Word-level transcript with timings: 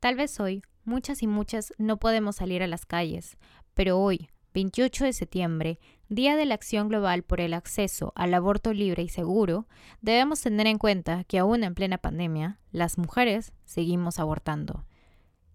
Tal 0.00 0.14
vez 0.14 0.38
hoy 0.40 0.62
muchas 0.84 1.22
y 1.22 1.26
muchas 1.26 1.72
no 1.78 1.96
podemos 1.96 2.36
salir 2.36 2.62
a 2.62 2.66
las 2.66 2.84
calles, 2.84 3.38
pero 3.74 3.98
hoy, 3.98 4.28
28 4.52 5.04
de 5.04 5.12
septiembre, 5.12 5.80
Día 6.08 6.36
de 6.36 6.46
la 6.46 6.54
Acción 6.54 6.88
Global 6.88 7.22
por 7.22 7.40
el 7.40 7.54
Acceso 7.54 8.12
al 8.14 8.32
Aborto 8.34 8.72
Libre 8.72 9.02
y 9.02 9.08
Seguro, 9.08 9.66
debemos 10.00 10.40
tener 10.40 10.66
en 10.66 10.78
cuenta 10.78 11.24
que 11.24 11.38
aún 11.38 11.64
en 11.64 11.74
plena 11.74 11.98
pandemia, 11.98 12.58
las 12.72 12.98
mujeres 12.98 13.52
seguimos 13.64 14.18
abortando. 14.18 14.84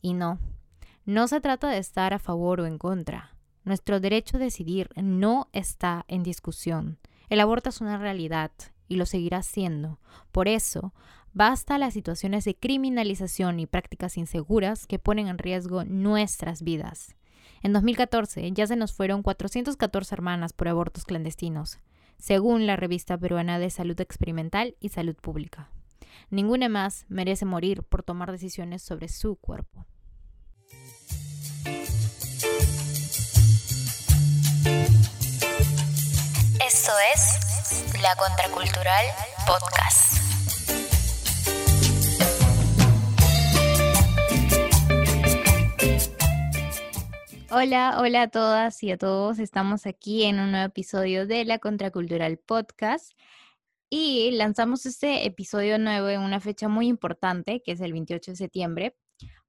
Y 0.02 0.14
no, 0.14 0.40
no 1.06 1.28
se 1.28 1.40
trata 1.40 1.70
de 1.70 1.78
estar 1.78 2.14
a 2.14 2.20
favor 2.20 2.62
o 2.62 2.66
en 2.66 2.78
contra. 2.78 3.36
Nuestro 3.64 4.00
derecho 4.00 4.38
a 4.38 4.40
decidir 4.40 4.90
no 4.96 5.50
está 5.54 6.04
en 6.08 6.24
discusión. 6.24 6.98
El 7.30 7.40
aborto 7.40 7.70
es 7.70 7.80
una 7.80 7.98
realidad 7.98 8.52
y 8.88 8.98
lo 8.98 9.06
seguirá 9.06 9.42
siendo. 9.44 10.00
Por 10.32 10.48
eso, 10.48 10.94
basta 11.34 11.78
las 11.78 11.94
situaciones 11.94 12.46
de 12.46 12.56
criminalización 12.56 13.60
y 13.60 13.68
prácticas 13.68 14.18
inseguras 14.18 14.88
que 14.88 15.00
ponen 15.00 15.28
en 15.28 15.38
riesgo 15.38 15.84
nuestras 15.84 16.62
vidas. 16.62 17.16
En 17.64 17.74
2014 17.74 18.52
ya 18.52 18.68
se 18.68 18.76
nos 18.76 18.94
fueron 18.94 19.22
414 19.24 20.16
hermanas 20.16 20.54
por 20.54 20.68
abortos 20.68 21.06
clandestinos, 21.06 21.80
según 22.18 22.66
la 22.68 22.76
revista 22.76 23.18
peruana 23.18 23.60
de 23.60 23.70
Salud 23.70 24.00
Experimental 24.00 24.76
y 24.80 24.90
Salud 24.90 25.16
Pública. 25.16 25.70
Ninguna 26.30 26.70
más 26.70 27.06
merece 27.10 27.46
morir 27.46 27.84
por 27.84 28.04
tomar 28.04 28.32
decisiones 28.32 28.82
sobre 28.82 29.08
su 29.08 29.36
cuerpo. 29.36 29.86
Esto 36.66 36.92
es 37.14 38.02
La 38.02 38.16
Contracultural 38.16 39.06
Podcast. 39.46 40.21
Hola, 47.54 47.98
hola 48.00 48.22
a 48.22 48.28
todas 48.30 48.82
y 48.82 48.92
a 48.92 48.98
todos. 48.98 49.38
Estamos 49.38 49.86
aquí 49.86 50.24
en 50.24 50.40
un 50.40 50.52
nuevo 50.52 50.68
episodio 50.68 51.28
de 51.28 51.44
La 51.44 51.60
Contracultural 51.60 52.38
Podcast 52.38 53.12
y 53.90 54.32
lanzamos 54.32 54.86
este 54.86 55.26
episodio 55.26 55.78
nuevo 55.78 56.08
en 56.08 56.22
una 56.22 56.40
fecha 56.40 56.70
muy 56.70 56.88
importante, 56.88 57.62
que 57.62 57.74
es 57.74 57.82
el 57.82 57.92
28 57.92 58.32
de 58.32 58.38
septiembre, 58.38 58.96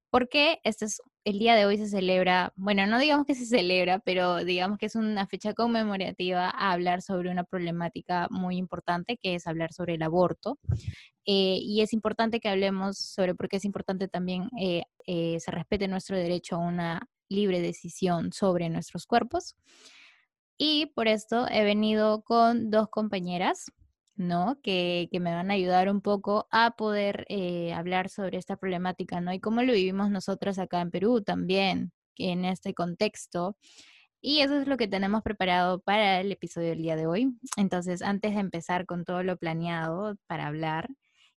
porque 0.09 0.59
este 0.65 0.83
es, 0.83 1.01
el 1.23 1.39
día 1.39 1.55
de 1.55 1.65
hoy 1.65 1.77
se 1.77 1.87
celebra, 1.87 2.51
bueno, 2.57 2.85
no 2.87 2.99
digamos 2.99 3.25
que 3.25 3.35
se 3.35 3.45
celebra, 3.45 3.99
pero 3.99 4.43
digamos 4.43 4.79
que 4.79 4.87
es 4.87 4.95
una 4.95 5.25
fecha 5.25 5.53
conmemorativa 5.53 6.49
a 6.49 6.73
hablar 6.73 7.01
sobre 7.01 7.31
una 7.31 7.45
problemática 7.45 8.27
muy 8.29 8.57
importante, 8.57 9.15
que 9.15 9.35
es 9.35 9.47
hablar 9.47 9.71
sobre 9.71 9.95
el 9.95 10.03
aborto. 10.03 10.59
Eh, 11.25 11.59
y 11.61 11.79
es 11.79 11.93
importante 11.93 12.41
que 12.41 12.49
hablemos 12.49 12.97
sobre 12.97 13.33
por 13.33 13.47
qué 13.47 13.55
es 13.55 13.63
importante 13.63 14.09
también 14.09 14.49
eh, 14.59 14.83
eh, 15.07 15.39
se 15.39 15.51
respete 15.51 15.87
nuestro 15.87 16.17
derecho 16.17 16.57
a 16.57 16.59
una 16.59 17.07
libre 17.33 17.61
decisión 17.61 18.31
sobre 18.31 18.69
nuestros 18.69 19.05
cuerpos. 19.05 19.55
Y 20.57 20.87
por 20.95 21.07
esto 21.07 21.47
he 21.49 21.63
venido 21.63 22.23
con 22.23 22.69
dos 22.69 22.87
compañeras, 22.89 23.71
¿no? 24.15 24.59
Que, 24.61 25.09
me 25.13 25.33
van 25.33 25.51
a 25.51 25.55
ayudar 25.55 25.89
un 25.89 26.01
poco 26.01 26.47
a 26.51 26.71
poder 26.77 27.25
eh, 27.29 27.73
hablar 27.73 28.09
sobre 28.09 28.37
esta 28.37 28.55
problemática, 28.57 29.19
¿no? 29.21 29.33
Y 29.33 29.39
cómo 29.39 29.63
lo 29.63 29.73
vivimos 29.73 30.11
nosotras 30.11 30.59
acá 30.59 30.81
en 30.81 30.91
Perú 30.91 31.21
también, 31.21 31.91
en 32.17 32.45
este 32.45 32.73
contexto. 32.73 33.57
Y 34.21 34.39
eso 34.39 34.57
es 34.61 34.67
lo 34.67 34.77
que 34.77 34.87
tenemos 34.87 35.21
preparado 35.23 35.81
para 35.81 36.21
el 36.21 36.31
episodio 36.31 36.69
del 36.69 36.81
día 36.81 36.95
de 36.95 37.07
hoy. 37.07 37.37
Entonces, 37.57 38.01
antes 38.01 38.33
de 38.35 38.39
empezar 38.39 38.85
con 38.85 39.03
todo 39.05 39.23
lo 39.23 39.37
planeado 39.37 40.15
para 40.27 40.47
hablar, 40.47 40.87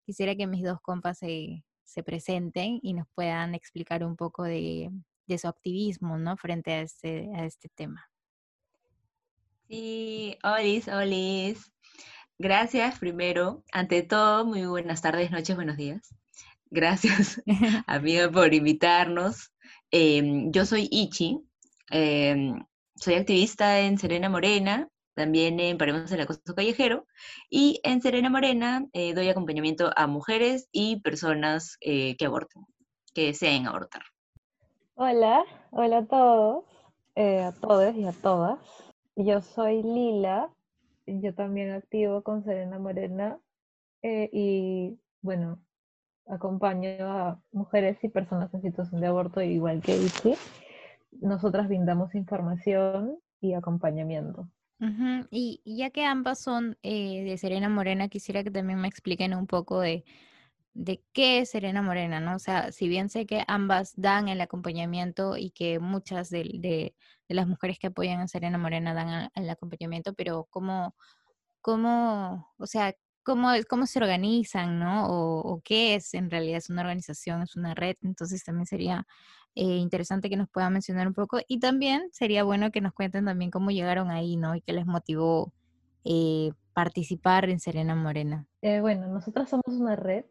quisiera 0.04 0.36
que 0.36 0.46
mis 0.46 0.62
dos 0.62 0.80
compas 0.82 1.18
se, 1.18 1.64
se 1.84 2.02
presenten 2.02 2.78
y 2.82 2.94
nos 2.94 3.08
puedan 3.14 3.54
explicar 3.54 4.04
un 4.04 4.16
poco 4.16 4.44
de, 4.44 4.90
de 5.26 5.38
su 5.38 5.48
activismo, 5.48 6.18
¿no? 6.18 6.36
Frente 6.36 6.72
a 6.72 6.80
este, 6.80 7.30
a 7.34 7.44
este 7.44 7.68
tema. 7.68 8.08
Sí, 9.68 10.38
Olis, 10.44 10.88
Olis. 10.88 11.72
Gracias 12.38 12.98
primero. 12.98 13.64
Ante 13.72 14.02
todo, 14.02 14.44
muy 14.44 14.66
buenas 14.66 15.02
tardes, 15.02 15.30
noches, 15.30 15.56
buenos 15.56 15.76
días. 15.76 16.14
Gracias, 16.70 17.42
amiga, 17.86 18.30
por 18.30 18.52
invitarnos. 18.54 19.52
Em, 19.90 20.52
yo 20.52 20.66
soy 20.66 20.88
Ichi, 20.90 21.38
em, 21.90 22.64
soy 22.94 23.14
activista 23.14 23.80
en 23.80 23.98
Serena 23.98 24.28
Morena, 24.28 24.88
también 25.14 25.58
en 25.60 25.78
Paremos 25.78 26.12
el 26.12 26.20
Acoso 26.20 26.54
Callejero, 26.54 27.06
y 27.48 27.80
en 27.82 28.02
Serena 28.02 28.28
Morena 28.30 28.84
eh, 28.92 29.14
doy 29.14 29.28
acompañamiento 29.28 29.90
a 29.96 30.06
mujeres 30.06 30.68
y 30.72 31.00
personas 31.00 31.76
eh, 31.80 32.16
que 32.16 32.26
aborten, 32.26 32.66
que 33.14 33.26
deseen 33.26 33.66
abortar. 33.66 34.02
Hola, 34.98 35.44
hola 35.72 35.98
a 35.98 36.06
todos, 36.06 36.64
eh, 37.16 37.42
a 37.42 37.52
todos 37.52 37.94
y 37.94 38.06
a 38.06 38.12
todas. 38.12 38.58
Yo 39.14 39.42
soy 39.42 39.82
Lila, 39.82 40.50
yo 41.06 41.34
también 41.34 41.72
activo 41.72 42.22
con 42.22 42.42
Serena 42.44 42.78
Morena 42.78 43.38
eh, 44.00 44.30
y 44.32 44.98
bueno, 45.20 45.60
acompaño 46.26 46.88
a 47.06 47.38
mujeres 47.52 48.02
y 48.04 48.08
personas 48.08 48.54
en 48.54 48.62
situación 48.62 49.02
de 49.02 49.08
aborto 49.08 49.42
igual 49.42 49.82
que 49.82 49.98
Ichi. 49.98 50.34
Nosotras 51.20 51.68
brindamos 51.68 52.14
información 52.14 53.18
y 53.42 53.52
acompañamiento. 53.52 54.48
y, 55.30 55.60
ya 55.66 55.90
que 55.90 56.06
ambas 56.06 56.38
son 56.38 56.78
eh, 56.82 57.22
de 57.22 57.36
Serena 57.36 57.68
Morena, 57.68 58.08
quisiera 58.08 58.42
que 58.42 58.50
también 58.50 58.80
me 58.80 58.88
expliquen 58.88 59.34
un 59.34 59.46
poco 59.46 59.78
de 59.78 60.04
de 60.76 61.02
qué 61.14 61.40
es 61.40 61.50
Serena 61.50 61.80
Morena, 61.80 62.20
¿no? 62.20 62.36
O 62.36 62.38
sea, 62.38 62.70
si 62.70 62.86
bien 62.86 63.08
sé 63.08 63.24
que 63.26 63.42
ambas 63.48 63.94
dan 63.96 64.28
el 64.28 64.42
acompañamiento 64.42 65.36
y 65.38 65.50
que 65.50 65.78
muchas 65.78 66.28
de, 66.28 66.94
las 67.28 67.48
mujeres 67.48 67.78
que 67.78 67.86
apoyan 67.86 68.20
a 68.20 68.28
Serena 68.28 68.58
Morena 68.58 68.92
dan 68.92 69.30
el 69.34 69.50
acompañamiento, 69.50 70.12
pero 70.12 70.46
cómo, 70.50 70.94
cómo, 71.62 72.52
o 72.58 72.66
sea, 72.66 72.94
cómo, 73.22 73.48
cómo 73.68 73.86
se 73.86 73.98
organizan, 74.00 74.78
¿no? 74.78 75.06
O, 75.08 75.62
qué 75.64 75.94
es 75.94 76.12
en 76.12 76.30
realidad, 76.30 76.58
es 76.58 76.68
una 76.68 76.82
organización, 76.82 77.42
es 77.42 77.56
una 77.56 77.74
red, 77.74 77.96
entonces 78.02 78.44
también 78.44 78.66
sería 78.66 79.06
eh, 79.54 79.78
interesante 79.78 80.28
que 80.28 80.36
nos 80.36 80.50
puedan 80.50 80.74
mencionar 80.74 81.08
un 81.08 81.14
poco 81.14 81.40
y 81.48 81.58
también 81.58 82.10
sería 82.12 82.44
bueno 82.44 82.70
que 82.70 82.82
nos 82.82 82.92
cuenten 82.92 83.24
también 83.24 83.50
cómo 83.50 83.70
llegaron 83.70 84.10
ahí, 84.10 84.36
¿no? 84.36 84.54
Y 84.54 84.60
qué 84.60 84.74
les 84.74 84.84
motivó 84.84 85.54
eh, 86.04 86.52
participar 86.74 87.48
en 87.48 87.60
Serena 87.60 87.94
Morena. 87.94 88.46
Eh, 88.60 88.80
bueno, 88.82 89.06
nosotras 89.08 89.48
somos 89.48 89.64
una 89.68 89.96
red 89.96 90.26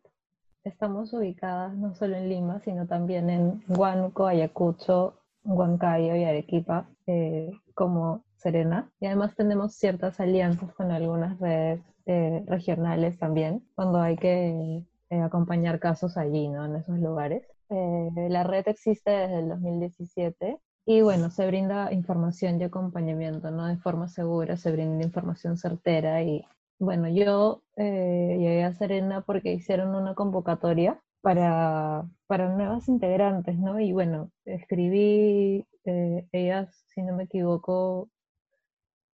Estamos 0.65 1.13
ubicadas 1.13 1.75
no 1.75 1.93
solo 1.93 2.15
en 2.17 2.27
Lima, 2.27 2.59
sino 2.59 2.87
también 2.87 3.29
en 3.29 3.63
Huánuco, 3.67 4.25
Ayacucho, 4.25 5.21
Huancayo 5.43 6.15
y 6.15 6.23
Arequipa, 6.23 6.89
eh, 7.05 7.51
como 7.75 8.25
Serena. 8.35 8.91
Y 8.99 9.05
además 9.05 9.35
tenemos 9.35 9.75
ciertas 9.75 10.19
alianzas 10.19 10.73
con 10.73 10.89
algunas 10.91 11.39
redes 11.39 11.81
eh, 12.07 12.43
regionales 12.47 13.19
también, 13.19 13.63
cuando 13.75 14.01
hay 14.01 14.17
que 14.17 14.83
eh, 15.11 15.21
acompañar 15.21 15.79
casos 15.79 16.17
allí, 16.17 16.47
¿no? 16.47 16.65
En 16.65 16.77
esos 16.77 16.97
lugares. 16.97 17.43
la 17.69 18.43
red 18.43 18.67
existe 18.67 19.11
desde 19.11 19.39
el 19.39 19.49
2017 19.49 20.59
y 20.87 21.01
bueno, 21.01 21.29
se 21.29 21.45
brinda 21.45 21.93
información 21.93 22.59
y 22.59 22.63
acompañamiento, 22.63 23.51
¿no? 23.51 23.67
De 23.67 23.77
forma 23.77 24.07
segura, 24.07 24.57
se 24.57 24.71
brinda 24.71 25.05
información 25.05 25.57
certera 25.57 26.23
y 26.23 26.43
bueno, 26.79 27.07
yo 27.09 27.63
eh, 27.77 28.35
llegué 28.39 28.63
a 28.63 28.73
Serena 28.73 29.21
porque 29.21 29.53
hicieron 29.53 29.95
una 29.95 30.13
convocatoria 30.15 31.01
para, 31.21 32.05
para 32.27 32.49
nuevas 32.55 32.87
integrantes, 32.87 33.57
¿no? 33.57 33.79
Y 33.79 33.93
bueno, 33.93 34.31
escribí, 34.45 35.65
eh, 35.85 36.27
ellas, 36.31 36.85
si 36.93 37.01
no 37.01 37.15
me 37.15 37.23
equivoco, 37.23 38.09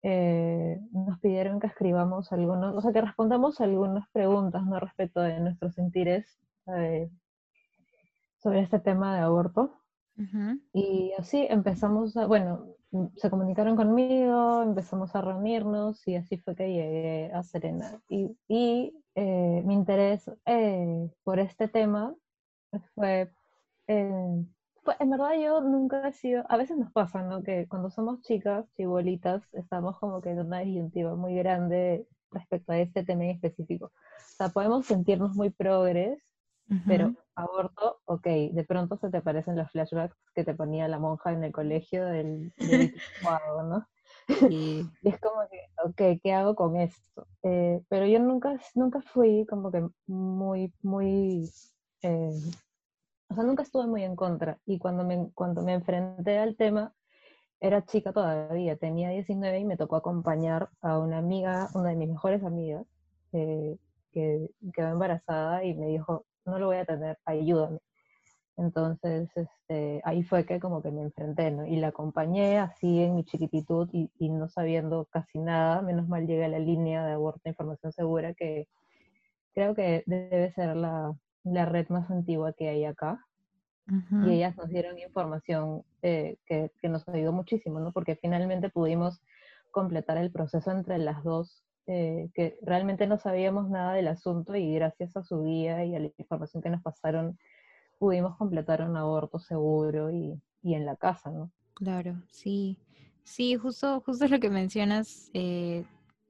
eh, 0.03 0.79
nos 0.91 1.19
pidieron 1.19 1.59
que 1.59 1.67
escribamos 1.67 2.31
algunos, 2.31 2.75
o 2.75 2.81
sea, 2.81 2.91
que 2.91 3.01
respondamos 3.01 3.61
algunas 3.61 4.09
preguntas, 4.11 4.65
¿no? 4.65 4.79
Respecto 4.79 5.21
de 5.21 5.39
nuestros 5.39 5.75
sentires 5.75 6.39
sobre 8.37 8.61
este 8.61 8.79
tema 8.79 9.15
de 9.15 9.21
aborto. 9.21 9.77
Y 10.73 11.13
así 11.17 11.47
empezamos, 11.49 12.15
a, 12.17 12.27
bueno, 12.27 12.75
se 13.15 13.29
comunicaron 13.29 13.75
conmigo, 13.75 14.63
empezamos 14.63 15.15
a 15.15 15.21
reunirnos 15.21 16.05
y 16.07 16.15
así 16.15 16.37
fue 16.37 16.55
que 16.55 16.67
llegué 16.67 17.31
a 17.33 17.43
Serena. 17.43 18.01
Y, 18.09 18.93
eh, 19.15 19.61
mi 19.65 19.73
interés 19.73 20.29
eh, 20.45 21.09
por 21.23 21.39
este 21.39 21.67
tema 21.67 22.15
fue, 22.95 23.31
eh, 23.87 24.45
en 24.99 25.09
verdad 25.09 25.33
yo 25.41 25.61
nunca 25.61 26.07
he 26.07 26.13
sido, 26.13 26.43
a 26.49 26.57
veces 26.57 26.77
nos 26.77 26.91
pasa, 26.91 27.21
¿no? 27.23 27.43
Que 27.43 27.67
cuando 27.67 27.89
somos 27.89 28.21
chicas, 28.21 28.65
chibolitas, 28.75 29.43
estamos 29.53 29.99
como 29.99 30.21
que 30.21 30.31
en 30.31 30.39
una 30.39 30.59
disyuntiva 30.59 31.15
muy 31.15 31.35
grande 31.35 32.07
respecto 32.31 32.71
a 32.73 32.79
este 32.79 33.03
tema 33.03 33.25
en 33.25 33.31
específico. 33.31 33.87
O 33.87 34.35
sea, 34.37 34.49
podemos 34.49 34.85
sentirnos 34.85 35.35
muy 35.35 35.49
progres 35.49 36.21
pero 36.87 37.13
aborto, 37.35 37.99
ok, 38.05 38.25
de 38.51 38.65
pronto 38.67 38.97
se 38.97 39.09
te 39.09 39.17
aparecen 39.17 39.57
los 39.57 39.69
flashbacks 39.71 40.15
que 40.33 40.43
te 40.43 40.53
ponía 40.53 40.87
la 40.87 40.99
monja 40.99 41.31
en 41.31 41.43
el 41.43 41.51
colegio 41.51 42.05
del, 42.05 42.53
del 42.57 42.93
¿no? 43.69 43.85
Y 44.49 44.85
es 45.03 45.19
como 45.19 45.41
que, 45.49 45.59
ok, 45.83 46.21
¿qué 46.23 46.33
hago 46.33 46.55
con 46.55 46.77
esto? 46.77 47.27
Eh, 47.43 47.81
pero 47.89 48.05
yo 48.05 48.19
nunca, 48.19 48.57
nunca 48.75 49.01
fui 49.01 49.45
como 49.49 49.71
que 49.71 49.85
muy, 50.07 50.73
muy, 50.81 51.49
eh, 52.03 52.39
o 53.29 53.33
sea, 53.33 53.43
nunca 53.43 53.63
estuve 53.63 53.87
muy 53.87 54.03
en 54.03 54.15
contra. 54.15 54.57
Y 54.65 54.79
cuando 54.79 55.03
me, 55.03 55.29
cuando 55.33 55.61
me 55.63 55.73
enfrenté 55.73 56.37
al 56.37 56.55
tema, 56.55 56.93
era 57.59 57.85
chica 57.85 58.11
todavía, 58.11 58.75
tenía 58.77 59.09
19 59.09 59.59
y 59.59 59.65
me 59.65 59.77
tocó 59.77 59.95
acompañar 59.95 60.69
a 60.81 60.97
una 60.97 61.19
amiga, 61.19 61.69
una 61.75 61.89
de 61.89 61.95
mis 61.95 62.09
mejores 62.09 62.43
amigas, 62.43 62.85
eh, 63.33 63.77
que 64.11 64.49
quedó 64.73 64.89
embarazada 64.89 65.63
y 65.63 65.75
me 65.75 65.87
dijo, 65.87 66.25
no 66.45 66.59
lo 66.59 66.67
voy 66.67 66.77
a 66.77 66.85
tener, 66.85 67.17
ayúdame. 67.25 67.79
Entonces, 68.57 69.29
este, 69.35 70.01
ahí 70.03 70.23
fue 70.23 70.45
que 70.45 70.59
como 70.59 70.81
que 70.81 70.91
me 70.91 71.01
enfrenté, 71.01 71.51
¿no? 71.51 71.65
Y 71.65 71.77
la 71.77 71.87
acompañé 71.87 72.59
así 72.59 73.01
en 73.01 73.15
mi 73.15 73.23
chiquititud 73.23 73.89
y, 73.91 74.11
y 74.19 74.29
no 74.29 74.49
sabiendo 74.49 75.05
casi 75.05 75.39
nada, 75.39 75.81
menos 75.81 76.07
mal 76.07 76.27
llegué 76.27 76.45
a 76.45 76.49
la 76.49 76.59
línea 76.59 77.05
de 77.05 77.13
aborto 77.13 77.49
información 77.49 77.91
segura, 77.91 78.33
que 78.33 78.67
creo 79.53 79.73
que 79.73 80.03
debe 80.05 80.51
ser 80.53 80.75
la, 80.75 81.13
la 81.43 81.65
red 81.65 81.89
más 81.89 82.09
antigua 82.11 82.53
que 82.53 82.69
hay 82.69 82.85
acá. 82.85 83.25
Y 84.25 84.35
ellas 84.35 84.55
nos 84.55 84.69
dieron 84.69 84.97
información 84.99 85.83
eh, 86.01 86.37
que, 86.45 86.71
que, 86.81 86.87
nos 86.87 87.05
ayudó 87.09 87.33
muchísimo, 87.33 87.81
¿no? 87.81 87.91
Porque 87.91 88.15
finalmente 88.15 88.69
pudimos 88.69 89.21
completar 89.71 90.17
el 90.17 90.31
proceso 90.31 90.71
entre 90.71 90.97
las 90.97 91.25
dos, 91.25 91.61
eh, 91.87 92.29
que 92.33 92.57
realmente 92.61 93.07
no 93.07 93.17
sabíamos 93.17 93.69
nada 93.69 93.93
del 93.93 94.07
asunto 94.07 94.55
y 94.55 94.73
gracias 94.75 95.15
a 95.17 95.23
su 95.23 95.43
guía 95.43 95.83
y 95.85 95.95
a 95.95 95.99
la 95.99 96.09
información 96.17 96.61
que 96.61 96.69
nos 96.69 96.81
pasaron, 96.81 97.37
pudimos 97.97 98.37
completar 98.37 98.81
un 98.81 98.95
aborto 98.97 99.39
seguro 99.39 100.11
y, 100.11 100.41
y 100.61 100.75
en 100.75 100.85
la 100.85 100.95
casa, 100.95 101.31
¿no? 101.31 101.51
Claro, 101.75 102.21
sí. 102.31 102.77
Sí, 103.23 103.55
justo, 103.55 104.01
justo 104.01 104.27
lo 104.27 104.39
que 104.39 104.49
mencionas. 104.49 105.29
Eh, 105.33 105.85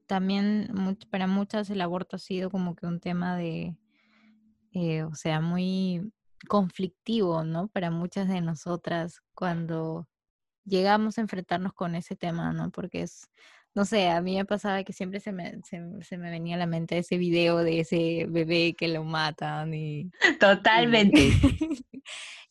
también 0.06 0.70
para 1.10 1.28
muchas 1.28 1.70
el 1.70 1.82
aborto 1.82 2.18
ha 2.18 2.20
sido 2.20 2.50
como 2.50 2.76
que 2.76 2.86
un 2.86 3.00
tema 3.00 3.38
de, 3.38 3.78
eh, 4.74 5.04
o 5.04 5.16
sea, 5.16 5.42
muy 5.42 6.12
conflictivo, 6.48 7.44
¿no? 7.44 7.68
Para 7.70 7.92
muchas 7.92 8.28
de 8.28 8.42
nosotras 8.42 9.22
cuando 9.34 10.08
llegamos 10.66 11.18
a 11.18 11.22
enfrentarnos 11.22 11.74
con 11.74 11.96
ese 11.96 12.16
tema, 12.16 12.52
¿no? 12.54 12.72
Porque 12.72 13.04
es, 13.04 13.30
no 13.74 13.86
sé, 13.86 14.10
a 14.10 14.22
mí 14.22 14.36
me 14.36 14.46
pasaba 14.46 14.84
que 14.84 14.94
siempre 14.94 15.20
se 15.20 15.32
me, 15.32 15.60
se, 15.64 16.18
me 16.18 16.30
venía 16.30 16.56
a 16.56 16.60
la 16.60 16.68
mente 16.68 16.98
ese 16.98 17.18
video 17.18 17.60
de 17.60 17.80
ese 17.80 18.26
bebé 18.28 18.76
que 18.78 18.88
lo 18.90 19.04
matan 19.04 19.74
y... 19.74 20.12
Totalmente. 20.40 21.32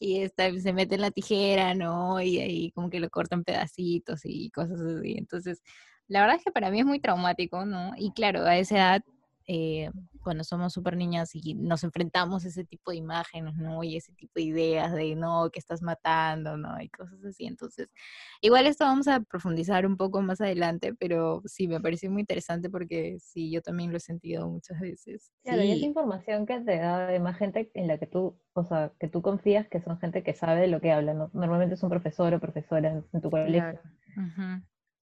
Y, 0.02 0.22
está, 0.22 0.50
se 0.58 0.72
mete 0.72 0.94
en 0.94 1.02
la 1.02 1.10
tijera, 1.10 1.74
¿no? 1.74 2.22
Y 2.22 2.38
ahí 2.38 2.70
como 2.70 2.88
que 2.88 3.00
lo 3.00 3.10
cortan 3.10 3.44
pedacitos 3.44 4.22
y 4.24 4.50
cosas 4.50 4.80
así. 4.80 5.16
Entonces, 5.18 5.62
la 6.08 6.22
verdad 6.22 6.36
es 6.36 6.44
que 6.44 6.52
para 6.52 6.70
mí 6.70 6.80
es 6.80 6.86
muy 6.86 7.00
traumático, 7.00 7.66
¿no? 7.66 7.92
Y 7.98 8.12
claro, 8.12 8.46
a 8.46 8.56
esa 8.56 8.76
edad 8.76 9.02
eh, 9.46 9.90
cuando 10.22 10.44
somos 10.44 10.72
súper 10.72 10.96
niñas 10.96 11.30
y 11.34 11.54
nos 11.54 11.84
enfrentamos 11.84 12.44
a 12.44 12.48
ese 12.48 12.64
tipo 12.64 12.90
de 12.90 12.98
imágenes, 12.98 13.56
¿no? 13.56 13.82
Y 13.82 13.96
ese 13.96 14.12
tipo 14.12 14.32
de 14.36 14.42
ideas 14.42 14.92
de, 14.92 15.14
no, 15.16 15.50
que 15.50 15.58
estás 15.58 15.82
matando, 15.82 16.56
¿no? 16.56 16.80
Y 16.80 16.88
cosas 16.88 17.24
así. 17.24 17.46
Entonces, 17.46 17.92
igual 18.40 18.66
esto 18.66 18.84
vamos 18.84 19.08
a 19.08 19.20
profundizar 19.20 19.86
un 19.86 19.96
poco 19.96 20.22
más 20.22 20.40
adelante, 20.40 20.94
pero 20.94 21.42
sí, 21.46 21.68
me 21.68 21.80
pareció 21.80 22.10
muy 22.10 22.20
interesante 22.20 22.70
porque 22.70 23.18
sí, 23.20 23.50
yo 23.50 23.62
también 23.62 23.90
lo 23.90 23.96
he 23.96 24.00
sentido 24.00 24.48
muchas 24.48 24.80
veces. 24.80 25.32
Claro, 25.42 25.62
y 25.62 25.72
esa 25.72 25.86
información 25.86 26.46
que 26.46 26.60
te 26.60 26.76
da 26.78 27.06
además 27.06 27.36
gente 27.36 27.70
en 27.74 27.86
la 27.86 27.98
que 27.98 28.06
tú, 28.06 28.38
o 28.52 28.64
sea, 28.64 28.92
que 28.98 29.08
tú 29.08 29.22
confías 29.22 29.68
que 29.68 29.80
son 29.80 29.98
gente 29.98 30.22
que 30.22 30.34
sabe 30.34 30.60
de 30.60 30.68
lo 30.68 30.80
que 30.80 30.92
habla, 30.92 31.14
¿no? 31.14 31.30
Normalmente 31.32 31.74
es 31.74 31.82
un 31.82 31.90
profesor 31.90 32.34
o 32.34 32.40
profesora 32.40 33.02
en, 33.12 33.20
tu 33.20 33.30
colegio. 33.30 33.80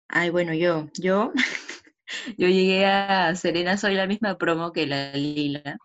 Ay, 0.08 0.30
bueno, 0.30 0.54
yo, 0.54 0.88
yo 0.94 1.32
Yo 2.38 2.48
llegué 2.48 2.86
a 2.86 3.34
Serena, 3.34 3.76
soy 3.76 3.94
la 3.94 4.06
misma 4.06 4.38
promo 4.38 4.72
que 4.72 4.86
la 4.86 5.12
Lila. 5.12 5.78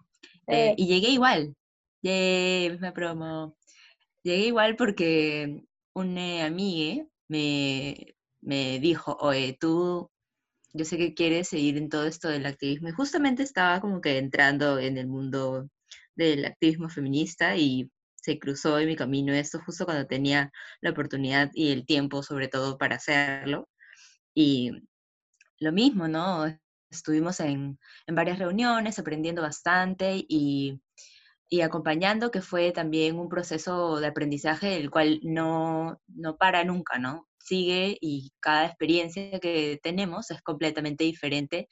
Eh, 0.48 0.70
eh. 0.70 0.76
y 0.78 0.88
llegué 0.88 1.10
igual. 1.10 1.56
Llegué, 2.02 2.70
misma 2.72 2.94
promo. 2.94 3.56
Llegué 4.24 4.48
igual 4.48 4.76
porque 4.76 5.64
una 5.94 6.46
amiga 6.46 7.06
me, 7.28 8.16
me 8.42 8.80
dijo, 8.80 9.18
oye, 9.20 9.58
tú, 9.60 10.12
yo 10.74 10.86
sé 10.86 10.98
que 10.98 11.14
quieres 11.14 11.50
seguir 11.50 11.78
en 11.78 11.90
todo 11.90 12.06
esto 12.06 12.30
del 12.30 12.46
activismo. 12.46 12.90
Y 12.90 12.94
justamente 12.94 13.44
estaba 13.44 13.82
como 13.82 14.02
que 14.02 14.18
entrando 14.18 14.80
en 14.80 14.98
el 14.98 15.08
mundo 15.08 15.70
del 16.16 16.46
activismo 16.46 16.90
feminista 16.90 17.56
y 17.58 17.90
se 18.16 18.38
cruzó 18.40 18.80
en 18.80 18.88
mi 18.88 18.96
camino 18.96 19.34
esto 19.34 19.60
justo 19.66 19.86
cuando 19.86 20.06
tenía 20.08 20.52
la 20.82 20.92
oportunidad 20.92 21.50
y 21.54 21.72
el 21.72 21.86
tiempo 21.86 22.24
sobre 22.24 22.48
todo 22.48 22.78
para 22.78 22.98
hacerlo. 22.98 23.68
Y 24.36 24.72
lo 25.62 25.72
mismo, 25.72 26.08
¿no? 26.08 26.46
Estuvimos 26.90 27.40
en, 27.40 27.80
varias 28.08 28.40
reuniones 28.40 29.00
aprendiendo 29.00 29.42
bastante 29.42 30.26
y, 30.28 30.82
acompañando, 31.64 32.32
que 32.32 32.42
fue 32.42 32.72
también 32.72 33.20
un 33.20 33.30
proceso 33.30 34.00
de 34.00 34.08
aprendizaje 34.08 34.78
el 34.78 34.90
cual 34.90 35.20
no, 35.24 36.02
no 36.08 36.38
para 36.38 36.64
nunca, 36.64 36.98
¿no? 36.98 37.28
Sigue 37.38 37.98
y 38.02 38.32
cada 38.40 38.66
experiencia 38.66 39.40
que 39.40 39.80
tenemos 39.84 40.32
es 40.32 40.42
completamente 40.42 41.04
diferente 41.04 41.68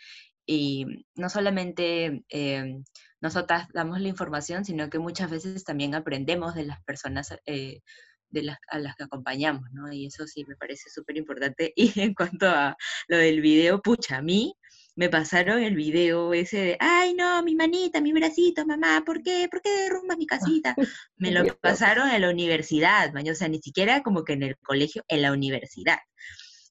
y 0.45 0.85
no 1.15 1.29
solamente 1.29 2.23
eh, 2.29 2.81
nosotras 3.21 3.67
damos 3.73 4.01
la 4.01 4.09
información, 4.09 4.65
sino 4.65 4.89
que 4.89 4.99
muchas 4.99 5.29
veces 5.31 5.63
también 5.63 5.95
aprendemos 5.95 6.55
de 6.55 6.65
las 6.65 6.83
personas 6.83 7.33
eh, 7.45 7.81
de 8.29 8.43
las, 8.43 8.57
a 8.67 8.79
las 8.79 8.95
que 8.95 9.03
acompañamos, 9.03 9.63
¿no? 9.71 9.91
Y 9.91 10.05
eso 10.07 10.27
sí 10.27 10.45
me 10.47 10.55
parece 10.55 10.89
súper 10.89 11.17
importante. 11.17 11.73
Y 11.75 11.99
en 11.99 12.13
cuanto 12.13 12.47
a 12.47 12.75
lo 13.07 13.17
del 13.17 13.41
video, 13.41 13.81
pucha, 13.81 14.17
a 14.17 14.21
mí 14.21 14.53
me 14.95 15.09
pasaron 15.09 15.63
el 15.63 15.75
video 15.75 16.33
ese 16.33 16.57
de, 16.57 16.77
ay, 16.79 17.13
no, 17.13 17.41
mi 17.41 17.55
manita, 17.55 18.01
mi 18.01 18.11
bracito, 18.11 18.65
mamá, 18.65 19.01
¿por 19.05 19.23
qué? 19.23 19.47
¿Por 19.49 19.61
qué 19.61 19.69
derrumbas 19.69 20.17
mi 20.17 20.27
casita? 20.27 20.75
Me 21.17 21.31
lo 21.31 21.45
pasaron 21.59 22.09
en 22.09 22.21
la 22.21 22.29
universidad, 22.29 23.13
o 23.15 23.35
sea, 23.35 23.47
ni 23.47 23.61
siquiera 23.61 24.03
como 24.03 24.25
que 24.25 24.33
en 24.33 24.43
el 24.43 24.57
colegio, 24.57 25.03
en 25.07 25.21
la 25.21 25.31
universidad. 25.31 25.99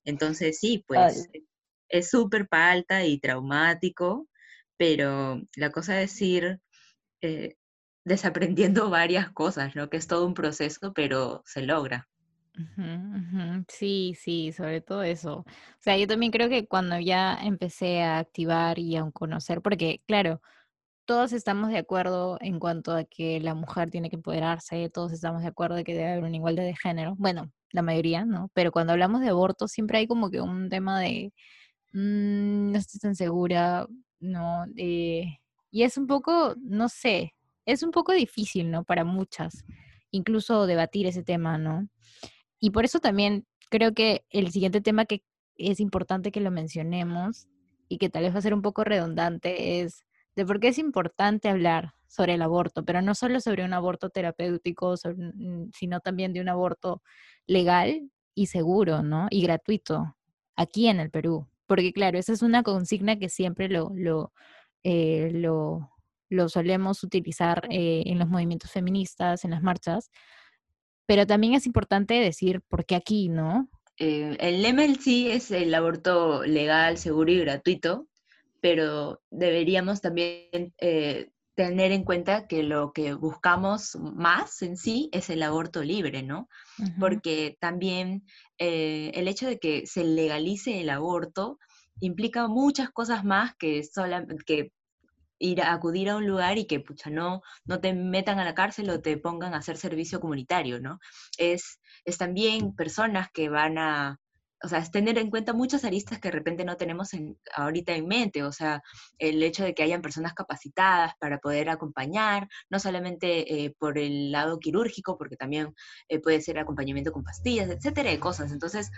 Entonces, 0.05 0.59
sí, 0.59 0.85
pues 0.87 1.29
es 1.89 2.11
súper 2.11 2.47
alta 2.51 3.05
y 3.07 3.19
traumático, 3.19 4.29
pero 4.77 5.41
la 5.57 5.71
cosa 5.71 6.01
es 6.01 6.11
decir, 6.11 6.61
eh, 7.23 7.57
desaprendiendo 8.09 8.91
varias 8.91 9.31
cosas, 9.31 9.77
¿no? 9.77 9.89
Que 9.89 9.97
es 9.99 10.07
todo 10.07 10.27
un 10.27 10.35
proceso, 10.35 10.93
pero 10.93 11.43
se 11.47 11.63
logra. 11.63 12.09
Sí, 13.69 14.17
sí, 14.19 14.53
sobre 14.53 14.81
todo 14.81 15.03
eso. 15.03 15.39
O 15.39 15.45
sea, 15.81 15.97
yo 15.97 16.07
también 16.09 16.33
creo 16.33 16.49
que 16.49 16.67
cuando 16.67 16.99
ya 16.99 17.39
empecé 17.43 18.03
a 18.03 18.19
activar 18.19 18.79
y 18.79 18.97
a 18.97 19.09
conocer, 19.13 19.63
porque 19.63 20.03
claro, 20.07 20.41
todos 21.05 21.33
estamos 21.33 21.71
de 21.71 21.79
acuerdo 21.79 22.37
en 22.41 22.59
cuanto 22.59 22.93
a 22.95 23.05
que 23.05 23.41
la 23.41 23.55
mujer 23.55 23.91
tiene 23.91 24.11
que 24.11 24.17
empoderarse, 24.17 24.91
todos 24.91 25.13
estamos 25.13 25.43
de 25.43 25.49
acuerdo 25.49 25.77
de 25.77 25.85
que 25.85 25.95
debe 25.95 26.13
haber 26.13 26.25
una 26.25 26.37
igualdad 26.37 26.65
de 26.65 26.77
género, 26.77 27.15
bueno, 27.17 27.50
la 27.71 27.83
mayoría, 27.83 28.25
¿no? 28.25 28.50
Pero 28.55 28.73
cuando 28.73 28.93
hablamos 28.93 29.21
de 29.21 29.29
aborto 29.31 29.69
siempre 29.69 29.99
hay 29.99 30.07
como 30.07 30.31
que 30.31 30.41
un 30.41 30.69
tema 30.69 31.00
de, 31.00 31.33
mm, 31.93 32.73
no 32.73 32.79
estoy 32.79 33.00
tan 33.00 33.15
segura, 33.17 33.87
¿no? 34.21 34.67
y 35.71 35.83
es 35.83 35.97
un 35.99 36.07
poco, 36.07 36.55
no 36.61 36.88
sé, 36.88 37.35
es 37.69 37.83
un 37.83 37.91
poco 37.91 38.13
difícil, 38.13 38.71
¿no? 38.71 38.83
Para 38.83 39.05
muchas, 39.05 39.65
incluso 40.11 40.67
debatir 40.67 41.07
ese 41.07 41.23
tema, 41.23 41.59
¿no? 41.59 41.87
Y 42.59 42.71
por 42.71 42.87
eso 42.87 42.99
también 42.99 43.47
creo 43.69 43.93
que 43.93 44.25
el 44.31 44.51
siguiente 44.51 44.81
tema 44.81 45.05
que 45.05 45.23
es 45.57 45.79
importante 45.79 46.33
que 46.33 46.41
lo 46.41 46.51
mencionemos 46.51 47.47
y 47.89 47.99
que 47.99 48.09
tal 48.09 48.23
vez 48.23 48.35
va 48.35 48.39
a 48.39 48.43
ser 48.43 48.55
un 48.55 48.63
poco 48.63 48.85
redundante 48.85 49.83
es 49.83 50.07
de 50.35 50.47
por 50.47 50.61
qué 50.61 50.69
es 50.69 50.79
importante 50.79 51.51
hablar 51.51 51.93
sobre 52.07 52.35
el 52.35 52.43
aborto, 52.43 52.87
pero 52.87 53.03
no 53.03 53.15
solo 53.15 53.39
sobre 53.41 53.65
un 53.67 53.75
aborto 53.75 54.09
terapéutico, 54.09 54.95
sino 54.97 56.01
también 56.01 56.33
de 56.33 56.41
un 56.41 56.49
aborto 56.49 57.03
legal 57.47 58.11
y 58.35 58.47
seguro, 58.47 59.03
¿no? 59.03 59.27
Y 59.31 59.43
gratuito, 59.43 60.17
aquí 60.57 60.89
en 60.89 61.01
el 61.01 61.11
Perú. 61.11 61.47
Porque 61.67 61.93
claro, 61.93 62.19
esa 62.19 62.33
es 62.33 62.41
una 62.41 62.63
consigna 62.63 63.19
que 63.19 63.29
siempre 63.29 63.69
lo, 63.69 63.91
lo, 63.95 64.33
eh, 64.85 65.31
lo 65.35 65.91
lo 66.28 66.49
solemos 66.49 67.02
utilizar 67.02 67.66
eh, 67.70 68.02
en 68.06 68.18
los 68.18 68.28
movimientos 68.28 68.70
feministas, 68.70 69.44
en 69.44 69.50
las 69.50 69.62
marchas, 69.62 70.11
pero 71.06 71.26
también 71.26 71.54
es 71.54 71.66
importante 71.66 72.14
decir 72.14 72.61
por 72.68 72.85
qué 72.85 72.94
aquí, 72.94 73.28
¿no? 73.28 73.68
Eh, 73.99 74.37
el 74.40 75.00
sí 75.00 75.30
es 75.30 75.50
el 75.50 75.75
aborto 75.75 76.44
legal, 76.44 76.99
seguro 76.99 77.32
y 77.32 77.40
gratuito, 77.40 78.06
pero 78.61 79.20
deberíamos 79.30 80.00
también 80.00 80.75
eh, 80.78 81.30
tener 81.54 81.90
en 81.90 82.04
cuenta 82.04 82.47
que 82.47 82.62
lo 82.62 82.92
que 82.92 83.14
buscamos 83.14 83.97
más 83.97 84.62
en 84.62 84.76
sí 84.76 85.08
es 85.12 85.30
el 85.30 85.42
aborto 85.42 85.82
libre, 85.82 86.23
¿no? 86.23 86.49
Porque 87.00 87.56
también 87.58 88.25
el 88.58 89.26
hecho 89.26 89.49
de 89.49 89.58
que 89.58 89.85
se 89.87 90.04
legalice 90.04 90.80
el 90.80 90.90
aborto 90.90 91.58
implica 92.00 92.47
muchas 92.47 92.90
cosas 92.90 93.25
más 93.25 93.56
que, 93.56 93.82
que 94.47 94.73
ir 95.38 95.62
a 95.62 95.73
acudir 95.73 96.11
a 96.11 96.16
un 96.16 96.26
lugar 96.26 96.59
y 96.59 96.66
que 96.66 96.80
pucha, 96.80 97.11
no, 97.11 97.42
no 97.64 97.80
te 97.80 97.95
metan 97.95 98.38
a 98.38 98.45
la 98.45 98.54
cárcel 98.54 98.90
o 98.90 99.00
te 99.00 99.16
pongan 99.16 99.54
a 99.54 99.59
hacer 99.59 99.76
servicio 99.76 100.21
comunitario, 100.21 100.80
¿no? 100.80 100.99
Es, 101.37 101.80
es 102.04 102.18
también 102.18 102.75
personas 102.75 103.28
que 103.33 103.49
van 103.49 103.78
a, 103.78 104.18
o 104.62 104.68
sea, 104.68 104.80
es 104.80 104.90
tener 104.90 105.18
en 105.18 105.30
cuenta 105.30 105.52
muchas 105.52 105.85
aristas 105.85 106.18
que 106.18 106.28
de 106.28 106.33
repente 106.33 106.64
no 106.64 106.76
tenemos 106.76 107.11
ahorita 107.54 107.95
en 107.95 108.07
mente, 108.09 108.42
o 108.42 108.52
sea, 108.52 108.83
el 109.18 109.42
hecho 109.42 109.64
de 109.64 109.75
que 109.75 109.83
hayan 109.83 110.02
personas 110.02 110.35
capacitadas 110.35 111.12
para 111.21 111.38
poder 111.38 111.68
acompañar, 111.68 112.49
no 112.71 112.78
solamente 112.80 113.64
eh, 113.64 113.75
por 113.78 113.99
el 113.99 114.33
lado 114.33 114.59
quirúrgico, 114.59 115.16
porque 115.16 115.37
también 115.37 115.75
eh, 116.09 116.21
puede 116.21 116.40
ser 116.40 116.59
acompañamiento 116.59 117.12
con 117.12 117.23
pastillas, 117.23 117.71
etcétera, 117.71 118.11
de 118.11 118.18
cosas. 118.18 118.50
Entonces, 118.52 118.90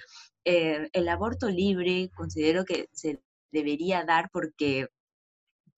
eh, 0.44 0.88
el 0.92 1.08
aborto 1.08 1.48
libre 1.50 2.10
considero 2.16 2.64
que 2.64 2.88
se 2.92 3.20
debería 3.52 4.04
dar 4.04 4.30
porque, 4.32 4.88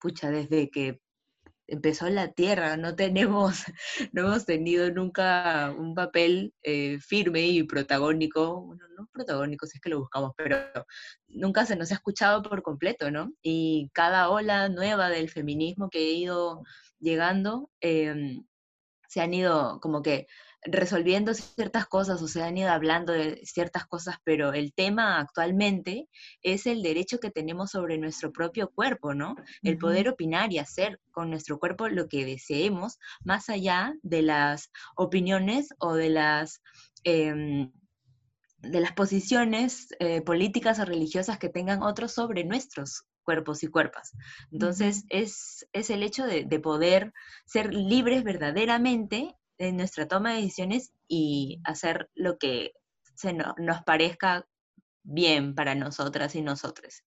pucha, 0.03 0.31
desde 0.31 0.71
que 0.71 1.01
empezó 1.69 2.09
la 2.11 2.33
Tierra, 2.33 2.77
no 2.77 2.95
tenemos, 2.97 3.65
no 4.13 4.27
hemos 4.27 4.45
tenido 4.45 4.91
nunca 4.91 5.75
un 5.77 5.95
papel 5.95 6.53
eh, 6.63 6.99
firme 7.01 7.47
y 7.49 7.63
protagónico, 7.63 8.77
no 8.97 9.09
protagónico 9.13 9.67
si 9.67 9.79
es 9.79 9.81
que 9.81 9.91
lo 9.91 10.01
buscamos, 10.01 10.33
pero 10.37 10.59
nunca 11.29 11.65
se 11.65 11.77
nos 11.77 11.93
ha 11.93 11.95
escuchado 11.95 12.43
por 12.43 12.63
completo, 12.63 13.11
¿no? 13.11 13.33
Y 13.43 13.91
cada 13.95 14.29
ola 14.29 14.69
nueva 14.69 15.09
del 15.09 15.31
feminismo 15.31 15.89
que 15.89 15.99
ha 15.99 16.13
ido 16.13 16.63
llegando, 16.99 17.71
em, 17.81 18.45
se 19.09 19.21
han 19.21 19.35
ido 19.35 19.81
como 19.81 20.03
que 20.03 20.27
resolviendo 20.65 21.35
ciertas 21.35 21.87
cosas 21.87 22.23
o 22.23 22.29
se 22.29 22.43
han 22.43 22.57
ido 22.57 22.71
hablando 22.71 23.13
de 23.13 23.41
ciertas 23.45 23.87
cosas, 23.87 24.17
pero 24.25 24.53
el 24.53 24.73
tema 24.73 25.19
actualmente 25.19 26.09
es 26.43 26.67
el 26.67 26.83
derecho 26.83 27.19
que 27.19 27.31
tenemos 27.31 27.71
sobre 27.71 27.99
nuestro 27.99 28.33
propio 28.33 28.71
cuerpo, 28.71 29.15
¿no? 29.15 29.35
El 29.63 29.79
poder 29.79 30.09
opinar 30.09 30.53
y 30.53 30.59
hacer 30.59 31.01
con 31.11 31.31
nuestro 31.31 31.59
cuerpo 31.59 31.89
lo 31.89 32.09
que 32.09 32.25
deseemos, 32.25 32.99
más 33.25 33.49
allá 33.49 33.95
de 34.03 34.23
las 34.23 34.71
opiniones 34.97 35.69
o 35.79 35.95
de 35.95 36.11
las... 36.11 36.61
Em, 37.05 37.73
de 38.59 38.81
las 38.81 38.93
posiciones 38.93 39.89
eh, 39.99 40.21
políticas 40.21 40.79
o 40.79 40.85
religiosas 40.85 41.37
que 41.37 41.49
tengan 41.49 41.83
otros 41.83 42.13
sobre 42.13 42.45
nuestros 42.45 43.03
cuerpos 43.25 43.65
y 43.65 43.67
cuerpas. 43.67 44.13
Entonces, 44.53 45.05
es, 45.09 45.67
es, 45.73 45.91
el 45.91 46.05
hecho 46.05 46.25
de, 46.27 46.45
de, 46.45 46.61
poder 46.61 47.13
ser 47.45 47.75
libres 47.75 48.23
verdaderamente 48.23 49.37
en 49.59 49.77
nuestra 49.77 50.07
toma 50.09 50.31
de 50.31 50.43
decisiones 50.43 50.93
y 51.09 51.61
hacer 51.65 52.11
lo 52.15 52.39
que 52.39 52.73
se 53.15 53.33
nos 53.35 53.83
parezca 53.85 54.47
bien 55.03 55.55
para 55.55 55.75
nosotras 55.75 56.35
y 56.35 56.43
nosotros. 56.43 57.05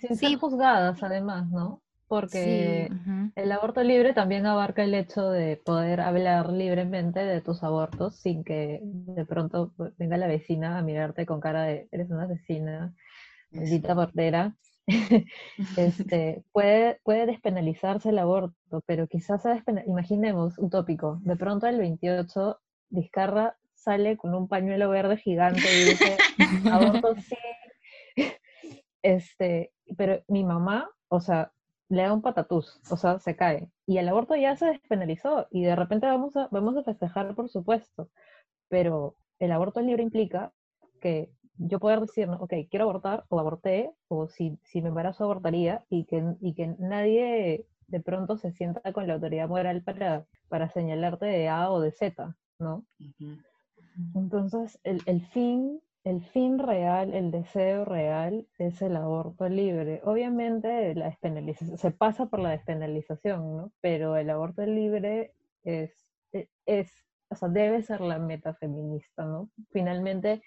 Sin 0.00 0.16
ser 0.16 0.36
juzgadas, 0.36 1.02
además, 1.02 1.48
¿no? 1.50 1.82
Porque 2.06 2.90
el 3.34 3.52
aborto 3.52 3.82
libre 3.82 4.12
también 4.12 4.46
abarca 4.46 4.84
el 4.84 4.94
hecho 4.94 5.30
de 5.30 5.56
poder 5.56 6.00
hablar 6.00 6.50
libremente 6.52 7.20
de 7.20 7.40
tus 7.40 7.62
abortos 7.62 8.16
sin 8.16 8.44
que 8.44 8.80
de 8.82 9.24
pronto 9.24 9.72
venga 9.98 10.18
la 10.18 10.26
vecina 10.26 10.78
a 10.78 10.82
mirarte 10.82 11.24
con 11.24 11.40
cara 11.40 11.62
de 11.62 11.88
eres 11.90 12.10
una 12.10 12.24
asesina, 12.24 12.94
maldita 13.50 13.94
portera. 13.94 14.54
este, 15.76 16.44
puede, 16.52 17.00
puede 17.04 17.26
despenalizarse 17.26 18.10
el 18.10 18.18
aborto, 18.18 18.82
pero 18.86 19.06
quizás 19.06 19.42
se 19.42 19.62
imaginemos 19.86 20.58
un 20.58 20.70
tópico, 20.70 21.20
de 21.22 21.36
pronto 21.36 21.66
el 21.66 21.78
28 21.78 22.60
Vizcarra 22.90 23.56
sale 23.74 24.16
con 24.16 24.34
un 24.34 24.48
pañuelo 24.48 24.88
verde 24.88 25.16
gigante 25.16 25.60
y 25.60 25.84
dice, 25.90 26.16
aborto 26.70 27.14
sí, 27.28 27.36
este, 29.02 29.72
pero 29.96 30.22
mi 30.28 30.44
mamá, 30.44 30.90
o 31.08 31.20
sea, 31.20 31.52
le 31.88 32.02
da 32.02 32.12
un 32.12 32.22
patatús, 32.22 32.80
o 32.90 32.96
sea, 32.96 33.18
se 33.18 33.36
cae, 33.36 33.68
y 33.86 33.98
el 33.98 34.08
aborto 34.08 34.36
ya 34.36 34.56
se 34.56 34.66
despenalizó, 34.66 35.46
y 35.50 35.64
de 35.64 35.76
repente 35.76 36.06
vamos 36.06 36.36
a, 36.36 36.48
vamos 36.50 36.76
a 36.76 36.82
festejar, 36.82 37.34
por 37.34 37.48
supuesto, 37.48 38.10
pero 38.68 39.16
el 39.38 39.52
aborto 39.52 39.80
libre 39.80 40.02
implica 40.02 40.52
que 41.00 41.30
yo 41.56 41.78
poder 41.78 42.00
decir, 42.00 42.28
ok, 42.28 42.52
quiero 42.70 42.84
abortar 42.84 43.24
o 43.28 43.38
aborté, 43.38 43.90
o 44.08 44.28
si, 44.28 44.58
si 44.64 44.82
me 44.82 44.88
embarazo 44.88 45.24
abortaría, 45.24 45.84
y 45.88 46.04
que, 46.04 46.22
y 46.40 46.54
que 46.54 46.74
nadie 46.78 47.66
de 47.86 48.00
pronto 48.00 48.36
se 48.36 48.52
sienta 48.52 48.92
con 48.92 49.06
la 49.06 49.14
autoridad 49.14 49.48
moral 49.48 49.82
para, 49.82 50.26
para 50.48 50.68
señalarte 50.68 51.26
de 51.26 51.48
A 51.48 51.70
o 51.70 51.80
de 51.80 51.92
Z, 51.92 52.36
¿no? 52.58 52.84
Entonces, 54.14 54.80
el, 54.82 55.00
el, 55.06 55.24
fin, 55.28 55.80
el 56.02 56.22
fin 56.22 56.58
real, 56.58 57.14
el 57.14 57.30
deseo 57.30 57.84
real 57.84 58.46
es 58.58 58.82
el 58.82 58.96
aborto 58.96 59.48
libre. 59.48 60.00
Obviamente, 60.04 60.94
la 60.94 61.06
despenalización, 61.06 61.78
se 61.78 61.90
pasa 61.90 62.26
por 62.26 62.40
la 62.40 62.50
despenalización, 62.50 63.56
¿no? 63.56 63.72
Pero 63.80 64.16
el 64.16 64.30
aborto 64.30 64.66
libre 64.66 65.32
es, 65.62 65.92
e, 66.32 66.48
es, 66.66 66.90
o 67.28 67.36
sea, 67.36 67.48
debe 67.48 67.82
ser 67.82 68.00
la 68.00 68.18
meta 68.18 68.54
feminista, 68.54 69.24
¿no? 69.24 69.50
Finalmente, 69.70 70.42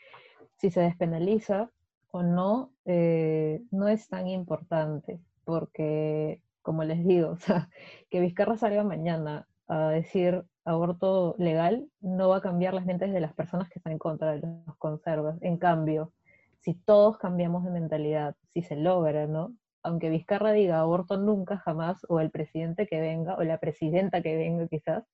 si 0.57 0.69
se 0.71 0.81
despenaliza 0.81 1.71
o 2.11 2.23
no, 2.23 2.71
eh, 2.85 3.61
no 3.71 3.87
es 3.87 4.07
tan 4.07 4.27
importante, 4.27 5.19
porque, 5.43 6.41
como 6.61 6.83
les 6.83 7.05
digo, 7.05 7.37
que 8.09 8.19
Vizcarra 8.19 8.57
salga 8.57 8.83
mañana 8.83 9.47
a 9.67 9.89
decir 9.89 10.43
aborto 10.65 11.35
legal 11.37 11.87
no 12.01 12.29
va 12.29 12.37
a 12.37 12.41
cambiar 12.41 12.73
las 12.73 12.85
mentes 12.85 13.13
de 13.13 13.21
las 13.21 13.33
personas 13.33 13.69
que 13.69 13.79
están 13.79 13.93
en 13.93 13.99
contra 13.99 14.33
de 14.33 14.39
los 14.39 14.77
conservas. 14.77 15.37
En 15.41 15.57
cambio, 15.57 16.11
si 16.59 16.73
todos 16.73 17.17
cambiamos 17.17 17.63
de 17.63 17.71
mentalidad, 17.71 18.35
si 18.53 18.61
se 18.61 18.75
logra, 18.75 19.27
¿no? 19.27 19.55
Aunque 19.83 20.09
Vizcarra 20.09 20.51
diga 20.51 20.79
aborto 20.79 21.17
nunca, 21.17 21.57
jamás, 21.57 22.05
o 22.09 22.19
el 22.19 22.31
presidente 22.31 22.87
que 22.87 22.99
venga, 22.99 23.35
o 23.35 23.43
la 23.43 23.59
presidenta 23.59 24.21
que 24.21 24.35
venga 24.35 24.67
quizás, 24.67 25.05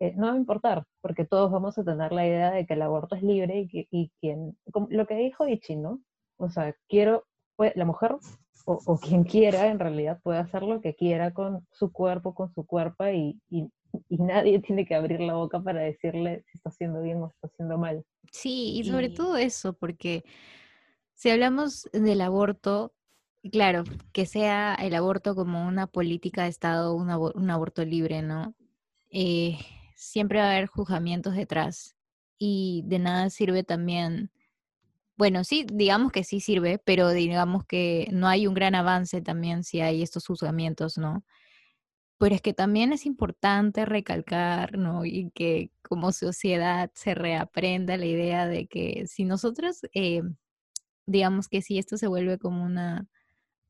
eh, 0.00 0.14
no 0.16 0.28
va 0.28 0.32
a 0.32 0.38
importar, 0.38 0.84
porque 1.02 1.26
todos 1.26 1.50
vamos 1.50 1.76
a 1.78 1.84
tener 1.84 2.10
la 2.10 2.26
idea 2.26 2.50
de 2.50 2.66
que 2.66 2.72
el 2.72 2.82
aborto 2.82 3.16
es 3.16 3.22
libre 3.22 3.68
y, 3.70 3.86
y 3.90 4.10
quien, 4.18 4.56
lo 4.88 5.06
que 5.06 5.14
dijo 5.14 5.46
Ichi, 5.46 5.76
¿no? 5.76 6.00
O 6.38 6.48
sea, 6.48 6.74
quiero, 6.88 7.26
la 7.74 7.84
mujer 7.84 8.16
o, 8.64 8.98
quien 8.98 9.24
quiera 9.24 9.66
en 9.66 9.78
realidad 9.78 10.20
puede 10.22 10.38
hacer 10.38 10.62
lo 10.62 10.80
que 10.80 10.94
quiera 10.94 11.32
con 11.32 11.66
su 11.70 11.92
cuerpo, 11.92 12.34
con 12.34 12.52
su 12.54 12.64
cuerpo 12.64 13.06
y, 13.08 13.38
y, 13.50 13.68
nadie 14.08 14.58
tiene 14.66 14.86
que 14.86 14.94
abrir 14.94 15.20
la 15.20 15.34
boca 15.34 15.60
para 15.62 15.80
decirle 15.80 16.44
si 16.46 16.56
está 16.56 16.70
haciendo 16.70 17.02
bien 17.02 17.18
o 17.22 17.28
está 17.28 17.48
haciendo 17.48 17.76
mal. 17.76 18.02
Sí, 18.32 18.78
y 18.78 18.84
sobre 18.84 19.10
todo 19.10 19.36
eso, 19.36 19.74
porque 19.74 20.24
si 21.14 21.28
hablamos 21.28 21.90
del 21.92 22.22
aborto, 22.22 22.94
claro, 23.52 23.84
que 24.12 24.24
sea 24.24 24.74
el 24.76 24.94
aborto 24.94 25.34
como 25.34 25.66
una 25.66 25.86
política 25.86 26.44
de 26.44 26.50
Estado, 26.50 26.94
un, 26.94 27.10
un 27.10 27.50
aborto 27.50 27.84
libre, 27.84 28.22
¿no? 28.22 28.54
Eh, 29.10 29.58
siempre 30.00 30.38
va 30.40 30.46
a 30.46 30.52
haber 30.52 30.66
juzgamientos 30.66 31.34
detrás 31.36 31.94
y 32.38 32.82
de 32.86 32.98
nada 32.98 33.28
sirve 33.30 33.64
también, 33.64 34.30
bueno, 35.16 35.44
sí, 35.44 35.66
digamos 35.70 36.10
que 36.10 36.24
sí 36.24 36.40
sirve, 36.40 36.78
pero 36.78 37.10
digamos 37.10 37.66
que 37.66 38.08
no 38.10 38.26
hay 38.26 38.46
un 38.46 38.54
gran 38.54 38.74
avance 38.74 39.20
también 39.20 39.62
si 39.62 39.82
hay 39.82 40.02
estos 40.02 40.26
juzgamientos, 40.26 40.96
¿no? 40.96 41.22
Pero 42.18 42.34
es 42.34 42.42
que 42.42 42.54
también 42.54 42.92
es 42.94 43.06
importante 43.06 43.84
recalcar, 43.84 44.78
¿no? 44.78 45.04
Y 45.04 45.30
que 45.34 45.70
como 45.82 46.12
sociedad 46.12 46.90
se 46.94 47.14
reaprenda 47.14 47.96
la 47.98 48.06
idea 48.06 48.46
de 48.46 48.66
que 48.68 49.04
si 49.06 49.24
nosotros, 49.24 49.80
eh, 49.94 50.22
digamos 51.06 51.48
que 51.48 51.62
si 51.62 51.78
esto 51.78 51.98
se 51.98 52.06
vuelve 52.08 52.38
como 52.38 52.64
una, 52.64 53.06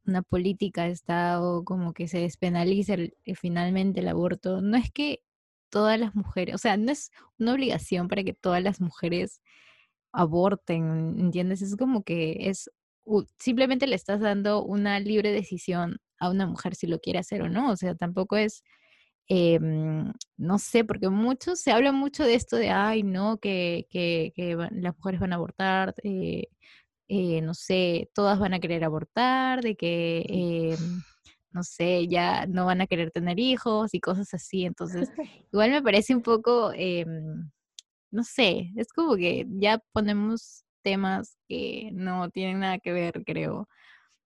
una 0.06 0.22
política 0.22 0.84
de 0.84 0.92
Estado, 0.92 1.64
como 1.64 1.92
que 1.92 2.08
se 2.08 2.20
despenalice 2.20 3.16
eh, 3.24 3.34
finalmente 3.34 4.00
el 4.00 4.08
aborto, 4.08 4.60
no 4.62 4.76
es 4.76 4.90
que 4.92 5.22
todas 5.70 5.98
las 5.98 6.14
mujeres, 6.14 6.54
o 6.54 6.58
sea, 6.58 6.76
no 6.76 6.92
es 6.92 7.10
una 7.38 7.54
obligación 7.54 8.08
para 8.08 8.24
que 8.24 8.34
todas 8.34 8.62
las 8.62 8.80
mujeres 8.80 9.40
aborten, 10.12 11.18
¿entiendes? 11.18 11.62
Es 11.62 11.76
como 11.76 12.02
que 12.04 12.48
es, 12.50 12.70
simplemente 13.38 13.86
le 13.86 13.96
estás 13.96 14.20
dando 14.20 14.64
una 14.64 15.00
libre 15.00 15.32
decisión 15.32 15.98
a 16.18 16.30
una 16.30 16.46
mujer 16.46 16.74
si 16.74 16.86
lo 16.86 17.00
quiere 17.00 17.20
hacer 17.20 17.42
o 17.42 17.48
no, 17.48 17.70
o 17.72 17.76
sea, 17.76 17.94
tampoco 17.94 18.36
es, 18.36 18.62
em, 19.28 20.12
no 20.36 20.58
sé, 20.58 20.84
porque 20.84 21.08
muchos, 21.10 21.60
se 21.60 21.72
habla 21.72 21.92
mucho 21.92 22.24
de 22.24 22.34
esto 22.34 22.56
de, 22.56 22.70
ay, 22.70 23.02
no, 23.02 23.38
que, 23.38 23.86
que, 23.90 24.32
que 24.36 24.56
las 24.56 24.96
mujeres 24.98 25.20
van 25.20 25.32
a 25.32 25.36
abortar, 25.36 25.94
eh, 26.04 26.48
eh, 27.08 27.40
no 27.42 27.54
sé, 27.54 28.10
todas 28.14 28.38
van 28.38 28.54
a 28.54 28.60
querer 28.60 28.84
abortar, 28.84 29.62
de 29.62 29.76
que... 29.76 30.76
No 31.52 31.62
sé, 31.62 32.06
ya 32.08 32.46
no 32.46 32.66
van 32.66 32.80
a 32.80 32.86
querer 32.86 33.10
tener 33.10 33.38
hijos 33.40 33.94
y 33.94 34.00
cosas 34.00 34.32
así. 34.34 34.64
Entonces, 34.64 35.10
igual 35.52 35.70
me 35.70 35.82
parece 35.82 36.14
un 36.14 36.22
poco, 36.22 36.72
em, 36.74 37.50
no 38.10 38.24
sé, 38.24 38.70
es 38.76 38.92
como 38.92 39.16
que 39.16 39.46
ya 39.48 39.82
ponemos 39.92 40.64
temas 40.82 41.36
que 41.48 41.90
no 41.92 42.30
tienen 42.30 42.60
nada 42.60 42.78
que 42.78 42.92
ver, 42.92 43.24
creo. 43.24 43.68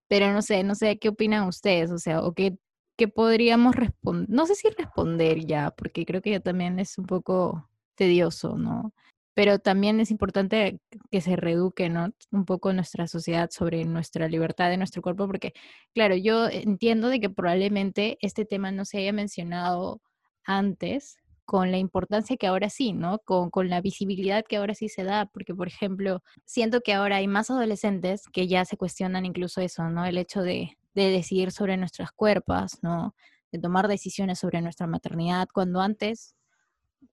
Pero 0.08 0.32
no 0.32 0.42
sé, 0.42 0.62
no 0.64 0.74
sé 0.74 0.98
qué 0.98 1.10
opinan 1.10 1.48
ustedes, 1.48 1.90
o 1.90 1.98
sea, 1.98 2.22
o 2.22 2.34
qué, 2.34 2.56
qué 2.96 3.08
podríamos 3.08 3.74
responder, 3.76 4.28
no 4.30 4.46
sé 4.46 4.54
si 4.54 4.68
responder 4.70 5.46
ya, 5.46 5.70
porque 5.72 6.06
creo 6.06 6.22
que 6.22 6.32
ya 6.32 6.40
también 6.40 6.78
es 6.78 6.98
un 6.98 7.06
poco 7.06 7.68
tedioso, 7.96 8.56
¿no? 8.58 8.92
Pero 9.34 9.58
también 9.58 10.00
es 10.00 10.10
importante 10.10 10.80
que 11.10 11.20
se 11.20 11.36
reeduque 11.36 11.88
¿no? 11.90 12.10
un 12.30 12.44
poco 12.44 12.72
nuestra 12.72 13.06
sociedad 13.08 13.50
sobre 13.50 13.84
nuestra 13.84 14.28
libertad 14.28 14.70
de 14.70 14.76
nuestro 14.76 15.02
cuerpo, 15.02 15.26
porque 15.26 15.52
claro, 15.92 16.16
yo 16.16 16.48
entiendo 16.48 17.08
de 17.08 17.20
que 17.20 17.30
probablemente 17.30 18.16
este 18.20 18.44
tema 18.44 18.70
no 18.70 18.84
se 18.84 18.98
haya 18.98 19.12
mencionado 19.12 20.00
antes, 20.44 21.16
con 21.44 21.70
la 21.70 21.78
importancia 21.78 22.36
que 22.36 22.46
ahora 22.46 22.70
sí, 22.70 22.92
¿no? 22.92 23.18
Con, 23.18 23.50
con, 23.50 23.68
la 23.68 23.80
visibilidad 23.80 24.44
que 24.48 24.56
ahora 24.56 24.74
sí 24.74 24.88
se 24.88 25.04
da, 25.04 25.26
porque 25.26 25.54
por 25.54 25.68
ejemplo, 25.68 26.22
siento 26.46 26.80
que 26.80 26.94
ahora 26.94 27.16
hay 27.16 27.28
más 27.28 27.50
adolescentes 27.50 28.22
que 28.32 28.48
ya 28.48 28.64
se 28.64 28.76
cuestionan 28.76 29.26
incluso 29.26 29.60
eso, 29.60 29.88
¿no? 29.90 30.06
El 30.06 30.16
hecho 30.18 30.42
de, 30.42 30.78
de 30.94 31.10
decidir 31.10 31.52
sobre 31.52 31.76
nuestras 31.76 32.12
cuerpos, 32.12 32.78
¿no? 32.82 33.14
De 33.52 33.58
tomar 33.58 33.88
decisiones 33.88 34.38
sobre 34.38 34.62
nuestra 34.62 34.86
maternidad, 34.86 35.48
cuando 35.52 35.80
antes, 35.80 36.34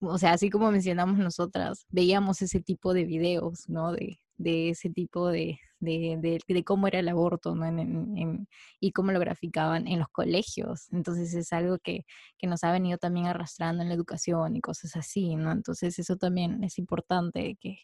o 0.01 0.17
sea, 0.17 0.33
así 0.33 0.49
como 0.49 0.71
mencionamos 0.71 1.17
nosotras, 1.17 1.85
veíamos 1.89 2.41
ese 2.41 2.59
tipo 2.59 2.93
de 2.93 3.05
videos, 3.05 3.69
¿no? 3.69 3.91
De, 3.93 4.19
de 4.37 4.69
ese 4.71 4.89
tipo 4.89 5.29
de, 5.29 5.59
de, 5.79 6.41
de, 6.47 6.63
cómo 6.63 6.87
era 6.87 6.99
el 6.99 7.09
aborto 7.09 7.55
¿no? 7.55 7.65
y 8.79 8.91
cómo 8.91 9.11
lo 9.11 9.19
graficaban 9.19 9.87
en 9.87 9.99
los 9.99 10.09
colegios. 10.09 10.87
Entonces 10.91 11.33
es 11.33 11.53
algo 11.53 11.77
que, 11.79 12.05
que, 12.37 12.47
nos 12.47 12.63
ha 12.63 12.71
venido 12.71 12.97
también 12.97 13.27
arrastrando 13.27 13.83
en 13.83 13.89
la 13.89 13.95
educación 13.95 14.55
y 14.55 14.61
cosas 14.61 14.95
así, 14.95 15.35
¿no? 15.35 15.51
Entonces 15.51 15.97
eso 15.99 16.17
también 16.17 16.63
es 16.63 16.77
importante 16.79 17.57
que 17.59 17.77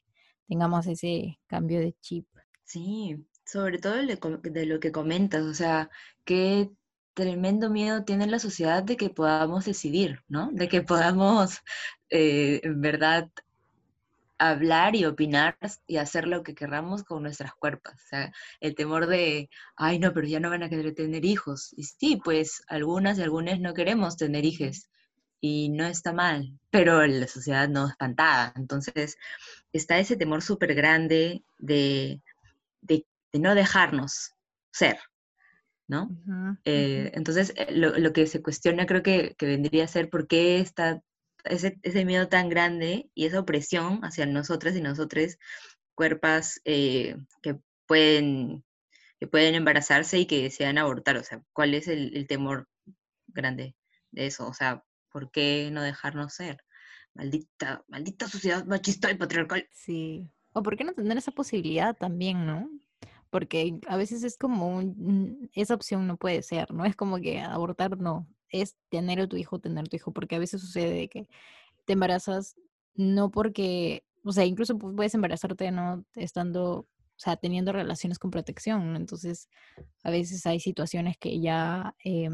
tengamos 0.48 0.88
ese 0.88 1.40
cambio 1.48 1.80
de 1.80 1.94
chip. 2.02 2.28
Sí, 2.64 3.26
sobre 3.46 3.80
todo 3.80 3.94
de 3.96 4.66
lo 4.66 4.80
que 4.80 4.92
comentas, 4.92 5.44
o 5.44 5.54
sea, 5.54 5.90
qué 6.26 6.70
tremendo 7.18 7.72
miedo 7.72 8.04
tiene 8.04 8.28
la 8.28 8.38
sociedad 8.38 8.84
de 8.84 8.96
que 8.96 9.10
podamos 9.10 9.66
decidir, 9.66 10.20
¿no? 10.28 10.52
De 10.52 10.68
que 10.68 10.84
podamos, 10.84 11.62
eh, 12.10 12.62
en 12.64 12.82
verdad, 12.82 13.30
hablar 14.38 14.96
y 14.96 15.06
opinar 15.06 15.58
y 15.88 15.98
hacer 15.98 16.28
lo 16.28 16.44
que 16.44 16.56
querramos 16.56 17.04
con 17.04 17.24
nuestras 17.24 17.54
cuerpos. 17.54 17.94
O 17.94 18.08
sea, 18.08 18.32
el 18.60 18.76
temor 18.76 19.08
de, 19.08 19.50
ay, 19.76 20.00
no, 20.00 20.14
pero 20.14 20.28
ya 20.28 20.40
no 20.40 20.50
van 20.50 20.64
a 20.64 20.70
querer 20.70 20.94
tener 20.94 21.26
hijos. 21.26 21.74
Y 21.76 21.84
sí, 21.84 22.22
pues 22.24 22.64
algunas 22.68 23.18
y 23.18 23.24
algunos 23.24 23.60
no 23.60 23.74
queremos 23.74 24.18
tener 24.18 24.46
hijos 24.46 24.90
y 25.40 25.70
no 25.70 25.86
está 25.86 26.14
mal, 26.14 26.58
pero 26.72 27.06
la 27.06 27.28
sociedad 27.28 27.70
no 27.70 27.88
espantada. 27.88 28.54
Entonces, 28.56 29.18
está 29.74 30.00
ese 30.00 30.18
temor 30.18 30.42
súper 30.42 30.74
grande 30.74 31.44
de, 31.60 32.22
de, 32.82 33.06
no 33.34 33.54
dejarnos 33.56 34.34
ser, 34.72 34.98
¿no? 35.88 36.10
Eh, 36.66 37.12
entonces, 37.14 37.54
eh, 37.56 37.68
lo, 37.72 37.98
lo, 38.00 38.14
que 38.14 38.26
se 38.26 38.42
cuestiona 38.42 38.86
creo 38.88 39.04
que, 39.04 39.36
que 39.38 39.46
vendría 39.46 39.84
a 39.84 39.88
ser 39.88 40.10
por 40.10 40.28
qué 40.28 40.60
está 40.60 41.04
ese, 41.44 41.80
ese, 41.84 42.06
miedo 42.06 42.28
tan 42.28 42.50
grande 42.50 43.10
y 43.14 43.26
esa 43.26 43.40
opresión 43.40 44.02
hacia 44.04 44.26
nosotras 44.26 44.76
y 44.76 44.82
nosotros, 44.82 45.38
cuerpos 45.98 46.62
eh, 46.64 47.18
que, 47.42 47.60
pueden, 47.88 48.64
que 49.20 49.28
pueden 49.28 49.56
embarazarse 49.56 50.20
y 50.20 50.28
que 50.28 50.44
desean 50.44 50.78
abortar. 50.78 51.18
O 51.18 51.24
sea, 51.24 51.42
¿cuál 51.54 51.74
es 51.74 51.88
el, 51.88 52.28
temor 52.28 52.70
grande 53.28 53.76
de 54.12 54.28
eso? 54.28 54.48
O 54.48 54.54
sea, 54.54 54.84
¿por 55.12 55.32
qué 55.32 55.70
no 55.72 55.82
dejarnos 55.82 56.34
ser? 56.34 56.64
Maldita, 57.16 57.84
maldita 57.88 58.28
sociedad 58.28 58.64
machista 58.66 59.10
y 59.10 59.16
patriarcal. 59.16 59.68
Sí. 59.72 60.30
O 60.54 60.62
por 60.62 60.78
qué 60.78 60.84
no 60.84 60.94
tener 60.94 61.18
esa 61.18 61.32
posibilidad 61.32 61.98
también, 61.98 62.46
¿no? 62.46 62.70
Porque 63.32 63.80
a 63.88 63.98
veces 63.98 64.24
es 64.24 64.38
como 64.38 64.70
un, 64.70 65.50
esa 65.54 65.74
opción 65.74 66.06
no 66.06 66.18
puede 66.18 66.44
ser, 66.44 66.72
¿no? 66.72 66.86
Es 66.86 66.96
como 66.96 67.18
que 67.18 67.40
abortar 67.40 67.98
no, 67.98 68.28
es 68.52 68.76
tener 68.90 69.20
a 69.20 69.28
tu 69.28 69.38
hijo, 69.38 69.60
tener 69.60 69.88
tu 69.88 69.96
hijo, 69.96 70.12
porque 70.12 70.36
a 70.36 70.40
veces 70.40 70.62
sucede 70.62 71.08
que 71.10 71.28
te 71.86 71.94
embarazas 71.94 72.56
no 72.96 73.30
porque, 73.30 74.04
o 74.24 74.32
sea, 74.32 74.46
incluso 74.46 74.78
puedes 74.78 75.14
embarazarte 75.14 75.72
no 75.72 76.04
estando, 76.16 76.80
o 76.80 76.88
sea, 77.18 77.38
teniendo 77.38 77.72
relaciones 77.72 78.20
con 78.20 78.32
protección, 78.32 78.96
entonces 78.96 79.50
a 80.04 80.12
veces 80.12 80.46
hay 80.46 80.60
situaciones 80.60 81.18
que 81.18 81.40
ya, 81.40 81.96
eh, 82.04 82.30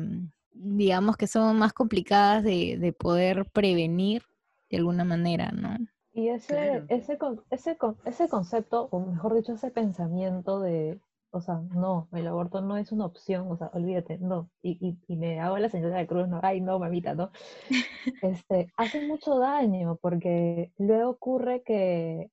digamos 0.51 1.17
que 1.17 1.27
son 1.27 1.58
más 1.58 1.74
complicadas 1.74 2.43
de, 2.43 2.77
de, 2.79 2.93
poder 2.93 3.50
prevenir 3.51 4.24
de 4.70 4.77
alguna 4.77 5.03
manera, 5.03 5.51
¿no? 5.51 5.77
Y 6.13 6.29
ese, 6.29 6.84
ese, 6.89 7.17
ese, 7.50 7.77
ese 8.05 8.29
concepto, 8.29 8.88
o 8.91 9.00
mejor 9.00 9.36
dicho, 9.36 9.53
ese 9.53 9.72
pensamiento 9.72 10.60
de, 10.60 11.00
o 11.34 11.42
sea, 11.42 11.56
no, 11.74 12.08
el 12.13 12.28
aborto 12.28 12.62
no 12.62 12.78
es 12.78 12.92
una 12.92 13.08
opción, 13.08 13.52
o 13.52 13.58
sea, 13.58 13.72
olvídate, 13.74 14.20
no. 14.20 14.52
Y, 14.62 14.98
y, 15.08 15.16
me 15.16 15.40
hago 15.40 15.58
la 15.58 15.68
señora 15.68 15.98
de 15.98 16.06
cruz, 16.06 16.28
no, 16.28 16.40
ay, 16.44 16.62
no, 16.62 16.78
mamita, 16.78 17.16
no. 17.16 17.32
Este, 18.22 18.72
hace 18.78 19.08
mucho 19.08 19.40
daño 19.40 19.98
porque 20.02 20.72
luego 20.78 21.10
ocurre 21.10 21.63
que 21.63 22.30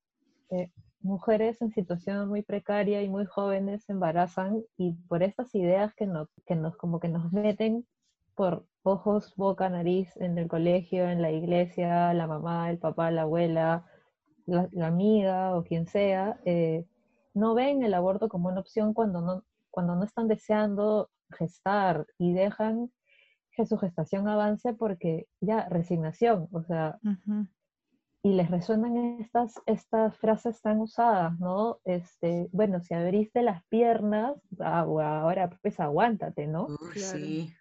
eh, 0.51 0.71
mujeres 1.01 1.63
en 1.63 1.71
situación 1.73 2.29
muy 2.29 2.43
precaria 2.43 3.03
y 3.03 3.09
muy 3.09 3.25
jóvenes 3.25 3.85
se 3.85 3.93
embarazan 3.93 4.63
y 4.77 4.93
por 5.09 5.23
estas 5.23 5.55
ideas 5.55 5.95
que 5.95 6.07
nos, 6.07 6.29
que 6.47 6.55
nos, 6.55 6.77
como 6.77 7.01
que 7.01 7.09
nos 7.09 7.33
meten 7.33 7.87
por 8.35 8.67
ojos, 8.83 9.35
boca, 9.35 9.71
nariz 9.71 10.15
en 10.19 10.37
el 10.37 10.47
colegio, 10.47 11.09
en 11.09 11.23
la 11.23 11.31
iglesia, 11.31 12.13
la 12.13 12.27
mamá, 12.27 12.69
el 12.71 12.79
papá, 12.79 13.11
la 13.11 13.23
abuela, 13.23 13.87
la, 14.45 14.69
la 14.73 14.89
amiga 14.89 15.57
o 15.57 15.65
quien 15.65 15.87
sea, 15.87 16.39
eh, 16.45 16.85
no 17.41 17.55
ven 17.55 17.83
el 17.83 17.95
aborto 17.95 18.29
como 18.29 18.49
una 18.49 18.61
opción 18.61 18.95
cuando 18.95 19.21
no, 19.21 19.45
cuando 19.71 19.97
no 19.97 20.05
están 20.05 20.29
deseando 20.29 21.11
gestar 21.31 22.07
y 22.19 22.33
dejan 22.33 22.91
que 23.53 23.67
su 23.67 23.79
gestación 23.79 24.29
avance 24.29 24.75
porque 24.75 25.27
ya, 25.41 25.69
resignación, 25.69 26.49
o 26.53 26.63
sea, 26.63 26.99
y 28.23 28.35
les 28.35 28.51
resuenan 28.51 28.97
estas, 29.21 29.55
estas 29.67 30.17
frases 30.19 30.61
tan 30.61 30.81
usadas, 30.81 31.39
¿no? 31.39 31.79
Este, 31.85 32.49
bueno, 32.53 32.81
si 32.81 32.95
abriste 32.95 33.43
las 33.43 33.65
piernas, 33.65 34.35
ah, 34.61 34.81
ahora 34.81 35.51
pues 35.63 35.81
aguántate, 35.81 36.47
¿no? 36.47 36.69
sí. 36.95 37.53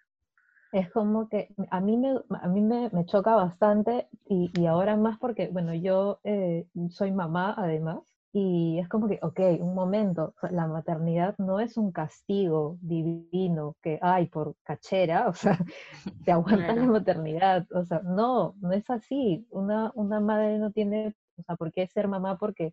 Es 0.72 0.88
como 0.92 1.28
que 1.28 1.52
a 1.70 1.80
mí 1.80 1.96
me, 1.96 2.14
a 2.40 2.46
mí 2.46 2.60
me, 2.60 2.90
me 2.90 3.04
choca 3.04 3.34
bastante 3.34 4.06
y, 4.26 4.52
y, 4.54 4.66
ahora 4.66 4.96
más 4.96 5.18
porque, 5.18 5.48
bueno, 5.48 5.74
yo 5.74 6.20
eh, 6.22 6.64
soy 6.90 7.10
mamá 7.10 7.54
además, 7.58 8.09
y 8.32 8.78
es 8.78 8.88
como 8.88 9.08
que, 9.08 9.18
ok, 9.22 9.40
un 9.60 9.74
momento, 9.74 10.34
la 10.50 10.68
maternidad 10.68 11.34
no 11.38 11.58
es 11.58 11.76
un 11.76 11.90
castigo 11.90 12.78
divino 12.80 13.76
que, 13.82 13.98
ay, 14.02 14.26
por 14.26 14.54
cachera, 14.62 15.28
o 15.28 15.34
sea, 15.34 15.58
te 16.24 16.32
aguanta 16.32 16.74
la 16.74 16.84
maternidad, 16.86 17.66
o 17.72 17.84
sea, 17.84 18.00
no, 18.04 18.54
no 18.60 18.72
es 18.72 18.88
así. 18.88 19.46
Una, 19.50 19.90
una 19.94 20.20
madre 20.20 20.58
no 20.58 20.70
tiene, 20.70 21.14
o 21.38 21.42
sea, 21.42 21.56
¿por 21.56 21.72
qué 21.72 21.88
ser 21.88 22.06
mamá? 22.06 22.38
Porque, 22.38 22.72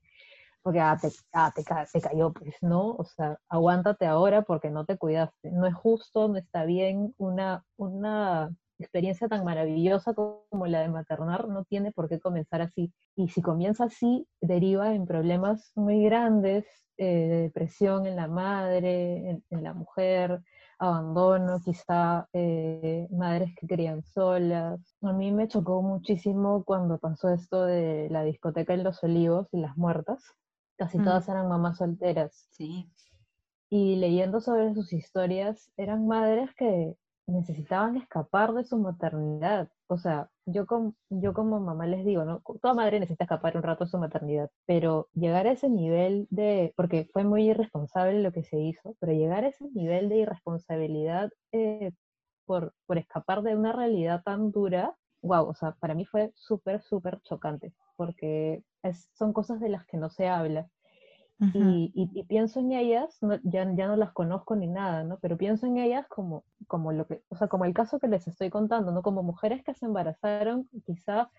porque 0.61 0.79
ah, 0.79 0.97
te, 1.01 1.09
ah, 1.33 1.51
te, 1.55 1.63
te 1.63 2.01
cayó, 2.01 2.33
pues 2.33 2.55
no, 2.61 2.91
o 2.91 3.05
sea, 3.05 3.39
aguántate 3.49 4.05
ahora 4.05 4.43
porque 4.43 4.69
no 4.69 4.85
te 4.85 4.97
cuidaste. 4.97 5.51
No 5.51 5.65
es 5.65 5.73
justo, 5.75 6.27
no 6.27 6.37
está 6.37 6.65
bien 6.65 7.15
una, 7.17 7.65
una 7.77 8.51
experiencia 8.79 9.27
tan 9.27 9.43
maravillosa 9.43 10.13
como 10.13 10.67
la 10.67 10.81
de 10.81 10.89
maternar 10.89 11.47
no 11.47 11.63
tiene 11.65 11.91
por 11.91 12.09
qué 12.09 12.19
comenzar 12.19 12.61
así. 12.61 12.93
Y 13.15 13.29
si 13.29 13.41
comienza 13.41 13.85
así, 13.85 14.27
deriva 14.41 14.93
en 14.93 15.05
problemas 15.05 15.71
muy 15.75 16.03
grandes, 16.03 16.65
eh, 16.99 17.27
de 17.27 17.41
depresión 17.43 18.07
en 18.07 18.15
la 18.15 18.27
madre, 18.27 19.41
en, 19.49 19.63
la 19.63 19.75
mujer, 19.75 20.41
abandono, 20.79 21.59
quizá 21.63 22.27
eh, 22.33 23.07
madres 23.11 23.53
que 23.55 23.67
crían 23.67 24.03
solas. 24.03 24.79
A 25.03 25.13
mí 25.13 25.31
me 25.31 25.47
chocó 25.47 25.83
muchísimo 25.83 26.63
cuando 26.63 26.97
pasó 26.97 27.29
esto 27.29 27.65
de 27.65 28.07
la 28.09 28.23
discoteca 28.23 28.73
en 28.73 28.83
Los 28.83 29.03
Olivos 29.03 29.47
y 29.51 29.59
las 29.59 29.77
muertas. 29.77 30.23
Casi 30.75 30.97
mm. 30.97 31.03
todas 31.03 31.29
eran 31.29 31.47
mamás 31.47 31.77
solteras. 31.77 32.47
Sí. 32.51 32.89
Y 33.69 33.97
leyendo 33.97 34.41
sobre 34.41 34.73
sus 34.73 34.91
historias, 34.91 35.71
eran 35.77 36.07
madres 36.07 36.49
que 36.55 36.95
necesitaban 37.27 37.97
escapar 37.97 38.53
de 38.53 38.63
su 38.63 38.77
maternidad. 38.77 39.69
O 39.87 39.97
sea, 39.97 40.29
yo, 40.45 40.65
como 40.65 40.95
yo 41.09 41.33
como 41.33 41.59
mamá 41.59 41.85
les 41.85 42.05
digo, 42.05 42.23
¿no? 42.25 42.41
Toda 42.61 42.73
madre 42.73 42.99
necesita 42.99 43.25
escapar 43.25 43.57
un 43.57 43.63
rato 43.63 43.85
de 43.85 43.91
su 43.91 43.97
maternidad, 43.97 44.49
pero 44.65 45.09
llegar 45.13 45.47
a 45.47 45.51
ese 45.51 45.69
nivel 45.69 46.27
de, 46.29 46.73
porque 46.75 47.09
fue 47.13 47.23
muy 47.23 47.49
irresponsable 47.49 48.21
lo 48.21 48.31
que 48.31 48.43
se 48.43 48.59
hizo, 48.59 48.95
pero 48.99 49.13
llegar 49.13 49.43
a 49.43 49.49
ese 49.49 49.65
nivel 49.71 50.09
de 50.09 50.17
irresponsabilidad 50.17 51.31
eh, 51.51 51.91
por, 52.45 52.73
por 52.85 52.97
escapar 52.97 53.43
de 53.43 53.55
una 53.55 53.73
realidad 53.73 54.23
tan 54.23 54.51
dura, 54.51 54.95
wow, 55.21 55.49
o 55.49 55.53
sea, 55.53 55.73
para 55.73 55.95
mí 55.95 56.05
fue 56.05 56.31
súper, 56.35 56.81
súper 56.81 57.21
chocante, 57.21 57.73
porque 57.97 58.63
es, 58.83 59.09
son 59.13 59.33
cosas 59.33 59.59
de 59.59 59.69
las 59.69 59.85
que 59.85 59.97
no 59.97 60.09
se 60.09 60.27
habla 60.29 60.69
y, 61.39 62.23
pienso 62.23 62.59
en 62.59 62.71
ellas, 62.71 63.19
ya, 63.43 63.71
ya 63.75 63.87
no 63.87 63.95
las 63.95 64.11
conozco 64.11 64.55
ni 64.55 64.67
nada, 64.67 65.03
¿no? 65.03 65.19
Pero 65.19 65.37
pienso 65.37 65.67
en 65.67 65.77
ellas 65.77 66.07
como, 66.07 66.43
como 66.67 66.91
lo 66.91 67.05
que, 67.05 67.21
o 67.29 67.35
sea, 67.35 67.47
como 67.47 67.65
el 67.65 67.73
caso 67.73 67.99
que 67.99 68.07
les 68.07 68.27
estoy 68.27 68.49
contando, 68.49 68.91
¿no? 68.91 69.03
Como 69.03 69.21
mujeres 69.21 69.63
que 69.63 69.75
se 69.75 69.85
embarazaron 69.85 70.67
quizá 70.85 71.29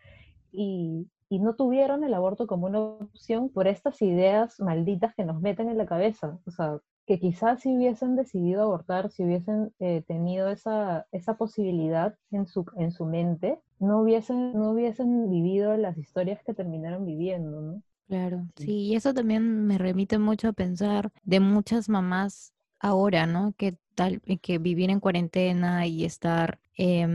y, 0.53 1.09
y 1.29 1.41
no 1.41 1.55
tuvieron 1.57 2.05
el 2.05 2.15
aborto 2.15 2.47
como 2.47 2.67
una 2.67 2.81
opción 2.81 3.49
por 3.49 3.67
estas 3.67 4.01
ideas 4.03 4.61
malditas 4.61 5.15
que 5.15 5.25
nos 5.25 5.41
meten 5.41 5.69
en 5.69 5.79
la 5.79 5.87
cabeza. 5.87 6.39
O 6.47 6.51
sea, 6.51 6.79
que 7.09 7.19
quizás 7.19 7.61
si 7.61 7.75
hubiesen 7.75 8.17
decidido 8.17 8.63
abortar, 8.63 9.11
si 9.11 9.25
hubiesen 9.25 9.73
eh, 9.81 10.05
tenido 10.07 10.49
esa, 10.51 11.07
esa 11.11 11.39
posibilidad 11.39 12.15
en 12.31 12.47
su, 12.47 12.67
en 12.77 12.93
su 12.93 13.07
mente, 13.07 13.59
no 13.81 14.01
hubiesen, 14.01 14.53
no 14.53 14.73
hubiesen 14.73 15.31
vivido 15.31 15.77
las 15.77 15.97
historias 15.97 16.43
que 16.45 16.53
terminaron 16.55 17.07
viviendo, 17.07 17.63
¿no? 17.63 17.83
Claro, 18.09 18.47
sí, 18.57 18.71
y 18.87 18.95
eso 18.97 19.13
también 19.13 19.67
me 19.67 19.77
remite 19.77 20.19
mucho 20.19 20.49
a 20.49 20.53
pensar 20.55 21.13
de 21.25 21.41
muchas 21.41 21.91
mamás 21.91 22.55
ahora, 22.79 23.27
¿no? 23.27 23.53
Que 23.59 23.77
tal, 23.95 24.23
que 24.41 24.57
vivir 24.59 24.89
en 24.89 24.99
cuarentena 25.01 25.87
y 25.87 26.05
estar, 26.07 26.59
eh, 26.79 27.07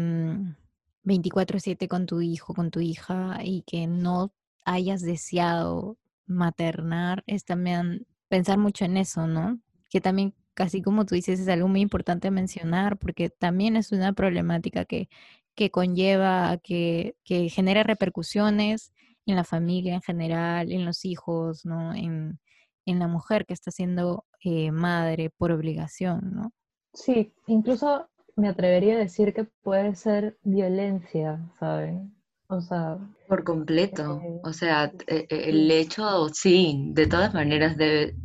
24/7 1.03 1.87
con 1.87 2.05
tu 2.05 2.21
hijo, 2.21 2.53
con 2.53 2.69
tu 2.69 2.79
hija 2.79 3.39
y 3.43 3.63
que 3.63 3.87
no 3.87 4.33
hayas 4.65 5.01
deseado 5.01 5.97
maternar, 6.27 7.23
es 7.25 7.43
también 7.43 8.05
pensar 8.29 8.59
mucho 8.59 8.85
en 8.85 8.97
eso, 8.97 9.25
¿no? 9.27 9.59
Que 9.89 9.99
también, 9.99 10.35
casi 10.53 10.81
como 10.83 11.05
tú 11.05 11.15
dices, 11.15 11.39
es 11.39 11.47
algo 11.47 11.67
muy 11.67 11.81
importante 11.81 12.29
mencionar 12.31 12.97
porque 12.99 13.29
también 13.29 13.75
es 13.77 13.91
una 13.91 14.13
problemática 14.13 14.85
que, 14.85 15.09
que 15.55 15.71
conlleva, 15.71 16.57
que, 16.63 17.15
que 17.23 17.49
genera 17.49 17.83
repercusiones 17.83 18.93
en 19.25 19.35
la 19.35 19.43
familia 19.43 19.93
en 19.95 20.01
general, 20.01 20.71
en 20.71 20.85
los 20.85 21.05
hijos, 21.05 21.65
¿no? 21.65 21.93
En, 21.93 22.39
en 22.85 22.99
la 22.99 23.07
mujer 23.07 23.45
que 23.45 23.53
está 23.53 23.71
siendo 23.71 24.25
eh, 24.43 24.71
madre 24.71 25.29
por 25.37 25.51
obligación, 25.51 26.31
¿no? 26.33 26.51
Sí, 26.93 27.33
incluso 27.47 28.07
me 28.35 28.49
atrevería 28.49 28.95
a 28.95 28.99
decir 28.99 29.33
que 29.33 29.45
puede 29.63 29.95
ser 29.95 30.37
violencia, 30.43 31.39
¿saben? 31.59 32.15
O 32.47 32.61
sea... 32.61 32.97
Por 33.27 33.43
completo. 33.43 34.19
eh, 34.23 34.39
O 34.43 34.53
sea, 34.53 34.91
eh, 35.07 35.25
eh, 35.29 35.43
sí, 35.43 35.49
el 35.49 35.71
hecho, 35.71 36.29
sí, 36.29 36.85
de 36.91 37.07
todas 37.07 37.33
maneras 37.33 37.77
debe, 37.77 38.15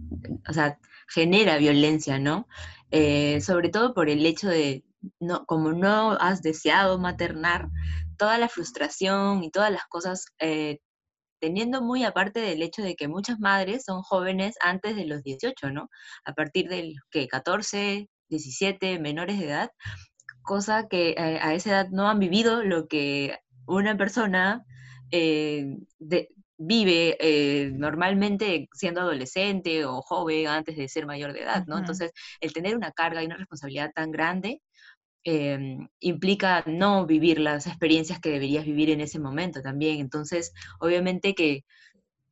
o 0.48 0.52
sea, 0.52 0.78
genera 1.08 1.56
violencia, 1.58 2.18
¿no? 2.18 2.46
Eh, 2.90 3.40
sobre 3.40 3.68
todo 3.68 3.94
por 3.94 4.08
el 4.10 4.26
hecho 4.26 4.48
de, 4.48 4.84
no, 5.20 5.46
como 5.46 5.72
no 5.72 6.12
has 6.12 6.42
deseado 6.42 6.98
maternar, 6.98 7.68
toda 8.16 8.38
la 8.38 8.48
frustración 8.48 9.44
y 9.44 9.50
todas 9.50 9.70
las 9.70 9.86
cosas, 9.86 10.26
eh, 10.40 10.80
teniendo 11.40 11.82
muy 11.82 12.04
aparte 12.04 12.40
del 12.40 12.62
hecho 12.62 12.82
de 12.82 12.96
que 12.96 13.08
muchas 13.08 13.38
madres 13.40 13.84
son 13.84 14.02
jóvenes 14.02 14.56
antes 14.62 14.96
de 14.96 15.06
los 15.06 15.22
18, 15.22 15.70
¿no? 15.72 15.88
A 16.24 16.32
partir 16.34 16.68
del 16.68 16.94
que 17.10 17.28
14, 17.28 18.08
17, 18.28 18.98
menores 18.98 19.38
de 19.38 19.46
edad, 19.46 19.70
cosa 20.42 20.88
que 20.88 21.10
eh, 21.10 21.38
a 21.42 21.54
esa 21.54 21.70
edad 21.70 21.88
no 21.90 22.08
han 22.08 22.18
vivido 22.18 22.62
lo 22.62 22.88
que 22.88 23.36
una 23.66 23.96
persona 23.96 24.64
eh, 25.10 25.66
de- 25.98 26.28
vive 26.60 27.16
eh, 27.20 27.70
normalmente 27.72 28.68
siendo 28.72 29.00
adolescente 29.02 29.84
o 29.84 30.02
joven 30.02 30.48
antes 30.48 30.76
de 30.76 30.88
ser 30.88 31.06
mayor 31.06 31.32
de 31.32 31.42
edad, 31.42 31.64
¿no? 31.66 31.78
Entonces, 31.78 32.10
el 32.40 32.52
tener 32.52 32.76
una 32.76 32.90
carga 32.92 33.22
y 33.22 33.26
una 33.26 33.36
responsabilidad 33.36 33.92
tan 33.94 34.10
grande 34.10 34.60
em, 35.32 35.88
implica 36.00 36.64
no 36.66 37.06
vivir 37.06 37.38
las 37.40 37.66
experiencias 37.66 38.20
que 38.20 38.30
deberías 38.30 38.64
vivir 38.64 38.90
en 38.90 39.00
ese 39.02 39.18
momento 39.20 39.62
también. 39.62 40.00
Entonces, 40.00 40.52
obviamente 40.80 41.34
que 41.34 41.64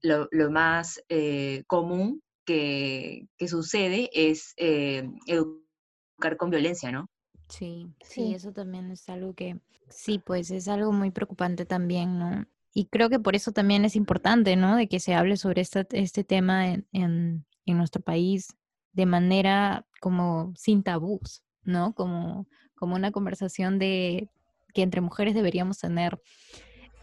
lo, 0.03 0.29
lo 0.33 0.51
más 0.51 1.03
eh, 1.09 1.65
común 1.67 2.23
que, 2.47 3.29
que 3.39 3.49
sucede 3.49 4.11
es 4.15 4.55
eh, 4.59 5.09
educar 5.27 6.37
con 6.39 6.51
violencia, 6.51 6.93
¿no? 6.93 7.09
Sí, 7.49 7.95
sí, 8.03 8.35
sí, 8.35 8.35
eso 8.35 8.53
también 8.53 8.91
es 8.91 9.09
algo 9.09 9.35
que, 9.35 9.61
sí, 9.89 10.19
pues 10.19 10.51
es 10.51 10.69
algo 10.69 10.93
muy 10.93 11.11
preocupante 11.11 11.65
también, 11.65 12.19
¿no? 12.19 12.47
Y 12.75 12.87
creo 12.87 13.09
que 13.09 13.19
por 13.21 13.37
eso 13.37 13.53
también 13.53 13.85
es 13.85 13.97
importante, 13.97 14.57
¿no? 14.57 14.77
De 14.77 14.89
que 14.89 15.01
se 15.01 15.15
hable 15.15 15.37
sobre 15.37 15.63
esta- 15.63 15.87
este 15.93 16.25
tema 16.25 16.69
en, 16.73 16.87
en, 16.93 17.47
en 17.67 17.79
nuestro 17.79 18.03
país 18.03 18.49
de 18.93 19.07
manera 19.07 19.87
como 20.01 20.53
sin 20.57 20.83
tabús, 20.83 21.43
¿no? 21.63 21.95
Como, 21.95 22.47
como 22.77 22.95
una 22.95 23.11
conversación 23.11 23.79
de 23.79 24.29
que 24.73 24.83
entre 24.83 25.01
mujeres 25.01 25.35
deberíamos 25.35 25.79
tener. 25.79 26.21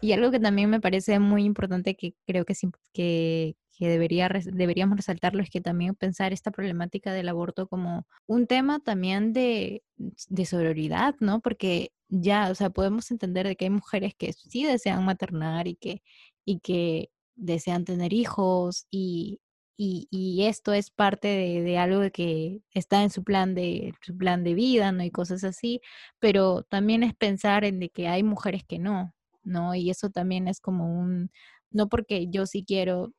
Y 0.00 0.12
algo 0.12 0.30
que 0.30 0.40
también 0.40 0.70
me 0.70 0.80
parece 0.80 1.18
muy 1.18 1.44
importante 1.44 1.96
que 1.96 2.14
creo 2.26 2.44
que, 2.44 2.54
que, 2.92 3.56
que 3.76 3.88
debería, 3.88 4.28
deberíamos 4.28 4.96
resaltarlo 4.96 5.42
es 5.42 5.50
que 5.50 5.60
también 5.60 5.94
pensar 5.94 6.32
esta 6.32 6.50
problemática 6.50 7.12
del 7.12 7.28
aborto 7.28 7.66
como 7.66 8.06
un 8.26 8.46
tema 8.46 8.80
también 8.80 9.32
de, 9.32 9.82
de 9.96 10.46
sororidad, 10.46 11.14
¿no? 11.20 11.40
Porque 11.40 11.92
ya, 12.08 12.50
o 12.50 12.54
sea, 12.54 12.70
podemos 12.70 13.10
entender 13.10 13.46
de 13.46 13.56
que 13.56 13.64
hay 13.64 13.70
mujeres 13.70 14.14
que 14.14 14.32
sí 14.32 14.64
desean 14.64 15.04
maternar 15.04 15.66
y 15.66 15.76
que, 15.76 16.02
y 16.44 16.60
que 16.60 17.10
desean 17.34 17.84
tener 17.84 18.12
hijos 18.12 18.86
y, 18.90 19.40
y, 19.76 20.44
esto 20.46 20.72
es 20.72 20.90
parte 20.90 21.28
de, 21.28 21.62
de 21.62 21.78
algo 21.78 22.00
que 22.12 22.62
está 22.72 23.02
en 23.02 23.10
su 23.10 23.24
plan 23.24 23.54
de, 23.54 23.94
su 24.02 24.16
plan 24.16 24.44
de 24.44 24.54
vida, 24.54 24.92
¿no? 24.92 25.02
Y 25.02 25.10
cosas 25.10 25.44
así, 25.44 25.80
pero 26.20 26.62
también 26.64 27.02
es 27.02 27.14
pensar 27.14 27.64
en 27.64 27.80
de 27.80 27.90
que 27.90 28.08
hay 28.08 28.22
mujeres 28.22 28.64
que 28.64 28.78
no, 28.78 29.14
¿no? 29.42 29.74
Y 29.74 29.90
eso 29.90 30.10
también 30.10 30.48
es 30.48 30.60
como 30.60 30.98
un, 30.98 31.30
no 31.70 31.88
porque 31.88 32.28
yo 32.28 32.46
sí 32.46 32.64
quiero, 32.64 33.12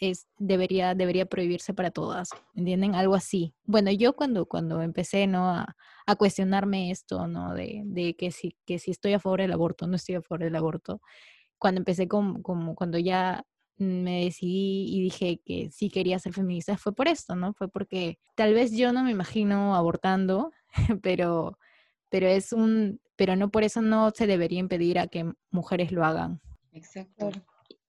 es, 0.00 0.26
debería, 0.38 0.94
debería 0.94 1.26
prohibirse 1.26 1.74
para 1.74 1.90
todas, 1.90 2.30
¿entienden? 2.54 2.94
Algo 2.94 3.14
así. 3.14 3.54
Bueno, 3.64 3.90
yo 3.92 4.14
cuando, 4.14 4.46
cuando 4.46 4.82
empecé, 4.82 5.26
¿no? 5.26 5.48
A, 5.50 5.76
a 6.06 6.16
cuestionarme 6.16 6.90
esto, 6.90 7.26
¿no? 7.28 7.54
De, 7.54 7.82
de 7.84 8.14
que, 8.16 8.30
si, 8.32 8.56
que 8.66 8.78
si 8.78 8.90
estoy 8.92 9.12
a 9.14 9.20
favor 9.20 9.40
del 9.40 9.52
aborto, 9.52 9.86
no 9.86 9.96
estoy 9.96 10.16
a 10.16 10.22
favor 10.22 10.44
del 10.44 10.56
aborto, 10.56 11.00
cuando 11.58 11.80
empecé 11.80 12.08
con, 12.08 12.42
como 12.42 12.74
cuando 12.74 12.98
ya 12.98 13.44
me 13.78 14.24
decidí 14.24 14.86
y 14.96 15.02
dije 15.02 15.40
que 15.44 15.70
sí 15.70 15.90
quería 15.90 16.18
ser 16.18 16.32
feminista, 16.32 16.76
fue 16.78 16.94
por 16.94 17.08
esto, 17.08 17.36
¿no? 17.36 17.52
Fue 17.54 17.68
porque 17.68 18.18
tal 18.34 18.54
vez 18.54 18.72
yo 18.72 18.92
no 18.92 19.02
me 19.04 19.10
imagino 19.10 19.74
abortando, 19.74 20.52
pero 21.02 21.58
pero 22.08 22.28
es 22.28 22.52
un, 22.52 23.00
pero 23.16 23.36
no 23.36 23.50
por 23.50 23.64
eso 23.64 23.82
no 23.82 24.10
se 24.10 24.26
debería 24.26 24.60
impedir 24.60 24.98
a 24.98 25.08
que 25.08 25.30
mujeres 25.50 25.92
lo 25.92 26.04
hagan. 26.04 26.40
Exacto. 26.72 27.30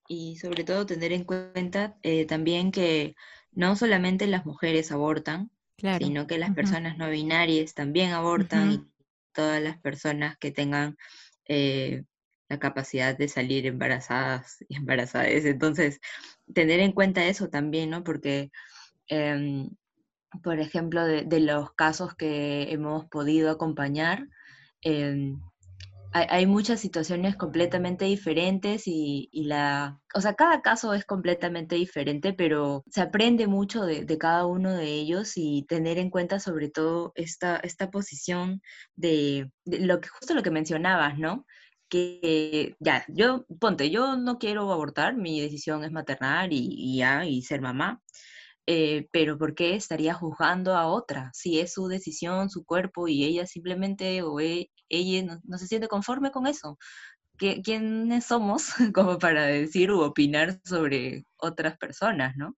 Y 0.07 0.37
sobre 0.37 0.63
todo 0.63 0.85
tener 0.85 1.11
en 1.11 1.23
cuenta 1.23 1.97
eh, 2.01 2.25
también 2.25 2.71
que 2.71 3.15
no 3.51 3.75
solamente 3.75 4.25
las 4.27 4.45
mujeres 4.45 4.91
abortan, 4.91 5.51
Claro. 5.77 6.03
sino 6.03 6.25
que 6.25 6.39
las 6.39 6.55
personas 6.55 6.97
no 6.97 7.07
binarias 7.09 7.75
también 7.75 8.11
abortan 8.11 8.71
y 8.71 8.83
todas 9.31 9.61
las 9.61 9.77
personas 9.77 10.35
que 10.39 10.51
tengan 10.51 10.97
eh, 11.45 12.03
la 12.49 12.59
capacidad 12.59 13.17
de 13.17 13.27
salir 13.27 13.65
embarazadas 13.65 14.63
y 14.69 14.77
embarazadas. 14.77 15.45
Entonces, 15.45 15.99
tener 16.53 16.79
en 16.79 16.93
cuenta 16.93 17.25
eso 17.25 17.49
también, 17.49 17.89
¿no? 17.89 18.03
Porque, 18.03 18.51
em, 19.07 19.69
por 20.43 20.59
ejemplo, 20.59 21.05
de, 21.05 21.39
los 21.39 21.73
casos 21.73 22.15
que 22.15 22.71
hemos 22.71 23.05
podido 23.07 23.51
acompañar, 23.51 24.27
em, 24.81 25.39
hay, 26.13 26.45
muchas 26.47 26.79
situaciones 26.79 27.35
completamente 27.35 28.05
diferentes 28.05 28.83
y, 28.87 29.29
la, 29.33 29.99
o 30.15 30.21
sea, 30.21 30.33
cada 30.35 30.61
caso 30.61 30.93
es 30.93 31.05
completamente 31.05 31.75
diferente, 31.75 32.33
pero 32.33 32.83
se 32.89 33.01
aprende 33.01 33.47
mucho 33.47 33.85
de, 33.85 34.05
de 34.05 34.17
cada 34.17 34.45
uno 34.45 34.73
de 34.73 34.85
ellos 34.85 35.33
y 35.35 35.65
tener 35.67 35.97
en 35.97 36.09
cuenta 36.09 36.39
sobre 36.39 36.69
todo 36.69 37.11
esta, 37.15 37.57
esta 37.57 37.91
posición 37.91 38.61
de, 38.95 39.51
de 39.65 39.79
lo 39.81 39.99
que, 40.01 40.09
justo 40.09 40.33
lo 40.33 40.43
que 40.43 40.51
mencionabas, 40.51 41.17
¿no? 41.19 41.45
Que 41.89 42.75
ya, 42.79 43.05
yo, 43.07 43.45
ponte, 43.59 43.89
yo 43.89 44.17
no 44.17 44.37
quiero 44.39 44.71
abortar, 44.71 45.15
mi 45.15 45.39
decisión 45.41 45.83
es 45.85 45.91
maternar 45.91 46.51
y, 46.53 46.67
y 46.69 46.97
ya, 46.97 47.25
y 47.25 47.41
ser 47.43 47.61
mamá, 47.61 48.01
eh, 48.67 49.07
pero 49.11 49.37
¿por 49.37 49.55
qué 49.55 49.75
estaría 49.75 50.13
juzgando 50.13 50.75
a 50.75 50.87
otra? 50.87 51.31
Si 51.33 51.59
es 51.59 51.73
su 51.73 51.87
decisión, 51.87 52.49
su 52.49 52.65
cuerpo 52.65 53.07
y 53.07 53.23
ella 53.25 53.47
simplemente 53.47 54.21
o 54.23 54.39
e- 54.41 54.69
ella 54.89 55.23
no, 55.35 55.39
no 55.45 55.57
se 55.57 55.67
siente 55.67 55.87
conforme 55.87 56.31
con 56.31 56.47
eso. 56.47 56.77
¿Qui- 57.39 57.63
¿Quiénes 57.63 58.25
somos 58.25 58.67
como 58.95 59.19
para 59.19 59.45
decir 59.47 59.91
u 59.91 60.01
opinar 60.01 60.59
sobre 60.65 61.25
otras 61.37 61.77
personas, 61.77 62.35
no? 62.37 62.55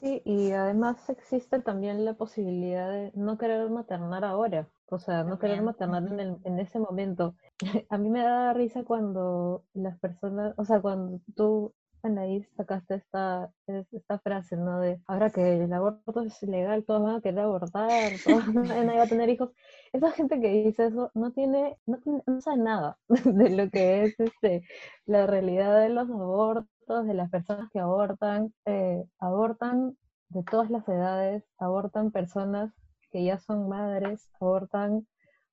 Sí, 0.00 0.20
y 0.24 0.50
además 0.52 1.08
existe 1.08 1.58
también 1.60 2.04
la 2.04 2.14
posibilidad 2.14 2.90
de 2.90 3.10
no 3.14 3.38
querer 3.38 3.70
maternar 3.70 4.24
ahora, 4.24 4.68
o 4.94 4.98
sea, 4.98 5.24
no 5.24 5.38
querer 5.38 5.62
maternar 5.62 6.04
en, 6.08 6.20
el- 6.20 6.38
en 6.44 6.58
ese 6.60 6.78
momento. 6.78 7.34
A 7.90 7.98
mí 7.98 8.10
me 8.10 8.22
da 8.22 8.52
risa 8.54 8.84
cuando 8.84 9.64
las 9.74 9.98
personas, 10.00 10.54
o 10.58 10.64
sea, 10.64 10.80
cuando 10.80 11.20
tú, 11.36 11.74
Anaís, 12.02 12.46
sacaste 12.56 12.96
esta, 12.96 13.50
es- 13.66 13.92
esta 13.92 14.18
frase, 14.20 14.56
¿no? 14.56 14.80
De 14.80 15.00
ahora 15.06 15.30
que 15.30 15.64
el 15.64 15.72
aborto 15.72 16.22
es 16.22 16.42
ilegal, 16.42 16.84
todos 16.84 17.02
van 17.02 17.16
a 17.16 17.20
querer 17.22 17.40
abortar, 17.40 18.12
todos 18.24 18.46
nadie 18.54 18.98
va 18.98 19.04
a 19.04 19.08
tener 19.08 19.28
hijos. 19.30 19.50
Esa 19.92 20.10
gente 20.12 20.40
que 20.40 20.48
dice 20.48 20.86
eso 20.86 21.10
no 21.14 21.32
tiene, 21.32 21.78
no 21.86 21.98
tiene, 22.00 22.22
no 22.26 22.40
sabe 22.40 22.58
nada 22.58 22.98
de 23.08 23.50
lo 23.50 23.70
que 23.70 24.04
es 24.04 24.20
este, 24.20 24.62
la 25.06 25.26
realidad 25.26 25.80
de 25.80 25.88
los 25.90 26.08
abortos, 26.10 27.06
de 27.06 27.14
las 27.14 27.30
personas 27.30 27.70
que 27.72 27.80
abortan, 27.80 28.52
eh, 28.66 29.04
abortan 29.18 29.96
de 30.28 30.42
todas 30.44 30.70
las 30.70 30.86
edades, 30.88 31.44
abortan 31.58 32.10
personas 32.10 32.72
que 33.14 33.24
ya 33.24 33.38
son 33.40 33.70
madres, 33.70 34.28
abortan 34.40 35.08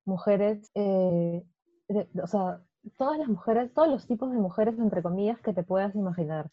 mujeres, 0.06 0.72
eh, 0.76 1.44
de- 1.90 2.10
o 2.24 2.28
sea, 2.28 2.62
todas 3.00 3.20
las 3.20 3.30
mujeres, 3.30 3.74
todos 3.76 3.90
los 3.90 4.08
tipos 4.08 4.32
de 4.34 4.40
mujeres, 4.40 4.80
entre 4.80 5.04
comillas, 5.04 5.40
que 5.42 5.54
te 5.54 5.64
puedas 5.64 5.96
imaginar. 5.96 6.52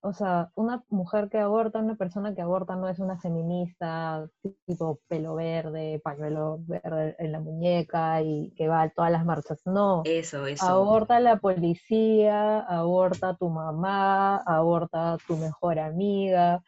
O 0.00 0.12
sea, 0.12 0.50
una 0.54 0.84
mujer 0.90 1.28
que 1.30 1.38
aborta, 1.38 1.80
una 1.80 1.96
persona 1.96 2.34
que 2.34 2.42
aborta 2.42 2.76
no 2.76 2.88
es 2.88 3.00
una 3.00 3.18
feminista 3.18 4.28
tipo 4.66 5.00
pelo 5.08 5.34
verde, 5.36 6.00
pañuelo 6.04 6.58
verde 6.66 7.16
en 7.18 7.32
la 7.32 7.40
muñeca 7.40 8.22
y 8.22 8.52
que 8.56 8.68
va 8.68 8.82
a 8.82 8.90
todas 8.90 9.10
las 9.12 9.24
marchas. 9.24 9.60
No, 9.66 10.02
Eso, 10.04 10.46
eso. 10.46 10.66
aborta 10.66 11.18
la 11.20 11.36
policía, 11.38 12.60
aborta 12.60 13.36
tu 13.36 13.48
mamá, 13.50 14.36
aborta 14.38 15.16
tu 15.26 15.36
mejor 15.36 15.78
amiga, 15.80 16.62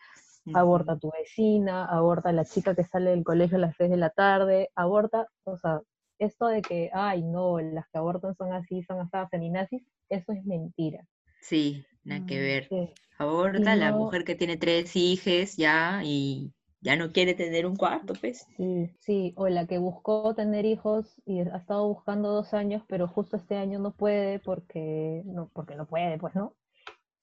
aborta 0.52 0.96
Ujú. 0.96 0.98
tu 0.98 1.10
vecina, 1.10 1.84
aborta 1.86 2.32
la 2.32 2.46
chica 2.48 2.74
que 2.74 2.84
sale 2.84 3.10
del 3.10 3.24
colegio 3.24 3.56
a 3.58 3.60
las 3.60 3.76
6 3.76 3.90
de 3.90 3.96
la 3.96 4.10
tarde, 4.10 4.70
aborta, 4.74 5.28
o 5.44 5.56
sea, 5.56 5.80
esto 6.18 6.46
de 6.48 6.64
que, 6.64 6.90
ay, 6.92 7.22
no, 7.22 7.60
las 7.60 7.88
que 7.90 7.98
abortan 7.98 8.34
son 8.36 8.52
así, 8.52 8.82
son 8.82 9.00
hasta 9.00 9.28
feminazis, 9.28 9.84
eso 10.08 10.32
es 10.32 10.44
mentira. 10.44 11.04
Sí, 11.40 11.84
nada 12.04 12.24
que 12.24 12.38
Mm, 12.38 12.40
ver. 12.40 12.70
Sí. 12.70 12.94
Aborta 13.18 13.74
la 13.74 13.90
no- 13.90 13.92
mujer 13.92 14.22
que 14.24 14.36
tiene 14.36 14.56
tres 14.56 14.94
hijos 14.94 15.56
ya 15.56 16.00
y 16.04 16.52
ya 16.80 16.94
no 16.96 17.10
quiere 17.12 17.34
tener 17.34 17.66
un 17.66 17.74
cuarto, 17.76 18.14
pues. 18.20 18.46
Sí, 18.56 18.88
sí, 19.00 19.34
o 19.36 19.48
la 19.48 19.66
que 19.66 19.78
buscó 19.78 20.34
tener 20.34 20.64
hijos 20.64 21.20
y 21.24 21.40
ha 21.40 21.56
estado 21.58 21.86
buscando 21.88 22.30
dos 22.32 22.54
años, 22.54 22.82
pero 22.88 23.06
justo 23.06 23.36
este 23.36 23.56
año 23.56 23.78
no 23.78 23.92
puede 23.94 24.40
porque 24.40 25.22
no, 25.26 25.48
porque 25.52 25.76
no 25.76 25.86
puede, 25.86 26.18
pues, 26.18 26.34
¿no? 26.34 26.54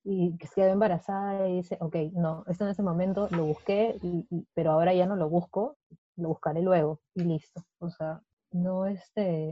Y 0.07 0.37
que 0.37 0.47
se 0.47 0.55
quedó 0.55 0.69
embarazada 0.69 1.49
y 1.49 1.57
dice, 1.57 1.77
ok, 1.81 1.95
no, 2.13 2.43
esto 2.47 2.63
en 2.63 2.69
ese 2.69 2.83
momento 2.83 3.27
lo 3.31 3.45
busqué, 3.45 3.97
y- 4.03 4.27
y- 4.29 4.47
pero 4.53 4.71
ahora 4.71 4.93
ya 4.93 5.07
no 5.07 5.15
lo 5.15 5.27
busco, 5.29 5.77
lo 6.15 6.29
buscaré 6.29 6.61
luego 6.61 7.01
y 7.15 7.23
listo. 7.23 7.65
O 7.79 7.89
sea, 7.89 8.21
no 8.51 8.85
este, 8.85 9.49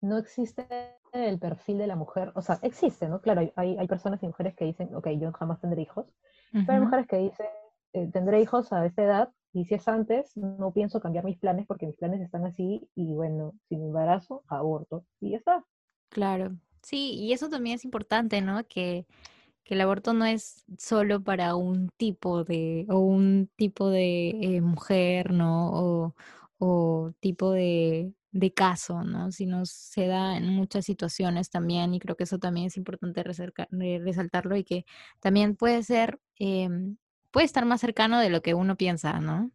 no 0.00 0.18
existe 0.18 0.66
el 1.12 1.38
perfil 1.38 1.78
de 1.78 1.86
la 1.86 1.96
mujer, 1.96 2.32
o 2.34 2.42
sea, 2.42 2.58
existe, 2.62 3.08
¿no? 3.08 3.20
Claro, 3.20 3.42
hay- 3.56 3.76
hay, 3.76 3.86
personas 3.86 4.22
y 4.22 4.26
mujeres 4.26 4.54
que 4.54 4.64
dicen, 4.64 4.94
ok, 4.94 5.08
yo 5.18 5.32
jamás 5.32 5.60
tendré 5.60 5.82
hijos, 5.82 6.14
pero 6.52 6.72
hay 6.74 6.80
mujeres 6.80 7.06
que 7.06 7.16
dicen, 7.18 7.46
eh, 7.92 8.10
tendré 8.12 8.40
hijos 8.40 8.72
a 8.72 8.84
esta 8.84 9.02
edad 9.02 9.32
y 9.52 9.64
si 9.64 9.74
es 9.74 9.88
antes, 9.88 10.36
no 10.36 10.72
pienso 10.72 11.00
cambiar 11.00 11.24
mis 11.24 11.38
planes 11.38 11.66
porque 11.66 11.86
mis 11.86 11.96
planes 11.96 12.20
están 12.20 12.44
así 12.44 12.88
y 12.94 13.14
bueno, 13.14 13.54
si 13.68 13.76
me 13.76 13.86
embarazo, 13.86 14.42
aborto 14.48 15.04
y 15.20 15.30
ya 15.30 15.38
está. 15.38 15.64
Claro, 16.10 16.56
sí, 16.82 17.12
y 17.14 17.32
eso 17.32 17.48
también 17.48 17.76
es 17.76 17.84
importante, 17.84 18.40
¿no? 18.42 18.66
Que, 18.68 19.06
que 19.64 19.74
el 19.74 19.80
aborto 19.82 20.12
no 20.14 20.26
es 20.26 20.64
solo 20.78 21.22
para 21.24 21.56
un 21.56 21.90
tipo 21.96 22.44
de, 22.44 22.86
o 22.90 22.98
un 23.00 23.50
tipo 23.56 23.90
de 23.90 24.30
eh, 24.56 24.60
mujer, 24.62 25.32
¿no? 25.32 25.70
O, 25.72 26.14
o 26.58 27.12
tipo 27.20 27.52
de, 27.52 28.14
de 28.32 28.52
caso, 28.54 29.04
¿no? 29.04 29.32
Sino 29.32 29.66
se 29.66 30.06
da 30.08 30.36
en 30.36 30.48
muchas 30.50 30.84
situaciones 30.86 31.50
también, 31.50 31.94
y 31.94 32.00
creo 32.00 32.16
que 32.16 32.24
eso 32.24 32.38
también 32.38 32.66
es 32.68 32.76
importante 32.76 33.22
re- 33.24 33.98
resaltarlo 34.00 34.56
y 34.56 34.64
que 34.64 34.86
también 35.20 35.56
puede 35.56 35.82
ser, 35.82 36.20
em, 36.38 36.96
puede 37.32 37.46
estar 37.46 37.64
más 37.66 37.80
cercano 37.80 38.20
de 38.20 38.30
lo 38.30 38.42
que 38.42 38.54
uno 38.54 38.76
piensa, 38.76 39.20
¿no? 39.20 39.50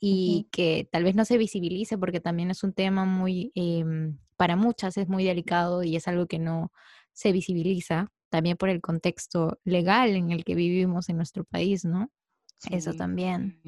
y 0.00 0.48
que 0.52 0.88
tal 0.90 1.04
vez 1.04 1.14
no 1.14 1.24
se 1.24 1.38
visibilice 1.38 1.98
porque 1.98 2.20
también 2.20 2.50
es 2.50 2.62
un 2.64 2.72
tema 2.72 3.04
muy, 3.04 3.52
em, 3.54 4.18
para 4.40 4.56
muchas 4.56 4.96
es 4.96 5.06
muy 5.06 5.22
delicado 5.22 5.82
y 5.82 5.96
es 5.96 6.08
algo 6.08 6.26
que 6.26 6.38
no 6.38 6.72
se 7.12 7.30
visibiliza, 7.30 8.08
también 8.30 8.56
por 8.56 8.70
el 8.70 8.80
contexto 8.80 9.58
legal 9.64 10.16
en 10.16 10.30
el 10.30 10.44
que 10.44 10.54
vivimos 10.54 11.10
en 11.10 11.18
nuestro 11.18 11.44
país, 11.44 11.84
¿no? 11.84 12.10
Eso 12.70 12.94
también. 12.94 13.60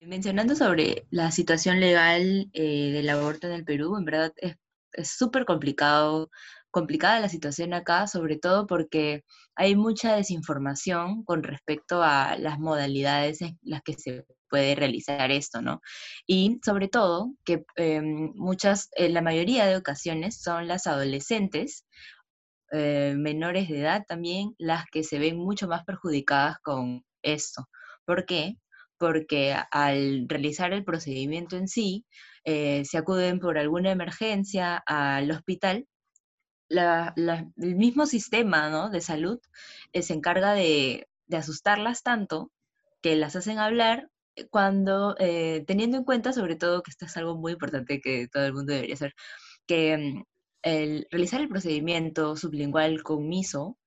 Mencionando 0.00 0.54
sobre 0.54 1.06
la 1.10 1.30
situación 1.32 1.80
legal 1.80 2.48
eh, 2.54 2.92
del 2.92 3.10
aborto 3.10 3.46
en 3.46 3.52
el 3.52 3.64
Perú, 3.66 3.94
en 3.98 4.06
verdad 4.06 4.32
es 4.38 4.56
es 4.96 5.10
súper 5.10 5.44
complicado, 5.44 6.30
complicada 6.70 7.20
la 7.20 7.28
situación 7.28 7.74
acá, 7.74 8.06
sobre 8.06 8.38
todo 8.38 8.66
porque 8.66 9.22
hay 9.54 9.76
mucha 9.76 10.16
desinformación 10.16 11.24
con 11.24 11.42
respecto 11.42 12.02
a 12.02 12.36
las 12.38 12.58
modalidades 12.58 13.42
en 13.42 13.58
las 13.62 13.82
que 13.82 13.94
se 13.94 14.24
puede 14.48 14.74
realizar 14.74 15.30
esto, 15.30 15.62
¿no? 15.62 15.80
Y 16.26 16.58
sobre 16.64 16.88
todo 16.88 17.32
que 17.44 17.64
em, 17.76 18.32
muchas, 18.34 18.88
en 18.96 19.14
la 19.14 19.22
mayoría 19.22 19.66
de 19.66 19.76
ocasiones 19.76 20.40
son 20.40 20.68
las 20.68 20.86
adolescentes 20.86 21.86
eh, 22.72 23.14
menores 23.16 23.68
de 23.68 23.80
edad 23.80 24.04
también 24.08 24.54
las 24.58 24.86
que 24.90 25.04
se 25.04 25.18
ven 25.18 25.36
mucho 25.36 25.68
más 25.68 25.84
perjudicadas 25.84 26.58
con 26.62 27.04
esto. 27.22 27.68
¿Por 28.04 28.26
qué? 28.26 28.56
Porque 28.98 29.54
al 29.70 30.26
realizar 30.28 30.72
el 30.72 30.84
procedimiento 30.84 31.56
en 31.56 31.68
sí, 31.68 32.06
eh, 32.44 32.84
se 32.84 32.98
acuden 32.98 33.40
por 33.40 33.58
alguna 33.58 33.90
emergencia 33.90 34.82
al 34.86 35.30
hospital, 35.30 35.86
el 36.68 37.76
mismo 37.76 38.06
sistema 38.06 38.70
¿no? 38.70 38.90
de 38.90 39.00
salud 39.00 39.38
eh, 39.92 40.02
se 40.02 40.14
encarga 40.14 40.52
de, 40.54 41.08
asustarlas 41.32 42.02
tanto 42.02 42.52
que 43.02 43.16
las 43.16 43.36
hacen 43.36 43.58
hablar 43.58 44.08
eh, 44.08 44.15
cuando, 44.50 45.16
eh, 45.18 45.64
teniendo 45.66 45.96
en 45.96 46.04
cuenta 46.04 46.32
sobre 46.32 46.56
todo 46.56 46.82
que 46.82 46.90
esto 46.90 47.06
es 47.06 47.16
algo 47.16 47.36
muy 47.36 47.52
importante 47.52 48.00
que 48.00 48.28
todo 48.28 48.46
el 48.46 48.54
mundo 48.54 48.72
debería 48.72 48.94
hacer, 48.94 49.14
que 49.66 49.96
mm, 49.96 50.24
el 50.62 51.06
realizar 51.10 51.40
el 51.40 51.48
procedimiento 51.48 52.36
sublingual 52.36 53.02
con 53.02 53.28
miso 53.28 53.78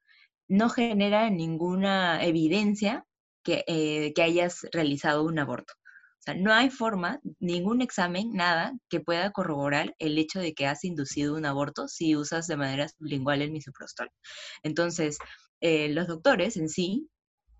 no 0.48 0.70
genera 0.70 1.30
ninguna 1.30 2.24
evidencia 2.26 3.06
que, 3.44 3.64
eh, 3.68 4.14
que 4.16 4.24
hayas 4.24 4.68
realizado 4.72 5.24
un 5.24 5.40
aborto. 5.40 5.74
O 6.20 6.22
sea, 6.22 6.34
no 6.34 6.54
hay 6.54 6.70
forma, 6.70 7.22
ningún 7.40 7.82
examen, 7.82 8.32
nada 8.34 8.74
que 8.90 9.00
pueda 9.00 9.32
corroborar 9.32 9.96
el 10.00 10.18
hecho 10.18 10.40
de 10.40 10.54
que 10.54 10.68
has 10.68 10.84
inducido 10.84 11.36
un 11.36 11.46
aborto 11.46 11.88
si 11.88 12.16
usas 12.16 12.48
de 12.48 12.58
manera 12.58 12.90
sublingual 12.90 13.42
el 13.42 13.52
misoprostol. 13.52 14.10
Entonces, 14.64 15.18
eh, 15.62 15.90
los 15.90 16.08
doctores 16.08 16.58
en 16.58 16.70
sí 16.70 17.10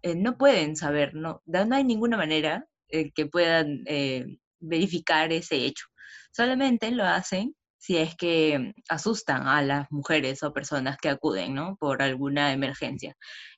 eh, 0.02 0.16
no 0.16 0.38
pueden 0.38 0.76
saber, 0.76 1.14
no, 1.14 1.42
no 1.46 1.76
hay 1.76 1.84
ninguna 1.84 2.18
manera 2.18 2.66
eh, 2.90 3.12
que 3.12 3.26
puedan 3.28 3.84
eh, 3.86 4.26
verificar 4.60 5.32
ese 5.32 5.58
hecho. 5.66 5.86
Solamente 6.32 6.92
lo 6.92 7.06
hacen 7.06 7.56
si 7.78 7.98
es 7.98 8.16
que 8.16 8.74
asustan 8.90 9.48
a 9.48 9.62
las 9.62 9.88
mujeres 9.90 10.44
o 10.44 10.54
personas 10.54 10.98
que 11.02 11.10
acuden, 11.10 11.56
¿no? 11.56 11.78
Por 11.78 12.02
alguna 12.02 12.52
emergencia. 12.54 13.16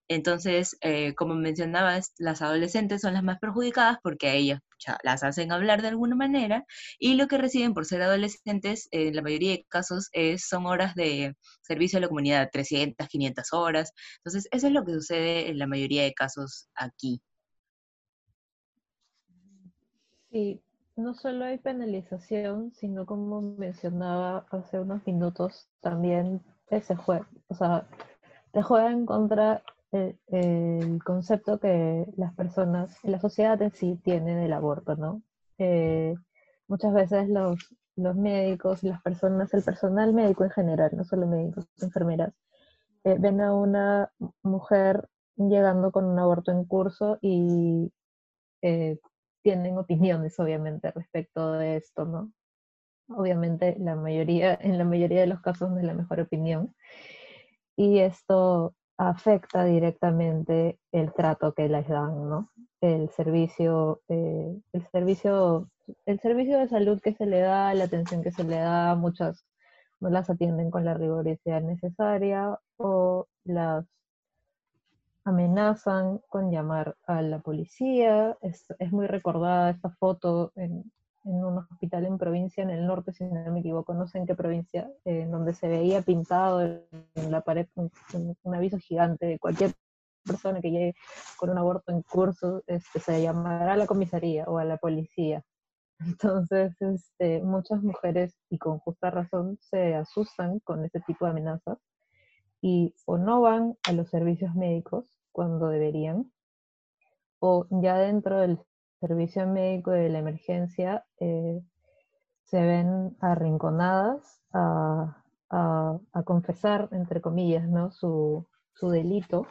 Entonces, 0.07 0.77
eh, 0.81 1.15
como 1.15 1.35
mencionabas, 1.35 2.13
las 2.17 2.41
adolescentes 2.41 3.01
son 3.01 3.13
las 3.13 3.23
más 3.23 3.39
perjudicadas 3.39 3.97
porque 4.03 4.27
a 4.29 4.33
ellas 4.33 4.59
las 5.03 5.23
hacen 5.23 5.51
hablar 5.51 5.81
de 5.81 5.87
alguna 5.89 6.15
manera 6.15 6.65
y 6.99 7.13
lo 7.15 7.27
que 7.27 7.37
reciben 7.37 7.73
por 7.73 7.85
ser 7.85 8.01
adolescentes, 8.01 8.87
en 8.91 9.15
la 9.15 9.21
mayoría 9.21 9.51
de 9.51 9.65
casos, 9.69 10.09
es, 10.11 10.47
son 10.47 10.65
horas 10.65 10.95
de 10.95 11.33
servicio 11.61 11.97
a 11.97 12.01
la 12.01 12.07
comunidad, 12.09 12.49
300, 12.51 13.07
500 13.07 13.53
horas. 13.53 13.93
Entonces, 14.17 14.47
eso 14.51 14.67
es 14.67 14.73
lo 14.73 14.83
que 14.85 14.93
sucede 14.93 15.49
en 15.49 15.57
la 15.59 15.67
mayoría 15.67 16.03
de 16.03 16.13
casos 16.13 16.67
aquí. 16.75 17.21
Sí, 20.31 20.61
no 20.95 21.13
solo 21.13 21.45
hay 21.45 21.57
penalización, 21.57 22.71
sino 22.73 23.05
como 23.05 23.41
mencionaba 23.41 24.45
hace 24.49 24.79
unos 24.79 25.05
minutos, 25.05 25.69
también 25.81 26.41
ese 26.69 26.95
juego, 26.95 27.25
o 27.49 27.55
sea, 27.55 27.87
te 28.53 28.61
juega 28.61 28.91
en 28.91 29.05
contra 29.05 29.61
el, 29.91 30.17
el 30.27 31.03
concepto 31.03 31.59
que 31.59 32.05
las 32.17 32.33
personas, 32.35 32.97
la 33.03 33.19
sociedad 33.19 33.61
en 33.61 33.71
sí 33.73 33.99
tiene 34.03 34.35
del 34.37 34.53
aborto, 34.53 34.95
¿no? 34.95 35.21
Eh, 35.57 36.15
muchas 36.67 36.93
veces 36.93 37.27
los, 37.29 37.57
los 37.97 38.15
médicos, 38.15 38.83
las 38.83 39.01
personas, 39.01 39.53
el 39.53 39.63
personal 39.63 40.13
médico 40.13 40.45
en 40.45 40.51
general, 40.51 40.91
no 40.95 41.03
solo 41.03 41.27
médicos, 41.27 41.67
enfermeras, 41.81 42.33
eh, 43.03 43.17
ven 43.19 43.41
a 43.41 43.53
una 43.53 44.11
mujer 44.43 45.09
llegando 45.35 45.91
con 45.91 46.05
un 46.05 46.19
aborto 46.19 46.51
en 46.51 46.65
curso 46.65 47.17
y 47.21 47.91
eh, 48.61 48.99
tienen 49.43 49.77
opiniones, 49.77 50.39
obviamente, 50.39 50.91
respecto 50.91 51.53
de 51.53 51.77
esto, 51.77 52.05
¿no? 52.05 52.31
Obviamente, 53.09 53.75
la 53.79 53.95
mayoría, 53.95 54.57
en 54.61 54.77
la 54.77 54.85
mayoría 54.85 55.21
de 55.21 55.27
los 55.27 55.41
casos 55.41 55.69
no 55.69 55.79
es 55.79 55.85
la 55.85 55.93
mejor 55.93 56.21
opinión. 56.21 56.73
Y 57.75 57.99
esto 57.99 58.75
afecta 58.97 59.65
directamente 59.65 60.79
el 60.91 61.13
trato 61.13 61.53
que 61.53 61.67
les 61.67 61.87
dan, 61.87 62.29
¿no? 62.29 62.51
El 62.81 63.09
servicio, 63.09 64.01
eh, 64.09 64.55
el 64.73 64.87
servicio, 64.91 65.69
el 66.05 66.19
servicio 66.19 66.59
de 66.59 66.67
salud 66.67 67.01
que 67.01 67.13
se 67.13 67.25
le 67.25 67.39
da, 67.39 67.73
la 67.73 67.85
atención 67.85 68.23
que 68.23 68.31
se 68.31 68.43
le 68.43 68.57
da, 68.57 68.95
muchas 68.95 69.45
no 70.01 70.09
las 70.09 70.29
atienden 70.29 70.71
con 70.71 70.83
la 70.83 70.95
rigurosidad 70.95 71.61
necesaria 71.61 72.59
o 72.77 73.27
las 73.45 73.85
amenazan 75.23 76.19
con 76.29 76.51
llamar 76.51 76.95
a 77.05 77.21
la 77.21 77.39
policía. 77.39 78.37
Es, 78.41 78.65
es 78.79 78.91
muy 78.91 79.07
recordada 79.07 79.71
esta 79.71 79.89
foto 79.89 80.51
en, 80.55 80.91
en, 81.25 81.45
un 81.45 81.59
hospital 81.59 82.05
en 82.05 82.17
provincia, 82.17 82.63
en 82.63 82.69
el 82.71 82.85
norte, 82.85 83.13
si 83.13 83.25
no 83.25 83.51
me 83.51 83.59
equivoco, 83.59 83.93
no 83.93 84.07
sé 84.07 84.19
en 84.19 84.25
qué 84.25 84.35
provincia, 84.35 84.91
eh, 85.05 85.27
donde 85.29 85.53
se 85.53 85.67
veía 85.67 86.01
pintado 86.01 86.61
en, 86.61 86.83
en 87.15 87.31
la 87.31 87.41
pared 87.41 87.67
un, 87.75 87.91
un, 88.43 88.55
aviso 88.55 88.77
gigante 88.79 89.25
de 89.25 89.39
cualquier 89.39 89.73
persona 90.25 90.61
que 90.61 90.71
llegue 90.71 90.95
con 91.37 91.49
un 91.49 91.57
aborto 91.57 91.91
en 91.91 92.01
curso, 92.03 92.63
este, 92.67 92.99
se 92.99 93.21
llamará 93.21 93.73
a 93.73 93.77
la 93.77 93.87
comisaría 93.87 94.45
o 94.45 94.57
a 94.57 94.65
la 94.65 94.77
policía. 94.77 95.43
Entonces, 95.99 96.75
este, 96.81 97.41
muchas 97.41 97.81
mujeres, 97.83 98.35
y 98.49 98.57
con 98.57 98.79
justa 98.79 99.11
razón, 99.11 99.57
se 99.61 99.95
asustan 99.95 100.59
con 100.59 100.83
este 100.85 100.99
tipo 101.01 101.25
de 101.25 101.31
amenazas 101.31 101.77
y 102.61 102.93
o 103.05 103.17
no 103.17 103.41
van 103.41 103.77
a 103.87 103.91
los 103.93 104.09
servicios 104.09 104.55
médicos 104.55 105.05
cuando 105.31 105.67
deberían, 105.67 106.31
o 107.39 107.65
ya 107.69 107.97
dentro 107.97 108.39
del 108.39 108.59
servicio 108.99 109.47
médico 109.47 109.91
de 109.91 110.09
la 110.09 110.19
emergencia 110.19 111.05
eh, 111.19 111.61
se 112.43 112.61
ven 112.61 113.17
arrinconadas 113.19 114.41
a, 114.53 115.21
a, 115.49 116.23
confesar, 116.23 116.89
entre 116.91 117.21
comillas, 117.21 117.67
¿no? 117.67 117.91
su, 117.91 118.45
su 118.73 118.89
delito 118.89 119.47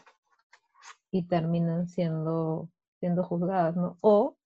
y 1.11 1.27
terminan 1.27 1.89
siendo, 1.89 2.69
siendo 3.01 3.25
juzgadas, 3.25 3.77
¿no? 3.77 3.97
O 4.01 4.37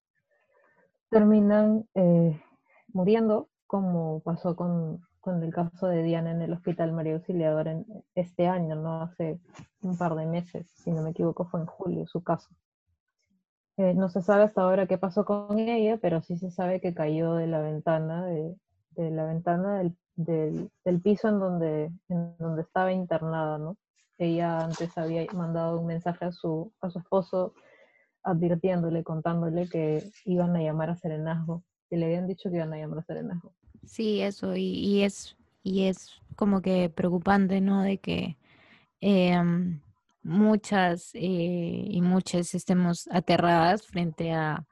terminan 1.11 1.87
eh, 1.94 2.40
muriendo 2.88 3.48
como 3.66 4.20
pasó 4.20 4.57
con, 4.57 5.03
con 5.25 5.43
el 5.43 5.55
caso 5.55 5.87
de 5.87 6.03
Diana 6.03 6.33
en 6.33 6.43
el 6.43 6.53
Hospital 6.53 6.93
María 6.93 7.15
Auxiliadora 7.15 7.73
en 7.73 7.87
este 8.15 8.47
año, 8.47 8.77
¿no? 8.77 9.01
Hace 9.01 9.41
un 9.81 9.97
par 9.97 10.15
de 10.17 10.27
meses, 10.27 10.71
si 10.77 10.91
no 10.91 11.01
me 11.01 11.11
equivoco, 11.11 11.47
fue 11.47 11.61
en 11.61 11.67
julio 11.67 12.07
su 12.07 12.23
caso. 12.23 12.51
Eh, 13.79 13.95
no 13.95 14.11
se 14.11 14.21
sabe 14.21 14.43
hasta 14.43 14.61
ahora 14.61 14.87
qué 14.87 14.99
pasó 14.99 15.25
con 15.25 15.59
ella, 15.59 15.99
pero 16.01 16.21
sí 16.21 16.37
se 16.37 16.51
sabe 16.51 16.79
que 16.79 16.93
cayó 16.93 17.37
de 17.37 17.47
la 17.47 17.61
ventana, 17.63 18.27
de, 18.27 18.55
la 18.97 19.25
ventana 19.25 19.83
del, 20.15 21.01
piso 21.03 21.29
en 21.29 21.41
donde, 21.41 21.91
en 22.11 22.37
donde 22.39 22.61
estaba 22.61 22.93
internada, 22.93 23.57
¿no? 23.57 23.79
Ella 24.19 24.61
antes 24.61 24.97
había 24.99 25.25
mandado 25.33 25.81
un 25.81 25.87
mensaje 25.87 26.27
a 26.27 26.33
su, 26.33 26.71
a 26.83 26.91
su 26.91 26.99
esposo 26.99 27.55
advirtiéndole, 28.23 29.03
contándole 29.03 29.71
que 29.71 30.05
iban 30.27 30.55
a 30.55 30.61
llamar 30.63 30.91
a 30.91 30.97
serenazgo, 30.97 31.65
que 31.89 31.97
le 31.97 32.05
habían 32.05 32.27
dicho 32.27 32.51
que 32.51 32.57
iban 32.57 32.75
a 32.75 32.77
llamar 32.77 32.99
a 32.99 33.05
serenazgo. 33.05 33.55
Sí, 33.87 34.20
eso, 34.20 34.57
y, 34.57 34.62
y 34.62 35.03
es, 35.03 35.37
y 35.62 35.85
es 35.85 36.11
como 36.37 36.61
que 36.62 36.90
preocupante, 36.90 37.61
¿no? 37.61 37.83
De 37.83 37.99
que 37.99 38.37
eh, 39.01 39.37
muchas 40.23 41.11
eh, 41.14 41.20
y 41.20 42.01
muchas 42.01 42.55
estemos 42.55 43.09
aterradas 43.11 43.87
frente 43.87 44.33
a, 44.33 44.64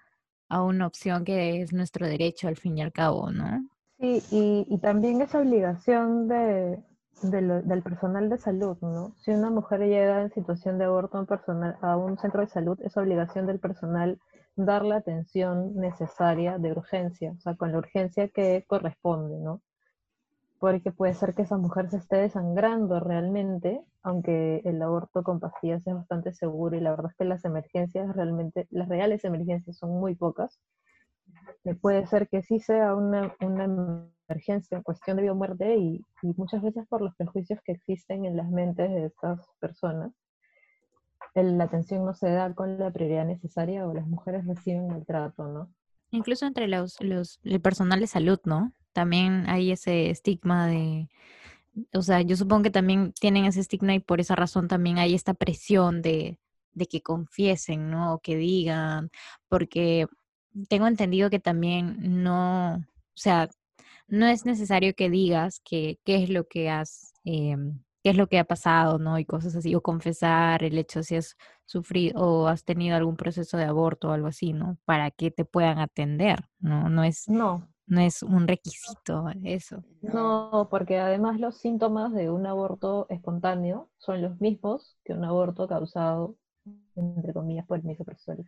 a, 0.49 0.63
una 0.63 0.87
opción 0.87 1.25
que 1.25 1.61
es 1.61 1.73
nuestro 1.73 2.07
derecho 2.07 2.49
al 2.49 2.57
fin 2.57 2.79
y 2.79 2.83
al 2.83 2.93
cabo, 2.93 3.31
¿no? 3.31 3.69
Sí, 4.01 4.23
y, 4.31 4.67
y 4.69 4.79
también 4.79 5.23
es 5.23 5.35
obligación 5.35 6.27
de, 6.27 6.83
del 7.23 7.83
personal 7.83 8.29
de 8.29 8.39
salud, 8.39 8.77
¿no? 8.81 9.15
Si 9.19 9.31
una 9.31 9.51
mujer 9.51 9.81
llega 9.81 10.23
en 10.23 10.33
situación 10.33 10.79
de 10.79 10.87
aborto 10.87 11.19
en 11.19 11.27
personal, 11.27 11.77
a 11.81 11.97
un 11.97 12.19
centro 12.19 12.41
de 12.41 12.49
salud, 12.49 12.79
es 12.83 12.97
obligación 12.97 13.47
del 13.47 13.61
personal 13.61 14.19
dar 14.57 14.85
la 14.85 14.97
atención 14.97 15.75
necesaria 15.77 16.59
de 16.59 16.73
urgencia, 16.73 17.33
o 17.33 17.41
sea, 17.41 17.57
con 17.57 17.73
la 17.73 17.79
urgencia 17.79 18.29
que 18.29 18.65
corresponde, 18.67 19.39
¿no? 19.39 19.63
Porque 20.59 20.93
puede 20.93 21.15
ser 21.15 21.35
que 21.35 21.43
esa 21.43 21.57
mujer 21.57 21.91
se 21.91 21.97
esté 21.97 22.17
desangrando 22.17 23.01
realmente, 23.01 23.83
aunque 24.03 24.63
el 24.65 24.81
aborto 24.83 25.23
con 25.23 25.41
pastillas 25.41 25.87
es 25.87 25.95
bastante 25.95 26.33
seguro 26.33 26.77
y 26.77 26.81
la 26.81 26.91
verdad 26.91 27.11
es 27.11 27.17
que 27.17 27.25
las 27.25 27.45
emergencias 27.45 28.15
realmente, 28.15 28.69
las 28.71 28.89
reales 28.89 29.25
emergencias 29.25 29.77
son 29.77 29.91
muy 29.91 30.15
pocas. 30.15 30.61
Puede 31.81 32.07
ser 32.07 32.29
que 32.29 32.43
sí 32.43 32.61
sea 32.61 32.95
una, 32.95 33.35
emergencia, 34.29 34.83
cuestión 34.83 35.17
de 35.17 35.23
vida 35.23 35.33
o 35.33 35.37
muerte 35.37 35.77
y, 35.77 36.05
y 36.23 36.35
muchas 36.37 36.63
veces 36.63 36.87
por 36.89 37.01
los 37.03 37.15
prejuicios 37.17 37.61
que 37.65 37.73
existen 37.73 38.25
en 38.25 38.37
las 38.37 38.49
mentes 38.51 38.91
de 38.91 39.07
estas 39.07 39.41
personas, 39.61 40.13
la 41.35 41.65
atención 41.65 42.05
no 42.05 42.15
se 42.15 42.31
da 42.31 42.55
con 42.55 42.79
la 42.79 42.91
prioridad 42.91 43.25
necesaria 43.25 43.87
o 43.87 43.95
las 43.95 44.07
mujeres 44.07 44.47
reciben 44.47 44.89
maltrato, 44.89 45.49
¿no? 45.49 45.73
Incluso 46.11 46.47
entre 46.47 46.69
los, 46.69 47.01
los, 47.01 47.41
el 47.43 47.61
personal 47.61 48.01
de 48.01 48.07
salud, 48.07 48.39
¿no? 48.45 48.73
También 48.93 49.49
hay 49.49 49.73
ese 49.73 50.11
estigma 50.11 50.67
de, 50.67 51.09
o 51.95 52.03
sea, 52.03 52.21
yo 52.21 52.37
supongo 52.37 52.65
que 52.65 52.71
también 52.71 53.13
tienen 53.13 53.47
ese 53.47 53.61
estigma 53.61 53.95
y 53.95 54.01
por 54.01 54.21
esa 54.21 54.37
razón 54.37 54.69
también 54.69 54.99
hay 54.99 55.15
esta 55.15 55.33
presión 55.33 56.03
de, 56.03 56.39
de 56.75 56.87
que 56.87 57.03
confiesen, 57.03 57.91
¿no? 57.91 58.15
O 58.15 58.19
que 58.21 58.37
digan, 58.37 59.11
porque 59.49 60.07
tengo 60.69 60.87
entendido 60.87 61.31
que 61.31 61.41
también 61.41 62.23
no, 62.23 62.75
o 62.75 62.83
sea, 63.15 63.49
no 64.07 64.27
es 64.27 64.45
necesario 64.45 64.95
que 64.95 65.09
digas 65.09 65.61
que 65.65 65.99
qué 66.05 66.23
es 66.23 66.29
lo 66.29 66.47
que 66.47 66.69
has 66.69 67.15
eh, 67.25 67.57
qué 68.03 68.11
es 68.11 68.17
lo 68.17 68.29
que 68.29 68.39
ha 68.39 68.45
pasado, 68.45 68.99
¿no? 68.99 69.19
Y 69.19 69.25
cosas 69.25 69.55
así, 69.57 69.75
o 69.75 69.83
confesar 69.83 70.63
el 70.65 70.79
hecho 70.79 71.03
si 71.03 71.17
has 71.17 71.37
sufrido 71.65 72.21
o 72.21 72.47
has 72.47 72.65
tenido 72.65 72.97
algún 72.97 73.17
proceso 73.17 73.57
de 73.57 73.65
aborto 73.65 74.09
o 74.09 74.13
algo 74.13 74.27
así, 74.27 74.53
¿no? 74.53 74.79
Para 74.85 75.11
que 75.11 75.31
te 75.31 75.45
puedan 75.45 75.79
atender, 75.79 76.41
¿no? 76.59 76.89
No 76.89 77.05
es, 77.05 77.29
no. 77.29 77.69
No 77.87 78.01
es 78.01 78.23
un 78.23 78.49
requisito 78.49 79.27
eso. 79.45 79.83
No, 80.01 80.69
porque 80.71 80.99
además 80.99 81.39
los 81.41 81.59
síntomas 81.59 82.13
de 82.13 82.31
un 82.31 82.47
aborto 82.47 83.07
espontáneo 83.11 83.91
son 83.99 84.23
los 84.23 84.41
mismos 84.41 84.97
que 85.05 85.13
un 85.13 85.25
aborto 85.25 85.69
causado, 85.69 86.37
entre 86.95 87.35
comillas, 87.35 87.67
por 87.67 87.79
el 87.79 87.85
mismo 87.85 88.05
profesor. 88.05 88.39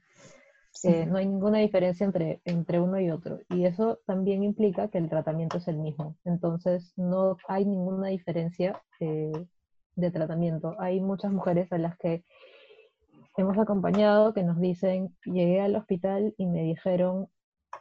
Sí. 0.75 0.89
Eh, 0.89 1.07
no 1.07 1.19
hay 1.19 1.27
ninguna 1.27 1.59
diferencia 1.59 2.05
entre, 2.05 2.41
entre 2.45 2.81
uno 2.81 3.01
y 3.01 3.11
otro. 3.11 3.39
Y 3.49 3.65
eso 3.65 4.01
también 4.07 4.43
implica 4.43 4.89
que 4.89 4.99
el 4.99 5.09
tratamiento 5.09 5.59
es 5.59 5.69
el 5.69 5.79
mismo. 5.79 6.17
Entonces, 6.25 6.93
no 6.97 7.37
hay 7.49 7.65
ninguna 7.65 8.09
diferencia 8.09 8.83
eh, 9.01 9.33
de 9.97 10.11
tratamiento. 10.11 10.75
Hay 10.79 11.01
muchas 11.01 11.33
mujeres 11.33 11.73
a 11.73 11.79
las 11.79 11.97
que 11.97 12.25
hemos 13.37 13.59
acompañado 13.59 14.35
que 14.35 14.43
nos 14.43 14.61
dicen, 14.61 15.17
llegué 15.25 15.61
al 15.61 15.77
hospital 15.77 16.35
y 16.37 16.47
me 16.47 16.63
dijeron, 16.63 17.29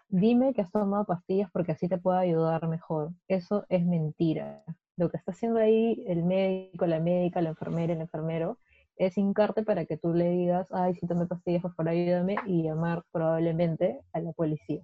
dime 0.10 0.54
que 0.54 0.62
has 0.62 0.72
tomado 0.72 1.06
pastillas 1.06 1.50
porque 1.52 1.74
así 1.74 1.88
te 1.88 1.98
puedo 1.98 2.18
ayudar 2.18 2.68
mejor. 2.68 3.12
Eso 3.28 3.66
es 3.70 3.86
mentira. 3.86 4.64
Lo 4.96 5.10
que 5.10 5.18
está 5.18 5.32
haciendo 5.32 5.60
ahí 5.60 6.04
el 6.08 6.24
médico, 6.24 6.86
la 6.86 7.00
médica, 7.00 7.42
la 7.42 7.50
enfermera, 7.50 7.94
el 7.94 8.02
enfermero, 8.02 8.60
es 8.98 9.18
hincarte 9.18 9.64
para 9.64 9.86
que 9.86 9.98
tú 9.98 10.14
le 10.14 10.30
digas, 10.30 10.68
ay, 10.72 10.96
si 10.96 11.08
tomé 11.08 11.26
pastillas, 11.26 11.62
por 11.62 11.76
favor 11.76 11.90
ayúdame, 11.90 12.36
y 12.46 12.64
llamar 12.64 13.04
probablemente 13.12 14.02
a 14.14 14.20
la 14.20 14.32
policía. 14.34 14.82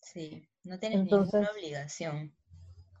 Sí, 0.00 0.48
no 0.64 0.78
tienes 0.78 1.00
Entonces, 1.00 1.40
ninguna 1.40 1.52
obligación. 1.52 2.34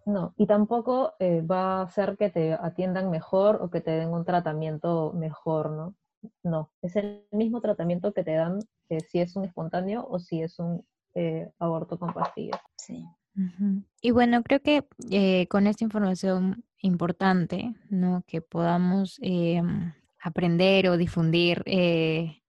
No, 0.06 0.34
y 0.36 0.46
tampoco 0.46 1.14
eh, 1.18 1.42
va 1.42 1.80
a 1.80 1.82
hacer 1.82 2.16
que 2.16 2.30
te 2.30 2.54
atiendan 2.54 3.10
mejor 3.10 3.60
o 3.62 3.70
que 3.70 3.80
te 3.80 3.90
den 3.92 4.10
un 4.10 4.24
tratamiento 4.24 5.12
mejor, 5.12 5.70
¿no? 5.70 5.94
No, 6.42 6.70
es 6.82 6.96
el 6.96 7.26
mismo 7.30 7.60
tratamiento 7.60 8.12
que 8.12 8.24
te 8.24 8.34
dan 8.34 8.60
eh, 8.88 9.00
si 9.00 9.20
es 9.20 9.36
un 9.36 9.44
espontáneo 9.44 10.06
o 10.08 10.18
si 10.18 10.42
es 10.42 10.58
un 10.58 10.84
eh, 11.14 11.50
aborto 11.58 11.98
con 11.98 12.12
pastillas. 12.12 12.60
Sí. 12.76 13.04
Y 14.00 14.10
bueno, 14.10 14.42
creo 14.42 14.60
que 14.60 14.86
eh, 15.10 15.46
con 15.48 15.66
esta 15.66 15.84
información 15.84 16.64
importante, 16.78 17.74
¿no? 17.88 18.24
Que 18.26 18.40
podamos 18.40 19.18
eh, 19.22 19.62
aprender 20.20 20.88
o 20.88 20.96
difundir, 20.96 21.62
eh, 21.66 22.42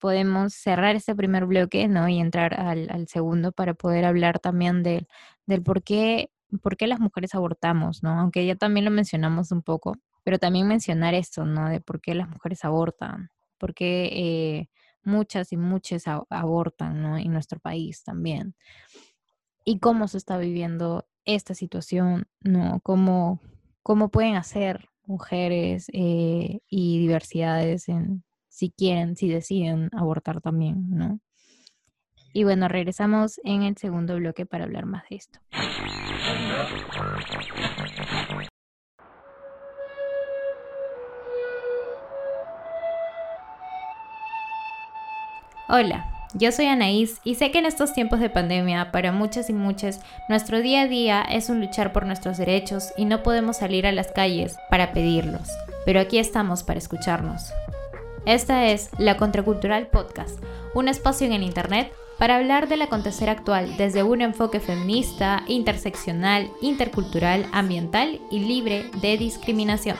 podemos 0.00 0.54
cerrar 0.54 0.96
este 0.96 1.14
primer 1.14 1.46
bloque, 1.46 1.88
¿no? 1.88 2.08
Y 2.08 2.18
entrar 2.18 2.58
al, 2.58 3.06
segundo 3.08 3.52
para 3.52 3.74
poder 3.74 4.04
hablar 4.04 4.38
también 4.38 4.82
de, 4.82 5.06
del 5.46 5.62
por 5.62 5.82
qué, 5.82 6.30
por 6.62 6.76
qué 6.76 6.86
las 6.86 7.00
mujeres 7.00 7.34
abortamos, 7.34 8.02
¿no? 8.02 8.18
Aunque 8.20 8.46
ya 8.46 8.56
también 8.56 8.84
lo 8.84 8.90
mencionamos 8.90 9.52
un 9.52 9.62
poco, 9.62 9.96
pero 10.24 10.38
también 10.38 10.66
mencionar 10.66 11.14
esto, 11.14 11.44
¿no? 11.44 11.68
De 11.68 11.80
por 11.80 12.00
qué 12.00 12.14
las 12.14 12.28
mujeres 12.28 12.64
abortan, 12.64 13.30
por 13.58 13.74
qué 13.74 14.10
eh, 14.12 14.68
muchas 15.04 15.52
y 15.52 15.56
muchas 15.56 16.04
abortan, 16.08 17.02
¿no? 17.02 17.16
En 17.16 17.32
nuestro 17.32 17.60
país 17.60 18.02
también. 18.02 18.54
Y 19.68 19.80
cómo 19.80 20.06
se 20.06 20.16
está 20.16 20.38
viviendo 20.38 21.08
esta 21.24 21.52
situación, 21.52 22.28
¿no? 22.40 22.78
Cómo, 22.84 23.40
cómo 23.82 24.10
pueden 24.10 24.36
hacer 24.36 24.90
mujeres 25.06 25.88
eh, 25.92 26.60
y 26.68 27.00
diversidades 27.00 27.88
en, 27.88 28.22
si 28.48 28.70
quieren, 28.70 29.16
si 29.16 29.28
deciden 29.28 29.90
abortar 29.92 30.40
también, 30.40 30.88
¿no? 30.90 31.18
Y 32.32 32.44
bueno, 32.44 32.68
regresamos 32.68 33.40
en 33.42 33.64
el 33.64 33.76
segundo 33.76 34.14
bloque 34.14 34.46
para 34.46 34.64
hablar 34.64 34.86
más 34.86 35.02
de 35.10 35.16
esto. 35.16 35.40
Hola, 45.68 46.15
yo 46.38 46.52
soy 46.52 46.66
Anaís 46.66 47.20
y 47.24 47.36
sé 47.36 47.50
que 47.50 47.58
en 47.58 47.66
estos 47.66 47.94
tiempos 47.94 48.20
de 48.20 48.28
pandemia, 48.28 48.92
para 48.92 49.10
muchas 49.10 49.48
y 49.48 49.54
muchas, 49.54 50.00
nuestro 50.28 50.60
día 50.60 50.82
a 50.82 50.86
día 50.86 51.22
es 51.22 51.48
un 51.48 51.60
luchar 51.60 51.92
por 51.92 52.04
nuestros 52.04 52.36
derechos 52.36 52.92
y 52.96 53.06
no 53.06 53.22
podemos 53.22 53.56
salir 53.56 53.86
a 53.86 53.92
las 53.92 54.12
calles 54.12 54.56
para 54.70 54.92
pedirlos, 54.92 55.48
pero 55.86 55.98
aquí 55.98 56.18
estamos 56.18 56.62
para 56.62 56.78
escucharnos. 56.78 57.52
Esta 58.26 58.66
es 58.66 58.90
La 58.98 59.16
Contracultural 59.16 59.86
Podcast, 59.86 60.38
un 60.74 60.88
espacio 60.88 61.26
en 61.26 61.32
el 61.32 61.42
Internet 61.42 61.90
para 62.18 62.36
hablar 62.36 62.68
del 62.68 62.82
acontecer 62.82 63.30
actual 63.30 63.76
desde 63.78 64.02
un 64.02 64.20
enfoque 64.20 64.60
feminista, 64.60 65.42
interseccional, 65.46 66.50
intercultural, 66.60 67.46
ambiental 67.52 68.20
y 68.30 68.40
libre 68.40 68.90
de 69.00 69.16
discriminación. 69.16 69.96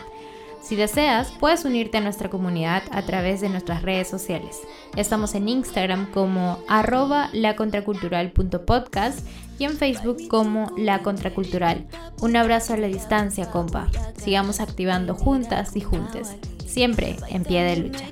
Si 0.67 0.75
deseas, 0.75 1.31
puedes 1.39 1.65
unirte 1.65 1.99
a 1.99 2.01
nuestra 2.01 2.29
comunidad 2.29 2.83
a 2.91 3.03
través 3.03 3.41
de 3.41 3.49
nuestras 3.49 3.83
redes 3.83 4.09
sociales. 4.09 4.63
Estamos 4.97 5.37
en 5.37 5.49
Instagram 5.49 6.11
como 6.11 6.59
arroba 6.67 7.31
lacontracultural.podcast 7.33 9.25
y 9.61 9.65
en 9.65 9.77
Facebook 9.77 10.27
como 10.27 10.73
La 10.77 11.03
Contracultural. 11.03 11.87
Un 12.21 12.35
abrazo 12.35 12.75
a 12.75 12.79
la 12.79 12.89
distancia, 12.89 13.49
compa. 13.53 13.87
Sigamos 14.17 14.59
activando 14.59 15.15
juntas 15.15 15.77
y 15.77 15.83
juntes. 15.83 16.35
Siempre 16.67 17.15
en 17.29 17.45
pie 17.45 17.63
de 17.63 17.77
lucha. 17.77 18.05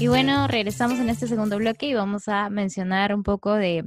Y 0.00 0.08
bueno, 0.08 0.48
regresamos 0.48 0.98
en 0.98 1.10
este 1.10 1.26
segundo 1.26 1.58
bloque 1.58 1.84
y 1.84 1.92
vamos 1.92 2.26
a 2.26 2.48
mencionar 2.48 3.14
un 3.14 3.22
poco 3.22 3.52
de, 3.52 3.84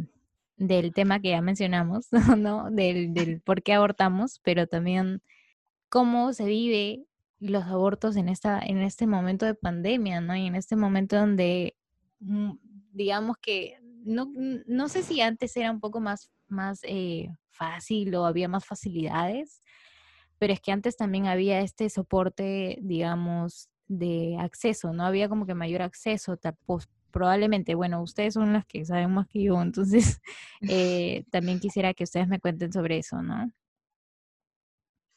del 0.58 0.94
tema 0.94 1.20
que 1.20 1.30
ya 1.30 1.42
mencionamos, 1.42 2.06
¿no? 2.38 2.70
Del, 2.70 3.16
del 3.16 3.42
por 3.42 3.64
qué 3.64 3.74
abortamos, 3.74 4.40
pero 4.44 4.68
también 4.68 5.24
cómo 5.90 6.32
se 6.34 6.46
vive 6.46 7.08
los 7.40 7.64
abortos 7.64 8.16
en, 8.16 8.30
esta, 8.30 8.60
en 8.60 8.84
este 8.84 9.08
momento 9.08 9.48
de 9.48 9.56
pandemia, 9.56 10.22
¿no? 10.22 10.36
Y 10.36 10.46
en 10.46 10.54
este 10.54 10.76
momento 10.76 11.16
donde, 11.16 11.76
mm, 12.20 12.52
digamos 12.92 13.38
que, 13.42 13.80
no, 14.06 14.32
no 14.68 14.90
sé 14.90 15.02
si 15.02 15.20
antes 15.20 15.58
era 15.58 15.72
un 15.72 15.80
poco 15.80 16.00
más, 16.00 16.30
más 16.48 16.82
eh, 16.84 17.30
fácil 17.50 18.14
o 18.14 18.28
había 18.28 18.48
más 18.48 18.66
facilidades, 18.66 19.64
pero 20.38 20.54
es 20.54 20.62
que 20.62 20.72
antes 20.72 20.96
también 20.96 21.26
había 21.26 21.62
este 21.62 21.90
soporte, 21.90 22.78
digamos, 22.84 23.73
de 23.98 24.38
acceso, 24.40 24.94
no 24.94 25.06
había 25.06 25.30
como 25.30 25.46
que 25.46 25.54
mayor 25.54 25.82
acceso, 25.82 26.38
pues, 26.66 26.90
probablemente, 27.12 27.76
bueno, 27.76 28.02
ustedes 28.02 28.34
son 28.34 28.54
las 28.54 28.66
que 28.66 28.84
saben 28.86 29.12
más 29.12 29.28
que 29.28 29.44
yo, 29.44 29.62
entonces 29.62 30.22
eh, 30.62 31.26
también 31.32 31.60
quisiera 31.60 31.94
que 31.94 32.04
ustedes 32.04 32.28
me 32.28 32.40
cuenten 32.40 32.74
sobre 32.74 32.98
eso, 32.98 33.22
¿no? 33.22 33.52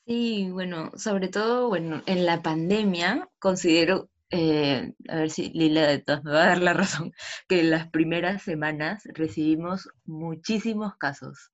Sí, 0.06 0.48
bueno, 0.52 0.92
sobre 0.94 1.28
todo, 1.28 1.68
bueno, 1.68 2.02
en 2.06 2.26
la 2.26 2.40
pandemia 2.40 3.28
considero, 3.40 4.08
eh, 4.30 4.92
a 5.08 5.16
ver 5.16 5.30
si 5.30 5.50
Lila 5.50 5.88
de 5.88 5.98
todas 5.98 6.22
me 6.22 6.30
va 6.30 6.44
a 6.44 6.46
dar 6.48 6.62
la 6.62 6.72
razón, 6.74 7.12
que 7.48 7.60
en 7.60 7.70
las 7.70 7.88
primeras 7.90 8.42
semanas 8.42 9.02
recibimos 9.14 9.88
muchísimos 10.04 10.96
casos. 10.96 11.50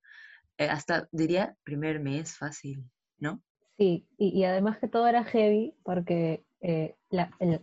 Eh, 0.59 0.69
hasta 0.69 1.09
diría 1.13 1.57
primer 1.65 2.01
mes 2.01 2.37
fácil, 2.37 2.85
¿no? 3.19 3.43
Sí, 3.79 4.07
y, 4.19 4.45
además 4.45 4.79
que 4.79 4.89
todo 4.89 5.07
era 5.09 5.25
heavy 5.25 5.75
porque 5.83 6.45
eh, 6.63 6.95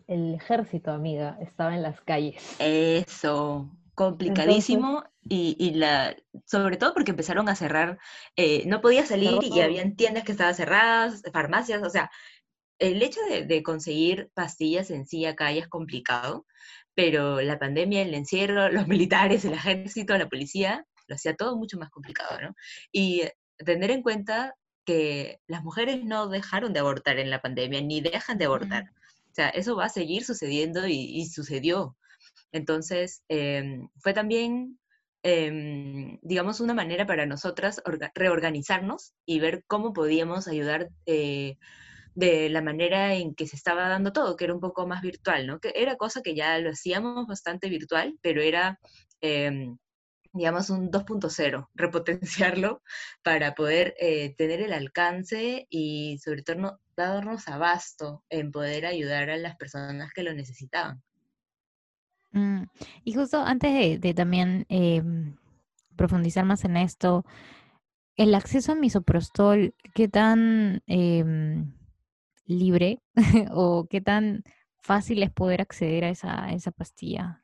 el, 0.08 0.36
ejército, 0.36 0.92
amiga, 0.92 1.38
estaba 1.42 1.74
en 1.74 1.82
las 1.82 2.02
calles. 2.02 2.56
Eso, 2.60 3.72
complicadísimo 3.96 5.04
y, 5.24 5.72
la, 5.76 6.16
sobre 6.46 6.76
todo 6.78 6.94
porque 6.94 7.12
empezaron 7.12 7.48
a 7.48 7.56
cerrar, 7.56 7.98
eh, 8.36 8.64
no 8.68 8.82
podía 8.82 9.06
salir 9.06 9.40
y 9.42 9.62
habían 9.62 9.96
tiendas 9.96 10.24
que 10.24 10.34
estaban 10.34 10.56
cerradas, 10.56 11.22
farmacias, 11.32 11.82
o 11.82 11.90
sea, 11.90 12.12
el 12.78 13.02
hecho 13.02 13.20
de, 13.30 13.64
conseguir 13.64 14.32
pastillas 14.34 14.90
en 14.92 15.06
sí 15.06 15.26
acá 15.26 15.52
ya 15.52 15.62
es 15.62 15.68
complicado, 15.68 16.46
pero 16.94 17.42
la 17.42 17.58
pandemia, 17.58 18.02
el 18.02 18.14
encierro, 18.14 18.70
los 18.72 18.88
militares, 18.88 19.46
el 19.46 19.54
ejército, 19.54 20.18
la 20.18 20.28
policía, 20.28 20.86
lo 21.08 21.16
hacía 21.16 21.36
todo 21.36 21.58
mucho 21.58 21.78
más 21.78 21.90
complicado, 21.90 22.40
¿no? 22.42 22.56
Y 22.92 23.24
tener 23.58 23.92
en 23.92 24.02
cuenta 24.02 24.56
que 24.90 25.40
las 25.46 25.64
mujeres 25.64 26.04
no 26.04 26.30
dejaron 26.30 26.74
de 26.74 26.80
abortar 26.80 27.20
en 27.20 27.30
la 27.30 27.44
pandemia, 27.44 27.80
ni 27.80 28.02
dejan 28.02 28.40
de 28.40 28.46
abortar. 28.46 28.86
O 29.32 29.36
sea, 29.36 29.50
eso 29.50 29.76
va 29.76 29.86
a 29.86 29.90
seguir 29.90 30.26
sucediendo 30.26 30.88
y, 30.88 31.28
sucedió. 31.28 31.96
Entonces, 32.52 33.22
em, 33.28 33.88
fue 34.00 34.14
también, 34.16 34.80
em, 35.22 36.18
digamos, 36.24 36.60
una 36.60 36.74
manera 36.74 37.06
para 37.06 37.28
nosotras 37.28 37.84
reorganizarnos 38.16 39.14
y 39.28 39.40
ver 39.40 39.64
cómo 39.68 39.94
podíamos 39.94 40.48
ayudar 40.48 40.90
eh, 41.06 41.58
de 42.16 42.50
la 42.50 42.64
manera 42.64 43.14
en 43.14 43.36
que 43.36 43.46
se 43.46 43.58
estaba 43.58 43.90
dando 43.90 44.12
todo, 44.12 44.36
que 44.36 44.46
era 44.46 44.56
un 44.56 44.60
poco 44.60 44.88
más 44.88 45.04
virtual, 45.04 45.46
¿no? 45.46 45.60
Que 45.60 45.72
era 45.76 45.98
cosa 45.98 46.24
que 46.24 46.34
ya 46.34 46.58
lo 46.58 46.72
hacíamos 46.72 47.28
bastante 47.28 47.70
virtual, 47.70 48.18
pero 48.24 48.42
era 48.42 48.80
em, 49.22 49.78
digamos, 50.34 50.70
un 50.70 50.92
2.0, 50.92 51.70
repotenciarlo 51.76 52.82
para 53.24 53.56
poder 53.56 53.96
eh, 54.00 54.36
tener 54.38 54.62
el 54.62 54.74
alcance 54.74 55.68
y 55.70 56.20
sobre 56.20 56.44
todo 56.44 56.80
darnos 56.96 57.48
abasto 57.48 58.24
en 58.30 58.52
poder 58.52 58.86
ayudar 58.86 59.30
a 59.30 59.38
las 59.38 59.56
personas 59.56 60.12
que 60.14 60.24
lo 60.24 60.34
necesitaban. 60.34 61.02
Mm, 62.32 62.64
y 63.04 63.14
justo 63.14 63.42
antes 63.42 64.00
de, 64.00 64.14
también 64.14 64.66
em, 64.70 65.36
profundizar 65.96 66.46
más 66.46 66.64
en 66.66 66.78
esto, 66.78 67.26
el 68.16 68.36
acceso 68.36 68.74
a 68.74 68.76
misoprostol, 68.76 69.74
¿qué 69.96 70.08
tan 70.08 70.82
em, 70.88 71.74
libre 72.46 73.02
o 73.52 73.88
qué 73.90 74.02
tan 74.02 74.44
fácil 74.82 75.24
es 75.24 75.32
poder 75.32 75.62
acceder 75.62 76.06
a 76.06 76.10
esa, 76.10 76.46
a 76.46 76.54
esa 76.54 76.72
pastilla? 76.72 77.44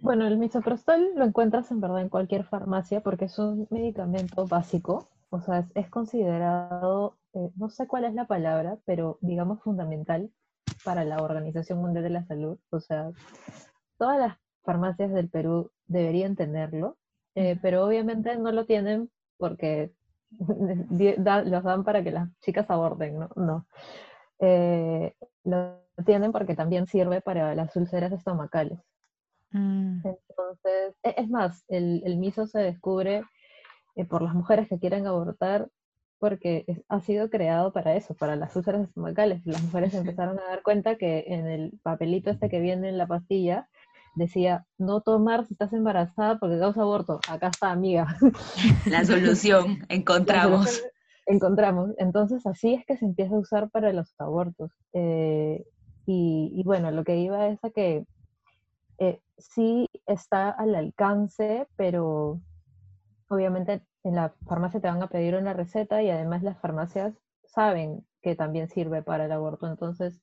Bueno, 0.00 0.26
el 0.26 0.38
misoprostol 0.38 1.10
lo 1.14 1.24
encuentras 1.24 1.70
en 1.70 1.80
verdad 1.80 2.00
en 2.00 2.08
cualquier 2.08 2.44
farmacia 2.44 3.00
porque 3.00 3.26
es 3.26 3.38
un 3.38 3.66
medicamento 3.70 4.46
básico, 4.46 5.08
o 5.30 5.40
sea, 5.40 5.66
es, 5.74 5.88
considerado, 5.88 7.16
eh, 7.34 7.50
no 7.56 7.68
sé 7.68 7.86
cuál 7.86 8.04
es 8.04 8.14
la 8.14 8.26
palabra, 8.26 8.78
pero 8.84 9.18
digamos 9.20 9.62
fundamental 9.62 10.30
para 10.84 11.04
la 11.04 11.22
Organización 11.22 11.80
Mundial 11.80 12.04
de 12.04 12.10
la 12.10 12.24
Salud. 12.24 12.58
O 12.70 12.80
sea, 12.80 13.10
todas 13.98 14.18
las 14.18 14.38
farmacias 14.62 15.12
del 15.12 15.28
Perú 15.28 15.70
deberían 15.86 16.36
tenerlo, 16.36 16.96
eh, 17.34 17.58
pero 17.62 17.84
obviamente 17.86 18.36
no 18.36 18.52
lo 18.52 18.66
tienen 18.66 19.10
porque 19.36 19.92
los 20.90 21.64
dan 21.64 21.84
para 21.84 22.02
que 22.02 22.10
las 22.10 22.28
chicas 22.40 22.70
aborten, 22.70 23.18
¿no? 23.18 23.28
No. 23.36 23.66
Eh, 24.40 25.14
lo 25.44 25.80
tienen 26.04 26.32
porque 26.32 26.54
también 26.54 26.86
sirve 26.86 27.20
para 27.20 27.54
las 27.54 27.74
úlceras 27.76 28.12
estomacales. 28.12 28.78
Mm. 29.50 30.00
Entonces, 30.04 30.94
e, 31.02 31.14
es 31.16 31.28
más, 31.28 31.64
el, 31.68 32.02
el 32.04 32.18
miso 32.18 32.46
se 32.46 32.60
descubre 32.60 33.22
eh, 33.96 34.04
por 34.04 34.22
las 34.22 34.34
mujeres 34.34 34.68
que 34.68 34.78
quieren 34.78 35.06
abortar 35.06 35.68
porque 36.18 36.64
ha 36.88 37.00
sido 37.00 37.30
creado 37.30 37.72
para 37.72 37.94
eso, 37.94 38.14
para 38.14 38.36
las 38.36 38.54
úlceras 38.56 38.82
estomacales. 38.88 39.40
Las 39.44 39.62
mujeres 39.62 39.94
empezaron 39.94 40.38
a 40.38 40.44
dar 40.44 40.62
cuenta 40.62 40.96
que 40.96 41.24
en 41.28 41.46
el 41.46 41.78
papelito 41.82 42.30
este 42.30 42.48
que 42.48 42.60
viene 42.60 42.88
en 42.88 42.98
la 42.98 43.06
pastilla 43.06 43.68
decía, 44.14 44.66
no 44.78 45.00
tomar 45.00 45.46
si 45.46 45.54
estás 45.54 45.72
embarazada 45.72 46.38
porque 46.38 46.58
causa 46.58 46.82
aborto. 46.82 47.20
Acá 47.28 47.48
está, 47.48 47.70
amiga. 47.70 48.16
La 48.86 49.04
solución, 49.04 49.86
encontramos. 49.88 50.82
encontramos. 51.26 51.90
Entonces, 51.98 52.44
así 52.46 52.74
es 52.74 52.84
que 52.84 52.96
se 52.96 53.04
empieza 53.04 53.34
a 53.34 53.38
usar 53.38 53.70
para 53.70 53.92
los 53.92 54.12
abortos. 54.18 54.72
Eh, 54.92 55.64
y, 56.06 56.52
y, 56.54 56.62
bueno, 56.64 56.90
lo 56.90 57.04
que 57.04 57.16
iba 57.18 57.48
es 57.48 57.62
a 57.62 57.70
que 57.70 58.04
eh, 58.98 59.20
sí 59.38 59.88
está 60.06 60.50
al 60.50 60.74
alcance, 60.74 61.66
pero 61.76 62.40
obviamente 63.28 63.82
en 64.04 64.14
la 64.14 64.34
farmacia 64.46 64.80
te 64.80 64.88
van 64.88 65.02
a 65.02 65.08
pedir 65.08 65.34
una 65.34 65.52
receta 65.52 66.02
y 66.02 66.10
además 66.10 66.42
las 66.42 66.58
farmacias 66.60 67.14
saben 67.44 68.06
que 68.22 68.34
también 68.34 68.68
sirve 68.68 69.02
para 69.02 69.26
el 69.26 69.32
aborto. 69.32 69.66
Entonces, 69.66 70.20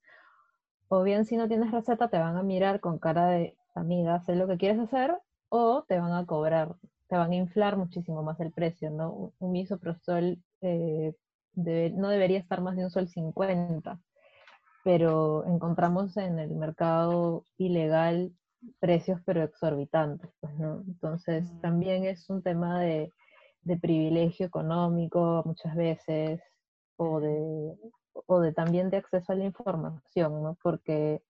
o 0.88 1.04
bien 1.04 1.26
si 1.26 1.38
no 1.38 1.48
tienes 1.48 1.72
receta, 1.72 2.10
te 2.10 2.20
van 2.20 2.38
a 2.38 2.44
mirar 2.44 2.80
con 2.80 3.00
cara 3.00 3.28
de 3.28 3.58
amiga, 3.74 4.22
sé 4.22 4.36
lo 4.36 4.48
que 4.48 4.58
quieres 4.58 4.80
hacer, 4.80 5.18
o 5.50 5.84
te 5.88 6.00
van 6.00 6.14
a 6.14 6.26
cobrar, 6.26 6.76
te 7.08 7.16
van 7.18 7.32
a 7.32 7.36
inflar 7.36 7.78
muchísimo 7.78 8.24
más 8.24 8.40
el 8.40 8.52
precio, 8.52 8.90
¿no? 8.92 9.34
Un 9.40 9.52
misoprostol 9.52 10.42
eh, 10.62 11.14
no 11.56 12.10
debería 12.10 12.40
estar 12.40 12.62
más 12.62 12.76
de 12.76 12.84
un 12.84 12.90
sol 12.90 13.08
50, 13.08 14.00
pero 14.84 15.46
encontramos 15.46 16.18
en 16.18 16.40
el 16.40 16.52
mercado 16.56 17.46
ilegal 17.58 18.34
precios 18.80 19.22
pero 19.26 19.44
exorbitantes, 19.44 20.30
pues, 20.40 20.54
¿no? 20.56 20.84
Entonces 20.88 21.46
también 21.62 22.06
es 22.06 22.30
un 22.30 22.42
tema 22.42 22.82
de, 22.82 23.12
privilegio 23.82 24.46
económico 24.46 25.42
muchas 25.44 25.76
veces 25.76 26.40
o 26.98 27.20
de, 27.20 27.76
o 28.28 28.40
de 28.40 28.54
también 28.54 28.92
de 28.92 28.98
acceso 28.98 29.32
a 29.32 29.36
la 29.36 29.46
información, 29.46 30.44
¿no? 30.44 30.56
Porque 30.62 31.24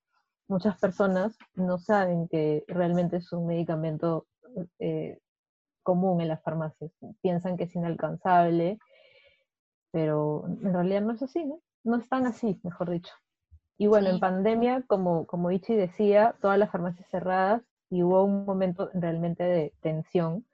muchas 0.47 0.77
personas 0.79 1.38
no 1.53 1.77
saben 1.77 2.27
que 2.27 2.65
realmente 2.67 3.17
es 3.17 3.31
un 3.31 3.47
medicamento 3.47 4.27
eh, 4.79 5.17
común 5.81 6.21
en 6.21 6.27
las 6.27 6.41
farmacias, 6.43 6.91
piensan 7.21 7.57
que 7.57 7.65
es 7.65 7.75
inalcanzable, 7.75 8.79
pero 9.91 10.45
en 10.47 10.73
realidad 10.73 11.01
no 11.01 11.13
es 11.13 11.21
así, 11.23 11.45
¿no? 11.45 11.61
No 11.83 11.97
es 11.97 12.09
tan 12.09 12.25
así, 12.25 12.59
mejor 12.63 12.89
dicho. 12.89 13.13
Y 13.78 13.88
bueno, 13.88 14.09
en 14.09 14.19
pandemia, 14.19 14.84
como, 14.88 15.28
como 15.28 15.51
Ichi 15.51 15.76
decía, 15.76 16.36
todas 16.41 16.57
las 16.57 16.71
farmacias 16.71 17.09
cerradas 17.09 17.61
y 17.89 18.03
hubo 18.03 18.23
un 18.23 18.45
momento 18.45 18.89
realmente 18.93 19.43
de 19.43 19.73
tensión, 19.82 20.45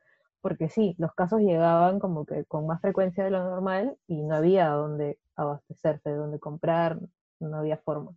porque 0.41 0.69
sí, 0.69 0.95
los 0.97 1.13
casos 1.13 1.41
llegaban 1.41 1.99
como 1.99 2.25
que 2.25 2.45
con 2.45 2.65
más 2.65 2.81
frecuencia 2.81 3.23
de 3.23 3.31
lo 3.31 3.43
normal 3.43 3.97
y 4.07 4.23
no 4.23 4.35
había 4.35 4.69
dónde 4.69 5.19
abastecerse, 5.35 6.11
dónde 6.11 6.39
comprar, 6.39 6.99
no 7.39 7.57
había 7.57 7.77
forma. 7.77 8.11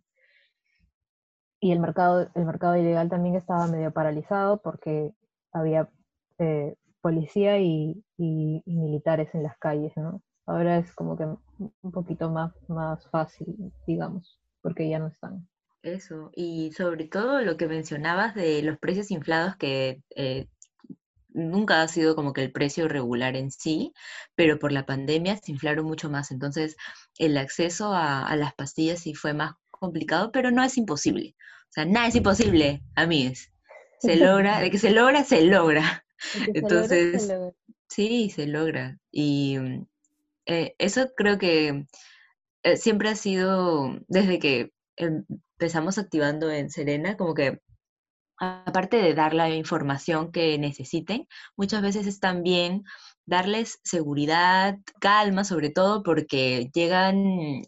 Y 1.59 1.71
el 1.71 1.79
mercado, 1.79 2.27
el 2.33 2.45
mercado 2.45 2.75
ilegal 2.75 3.09
también 3.09 3.35
estaba 3.35 3.67
medio 3.67 3.91
paralizado 3.91 4.57
porque 4.61 5.13
había 5.51 5.89
eh, 6.39 6.75
policía 7.01 7.59
y, 7.59 8.03
y, 8.17 8.63
y, 8.65 8.77
militares 8.77 9.33
en 9.35 9.43
las 9.43 9.57
calles, 9.57 9.95
¿no? 9.97 10.21
Ahora 10.47 10.77
es 10.77 10.93
como 10.93 11.17
que 11.17 11.25
un 11.25 11.91
poquito 11.91 12.29
más, 12.31 12.53
más 12.67 13.07
fácil, 13.09 13.71
digamos 13.87 14.39
porque 14.65 14.89
ya 14.89 14.97
no 14.97 15.05
están. 15.05 15.47
Eso, 15.83 16.31
y 16.35 16.71
sobre 16.71 17.05
todo 17.05 17.41
lo 17.41 17.55
que 17.55 17.67
mencionabas 17.67 18.33
de 18.33 18.63
los 18.63 18.79
precios 18.79 19.11
inflados 19.11 19.55
que 19.57 20.01
eh, 20.15 20.47
nunca 21.29 21.83
ha 21.83 21.87
sido 21.87 22.15
como 22.15 22.33
que 22.33 22.41
el 22.41 22.51
precio 22.51 22.87
regular 22.87 23.35
en 23.35 23.51
sí, 23.51 23.93
pero 24.33 24.57
por 24.57 24.71
la 24.71 24.87
pandemia 24.87 25.37
se 25.37 25.51
inflaron 25.51 25.85
mucho 25.85 26.09
más. 26.09 26.31
Entonces, 26.31 26.77
el 27.19 27.37
acceso 27.37 27.93
a, 27.93 28.35
las 28.35 28.55
pastillas 28.55 29.01
sí 29.01 29.13
fue 29.13 29.35
más 29.35 29.53
complicado, 29.69 30.31
pero 30.31 30.49
no 30.49 30.63
es 30.63 30.79
imposible. 30.79 31.35
O 31.65 31.73
sea, 31.73 31.85
nada 31.85 32.07
es 32.07 32.15
imposible, 32.15 32.81
a 32.95 33.05
mí 33.05 33.27
es. 33.27 33.51
Se 33.99 34.15
logra, 34.15 34.61
de 34.61 34.71
que 34.71 34.79
se 34.79 34.89
logra, 34.89 35.23
se 35.23 35.43
logra. 35.43 36.03
Entonces, 36.55 37.31
sí, 37.87 38.31
se 38.31 38.47
logra. 38.47 38.97
Y 39.11 39.59
mm, 39.59 39.85
eh, 40.47 40.75
eso 40.79 41.11
creo 41.15 41.37
que 41.37 41.85
eh, 42.65 42.77
siempre 42.77 43.09
ha 43.09 43.15
sido, 43.15 43.99
desde 44.07 44.39
que 44.39 44.71
empezamos 44.97 45.99
activando 45.99 46.49
en 46.49 46.71
Serena, 46.71 47.15
como 47.15 47.35
que 47.35 47.61
aparte 48.37 48.97
de 48.97 49.13
dar 49.13 49.35
la 49.35 49.51
información 49.51 50.31
que 50.31 50.57
necesiten, 50.57 51.27
muchas 51.55 51.83
veces 51.83 52.07
es 52.07 52.19
también 52.19 52.83
darles 53.27 53.79
seguridad, 53.83 54.77
calma, 54.99 55.43
sobre 55.43 55.69
todo 55.69 56.01
porque 56.01 56.71
llegan, 56.73 57.61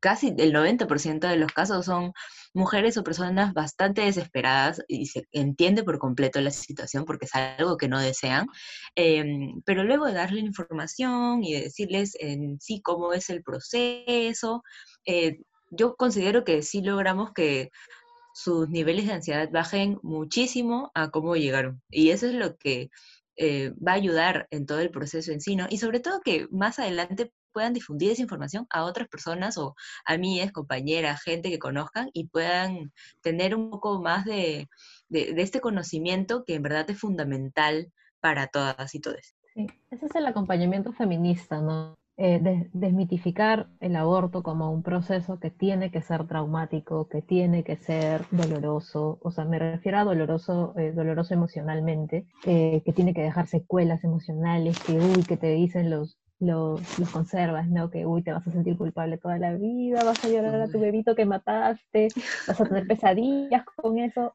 casi 0.00 0.34
el 0.38 0.52
90% 0.52 1.28
de 1.28 1.36
los 1.36 1.52
casos 1.52 1.86
son 1.86 2.12
mujeres 2.54 2.96
o 2.96 3.04
personas 3.04 3.52
bastante 3.54 4.02
desesperadas 4.02 4.82
y 4.88 5.06
se 5.06 5.26
entiende 5.32 5.84
por 5.84 5.98
completo 5.98 6.40
la 6.40 6.50
situación 6.50 7.04
porque 7.04 7.26
es 7.26 7.34
algo 7.34 7.76
que 7.76 7.88
no 7.88 8.00
desean, 8.00 8.46
em, 8.94 9.62
pero 9.64 9.84
luego 9.84 10.06
de 10.06 10.14
darle 10.14 10.40
información 10.40 11.44
y 11.44 11.54
de 11.54 11.62
decirles 11.62 12.16
en 12.20 12.60
sí 12.60 12.80
cómo 12.82 13.12
es 13.12 13.30
el 13.30 13.42
proceso, 13.42 14.62
eh, 15.06 15.38
yo 15.70 15.96
considero 15.96 16.44
que 16.44 16.62
sí 16.62 16.82
logramos 16.82 17.32
que 17.32 17.70
sus 18.34 18.68
niveles 18.68 19.06
de 19.06 19.12
ansiedad 19.14 19.48
bajen 19.50 19.98
muchísimo 20.02 20.90
a 20.94 21.10
cómo 21.10 21.36
llegaron. 21.36 21.82
Y 21.88 22.10
eso 22.10 22.26
es 22.26 22.34
lo 22.34 22.56
que 22.56 22.90
eh, 23.36 23.72
va 23.76 23.92
a 23.92 23.96
ayudar 23.96 24.48
en 24.50 24.66
todo 24.66 24.80
el 24.80 24.90
proceso 24.90 25.32
en 25.32 25.40
sí. 25.40 25.56
Y 25.70 25.78
sobre 25.78 26.00
todo 26.00 26.20
que 26.20 26.48
más 26.50 26.78
adelante 26.78 27.32
puedan 27.54 27.72
difundir 27.72 28.10
esa 28.10 28.22
información 28.22 28.66
a 28.68 28.84
otras 28.84 29.08
personas 29.08 29.56
o 29.56 29.74
amigas, 30.04 30.52
compañeras, 30.52 31.22
gente 31.22 31.50
que 31.50 31.58
conozcan 31.58 32.10
y 32.12 32.26
puedan 32.26 32.92
tener 33.22 33.54
un 33.54 33.70
poco 33.70 34.02
más 34.02 34.26
de, 34.26 34.68
de, 35.08 35.34
este 35.38 35.60
conocimiento 35.60 36.44
que 36.44 36.56
en 36.56 36.62
verdad 36.62 36.90
es 36.90 36.98
fundamental 36.98 37.92
para 38.20 38.48
todas 38.48 38.94
y 38.94 39.00
todos. 39.00 39.34
Sí, 39.54 39.66
ese 39.90 40.06
es 40.06 40.14
el 40.16 40.26
acompañamiento 40.26 40.92
feminista, 40.92 41.60
¿no? 41.60 41.94
Eh, 42.16 42.68
desmitificar 42.72 43.66
el 43.80 43.96
aborto 43.96 44.44
como 44.44 44.70
un 44.70 44.84
proceso 44.84 45.40
que 45.40 45.50
tiene 45.50 45.90
que 45.90 46.00
ser 46.00 46.28
traumático, 46.28 47.08
que 47.08 47.22
tiene 47.22 47.64
que 47.64 47.76
ser 47.76 48.24
doloroso, 48.30 49.18
o 49.20 49.32
sea, 49.32 49.44
me 49.44 49.58
refiero 49.58 49.98
a 49.98 50.04
doloroso, 50.04 50.74
eh, 50.78 50.92
doloroso 50.92 51.34
emocionalmente, 51.34 52.24
eh, 52.46 52.82
que 52.84 52.92
tiene 52.92 53.14
que 53.14 53.22
dejar 53.22 53.48
secuelas 53.48 54.04
emocionales, 54.04 54.78
que 54.78 54.92
uy, 54.92 55.24
que 55.24 55.36
te 55.36 55.54
dicen 55.54 55.90
los, 55.90 56.16
los, 56.46 56.98
los, 56.98 57.10
conservas, 57.10 57.68
¿no? 57.68 57.90
Que 57.90 58.06
uy, 58.06 58.22
te 58.22 58.32
vas 58.32 58.46
a 58.46 58.50
sentir 58.50 58.76
culpable 58.76 59.18
toda 59.18 59.38
la 59.38 59.54
vida, 59.54 60.04
vas 60.04 60.24
a 60.24 60.28
llorar 60.28 60.60
a 60.60 60.68
tu 60.68 60.78
bebito 60.80 61.14
que 61.14 61.26
mataste, 61.26 62.08
vas 62.46 62.60
a 62.60 62.64
tener 62.64 62.86
pesadillas 62.86 63.64
con 63.64 63.98
eso 63.98 64.34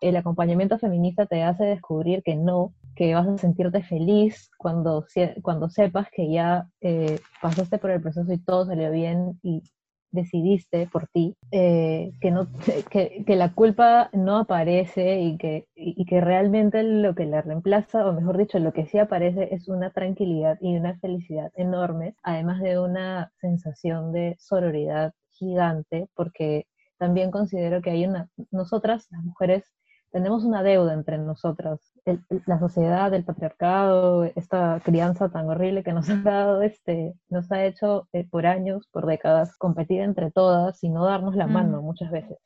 el 0.00 0.16
acompañamiento 0.16 0.78
feminista 0.78 1.26
te 1.26 1.42
hace 1.42 1.64
descubrir 1.64 2.22
que 2.22 2.34
no, 2.34 2.72
que 2.96 3.14
vas 3.14 3.26
a 3.26 3.38
sentirte 3.38 3.82
feliz 3.82 4.50
cuando, 4.56 5.06
cuando 5.42 5.68
sepas 5.68 6.08
que 6.10 6.30
ya 6.30 6.68
eh, 6.80 7.20
pasaste 7.42 7.78
por 7.78 7.90
el 7.90 8.00
proceso 8.00 8.32
y 8.32 8.38
todo 8.38 8.66
salió 8.66 8.90
bien 8.90 9.38
y 9.42 9.62
decidiste 10.12 10.88
por 10.90 11.08
ti, 11.08 11.36
eh, 11.50 12.12
que, 12.20 12.30
no, 12.30 12.48
que, 12.90 13.24
que, 13.26 13.36
la 13.36 13.52
culpa 13.54 14.10
no 14.12 14.38
aparece 14.38 15.20
y 15.20 15.36
que, 15.36 15.66
y 15.74 16.04
que 16.04 16.20
realmente 16.20 16.82
lo 16.82 17.14
que 17.14 17.26
la 17.26 17.42
reemplaza, 17.42 18.06
o 18.06 18.12
mejor 18.12 18.38
dicho, 18.38 18.58
lo 18.58 18.72
que 18.72 18.86
sí 18.86 18.98
aparece 18.98 19.54
es 19.54 19.68
una 19.68 19.90
tranquilidad 19.90 20.58
y 20.60 20.76
una 20.76 20.98
felicidad 20.98 21.50
enorme, 21.56 22.14
además 22.22 22.60
de 22.60 22.78
una 22.78 23.32
sensación 23.40 24.12
de 24.12 24.36
sororidad 24.38 25.12
gigante, 25.28 26.08
porque 26.14 26.66
también 26.98 27.30
considero 27.30 27.80
que 27.80 27.90
hay 27.90 28.06
una, 28.06 28.28
nosotras, 28.50 29.06
las 29.10 29.24
mujeres, 29.24 29.64
tenemos 30.10 30.44
una 30.44 30.62
deuda 30.62 30.92
entre 30.94 31.18
nosotras. 31.18 31.80
la 32.46 32.58
sociedad, 32.58 33.12
el 33.14 33.24
patriarcado, 33.24 34.24
esta 34.24 34.80
crianza 34.84 35.28
tan 35.30 35.48
horrible 35.48 35.82
que 35.82 35.92
nos 35.92 36.08
ha 36.10 36.16
dado, 36.16 36.62
este, 36.62 37.14
nos 37.28 37.50
ha 37.52 37.64
hecho 37.64 38.08
eh, 38.12 38.26
por 38.28 38.46
años, 38.46 38.88
por 38.92 39.06
décadas, 39.06 39.56
competir 39.56 40.00
entre 40.00 40.30
todas 40.30 40.82
y 40.82 40.88
no 40.88 41.04
darnos 41.04 41.36
la 41.36 41.46
mano 41.46 41.82
muchas 41.82 42.10
veces. 42.10 42.38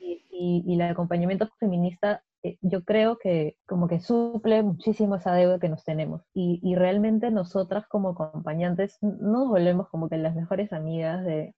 y, 0.00 0.64
y, 0.66 0.74
el 0.74 0.82
acompañamiento 0.82 1.48
feminista 1.58 2.22
eh, 2.42 2.58
yo 2.60 2.84
creo 2.84 3.18
que 3.18 3.56
como 3.66 3.86
que 3.86 4.00
suple 4.00 4.62
muchísimo 4.62 5.16
esa 5.16 5.32
deuda 5.34 5.58
que 5.58 5.68
nos 5.68 5.84
tenemos. 5.84 6.22
Y, 6.34 6.60
y, 6.62 6.74
realmente 6.74 7.30
nosotras 7.30 7.86
como 7.86 8.10
acompañantes 8.10 8.98
nos 9.00 9.48
volvemos 9.48 9.88
como 9.88 10.08
que 10.08 10.16
las 10.18 10.34
mejores 10.34 10.72
amigas 10.72 11.24
de, 11.24 11.54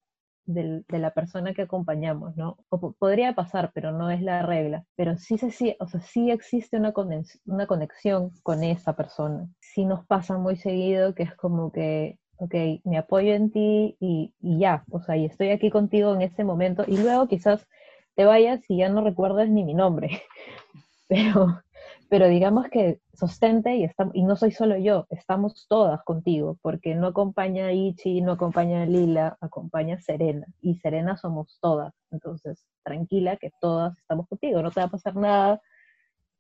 de 0.47 0.99
la 0.99 1.13
persona 1.13 1.55
que 1.55 1.63
acompañamos, 1.63 2.37
¿no? 2.37 2.59
O 2.69 2.93
podría 2.93 3.35
pasar, 3.35 3.71
pero 3.75 3.93
no 3.93 4.11
es 4.11 4.23
la 4.23 4.43
regla. 4.43 4.85
Pero 4.97 5.17
sí, 5.17 5.39
sí, 5.39 5.77
o 5.81 5.87
sea, 5.87 6.01
sí 6.01 6.31
existe 6.31 6.77
una, 6.77 6.93
una 7.47 7.67
conexión 7.67 8.31
con 8.43 8.63
esa 8.65 8.95
persona. 8.95 9.49
Sí 9.61 9.85
nos 9.85 10.07
pasa 10.07 10.39
muy 10.39 10.57
seguido 10.57 11.15
que 11.15 11.25
es 11.25 11.35
como 11.35 11.73
que, 11.73 12.19
ok, 12.37 12.55
me 12.85 12.99
apoyo 12.99 13.35
en 13.35 13.51
ti 13.51 13.97
y, 14.01 14.35
y 14.41 14.59
ya, 14.59 14.85
o 14.91 15.01
sea, 15.01 15.17
y 15.17 15.25
estoy 15.27 15.51
aquí 15.51 15.71
contigo 15.71 16.15
en 16.15 16.23
este 16.23 16.45
momento 16.45 16.85
y 16.87 16.99
luego 16.99 17.29
quizás 17.29 17.67
te 18.15 18.25
vayas 18.25 18.61
y 18.69 18.79
ya 18.79 18.89
no 18.89 19.03
recuerdas 19.03 19.49
ni 19.49 19.65
mi 19.65 19.75
nombre. 19.75 20.23
Pero, 21.09 21.63
pero 22.09 22.29
digamos 22.29 22.69
que 22.69 23.01
sostente 23.13 23.77
y, 23.77 23.91
y 24.13 24.23
no 24.25 24.37
soy 24.37 24.53
solo 24.53 24.77
yo, 24.77 25.07
estamos 25.11 25.67
todas 25.69 26.03
contigo, 26.05 26.59
porque 26.63 26.95
no 26.95 27.09
acompaña 27.09 27.67
a 27.67 27.73
Ichi, 27.73 28.21
no 28.21 28.33
acompaña 28.33 28.83
a 28.83 28.87
Lila, 28.87 29.37
acompaña 29.41 29.97
a 29.97 30.01
Serena, 30.01 30.47
y 30.61 30.77
Serena 30.77 31.17
somos 31.17 31.59
todas, 31.61 31.93
entonces 32.11 32.65
tranquila 32.83 33.37
que 33.37 33.51
todas 33.61 33.97
estamos 33.99 34.29
contigo, 34.29 34.63
no 34.63 34.71
te 34.71 34.81
va 34.81 34.87
a 34.87 34.91
pasar 34.91 35.17
nada, 35.17 35.61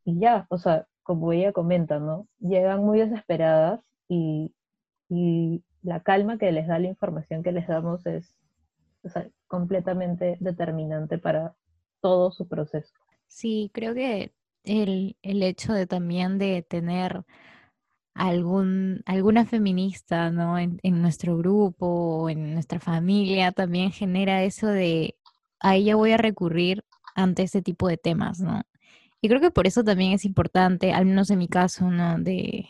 y 0.05 0.19
ya, 0.19 0.47
o 0.51 0.59
sea, 0.59 0.87
como 1.03 1.33
ella 1.33 1.53
comenta, 1.53 1.99
¿no? 1.99 2.27
Llegan 2.39 2.85
muy 2.85 2.99
desesperadas 2.99 3.81
y, 4.09 4.55
y 5.09 5.63
la 5.83 6.01
calma 6.01 6.39
que 6.39 6.51
les 6.51 6.67
da 6.67 6.79
la 6.79 6.89
información 6.89 7.43
que 7.43 7.53
les 7.53 7.67
damos 7.67 8.07
es 8.07 8.35
completamente 9.47 10.37
determinante 10.41 11.19
para 11.19 11.55
todo 12.01 12.31
su 12.31 12.49
proceso. 12.49 12.95
Sí, 13.27 13.71
creo 13.75 13.95
que 13.95 14.33
el, 14.65 15.17
el 15.23 15.43
hecho 15.43 15.73
de 15.73 15.87
también 15.87 16.39
de 16.39 16.63
tener 16.63 17.25
algún, 18.15 19.03
alguna 19.07 19.45
feminista 19.47 20.31
¿no? 20.31 20.59
en, 20.59 20.79
en 20.83 21.03
nuestro 21.03 21.37
grupo 21.37 21.87
o 21.87 22.31
en 22.31 22.55
nuestra 22.55 22.81
familia 22.81 23.53
también 23.53 23.93
genera 23.93 24.45
eso 24.45 24.69
de 24.69 25.17
a 25.61 25.77
ella 25.77 25.97
voy 25.97 26.13
a 26.13 26.17
recurrir 26.19 26.85
ante 27.15 27.43
este 27.43 27.63
tipo 27.63 27.89
de 27.89 27.97
temas, 27.97 28.41
¿no? 28.41 28.63
Y 29.21 29.29
creo 29.29 29.41
que 29.41 29.51
por 29.51 29.67
eso 29.67 29.83
también 29.85 30.13
es 30.13 30.25
importante, 30.27 30.93
al 30.93 31.07
menos 31.07 31.31
en 31.31 31.39
mi 31.39 31.49
caso, 31.49 31.91
¿no? 31.91 32.19
De, 32.19 32.69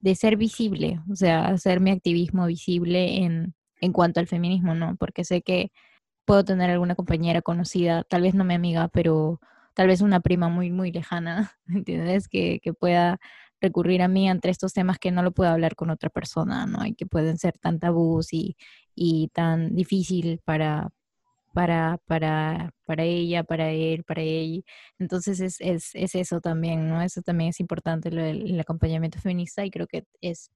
de 0.00 0.14
ser 0.14 0.36
visible, 0.36 1.00
o 1.10 1.16
sea, 1.16 1.46
hacer 1.48 1.80
mi 1.80 1.90
activismo 1.90 2.46
visible 2.46 3.24
en, 3.24 3.54
en 3.80 3.92
cuanto 3.92 4.20
al 4.20 4.28
feminismo, 4.28 4.74
¿no? 4.74 4.96
Porque 4.96 5.24
sé 5.24 5.42
que 5.42 5.72
puedo 6.24 6.44
tener 6.44 6.70
alguna 6.70 6.94
compañera 6.94 7.42
conocida, 7.42 8.04
tal 8.04 8.22
vez 8.22 8.34
no 8.34 8.44
mi 8.44 8.54
amiga, 8.54 8.88
pero 8.88 9.40
tal 9.76 9.88
vez 9.88 10.00
una 10.00 10.20
prima 10.20 10.48
muy, 10.48 10.70
muy 10.70 10.90
lejana, 10.92 11.52
¿entiendes? 11.68 12.28
Que, 12.28 12.60
que 12.62 12.72
pueda 12.72 13.18
recurrir 13.60 14.02
a 14.02 14.08
mí 14.08 14.28
entre 14.28 14.50
estos 14.50 14.72
temas 14.72 14.98
que 14.98 15.12
no 15.12 15.22
lo 15.22 15.32
puedo 15.32 15.50
hablar 15.50 15.76
con 15.76 15.90
otra 15.90 16.10
persona, 16.10 16.66
¿no? 16.66 16.86
Y 16.86 16.94
que 16.94 17.06
pueden 17.06 17.38
ser 17.38 17.58
tan 17.58 17.78
tabús 17.78 18.32
y, 18.32 18.56
y 18.94 19.28
tan 19.34 19.74
difícil 19.74 20.40
para, 20.44 20.90
para, 21.54 21.98
para, 22.06 22.72
para 22.86 23.04
ella, 23.04 23.44
para 23.44 23.70
él, 23.70 24.04
para 24.04 24.22
ella. 24.22 24.62
Entonces 24.98 25.40
es, 25.40 25.60
es, 25.60 25.90
es, 25.94 26.14
eso 26.14 26.40
también, 26.40 26.88
¿no? 26.88 27.02
Eso 27.02 27.22
también 27.22 27.50
es 27.50 27.60
importante, 27.60 28.08
el, 28.10 28.18
el 28.18 28.60
acompañamiento 28.60 29.20
feminista 29.20 29.64
y 29.64 29.70
creo 29.70 29.86
que 29.86 30.04
es, 30.22 30.50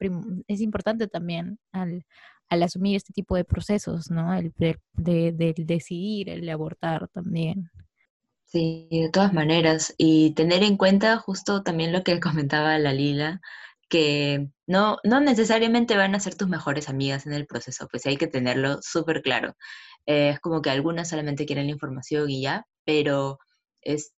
es 0.48 0.60
importante 0.62 1.08
también 1.08 1.58
al, 1.72 2.04
al 2.48 2.62
asumir 2.62 2.96
este 2.96 3.12
tipo 3.12 3.36
de 3.36 3.44
procesos, 3.44 4.10
¿no? 4.10 4.34
El 4.34 4.52
de, 4.58 4.78
de, 4.94 5.32
de 5.32 5.54
decidir, 5.58 6.30
el 6.30 6.48
abortar 6.48 7.08
también. 7.08 7.70
Sí, 8.52 8.88
de 8.90 9.10
todas 9.10 9.32
maneras. 9.32 9.94
Y 9.96 10.34
tener 10.34 10.62
en 10.62 10.76
cuenta 10.76 11.16
justo 11.18 11.62
también 11.62 11.92
lo 11.92 12.02
que 12.02 12.18
comentaba 12.44 12.78
la 12.78 12.92
Lila, 12.92 13.40
que 13.88 14.48
no, 14.66 14.98
no 15.04 15.20
necesariamente 15.20 15.96
van 15.96 16.14
a 16.14 16.20
ser 16.20 16.34
tus 16.36 16.48
mejores 16.48 16.88
amigas 16.88 17.26
en 17.26 17.32
el 17.32 17.46
proceso, 17.46 17.88
pues 17.90 18.06
hay 18.06 18.16
que 18.16 18.26
tenerlo 18.28 18.78
súper 18.82 19.22
claro. 19.22 19.54
Eh, 20.06 20.30
es 20.30 20.40
como 20.40 20.62
que 20.62 20.70
algunas 20.70 21.08
solamente 21.08 21.46
quieren 21.46 21.66
la 21.66 21.72
información 21.72 22.28
y 22.30 22.42
ya, 22.42 22.66
pero 22.84 23.38
es 23.82 24.12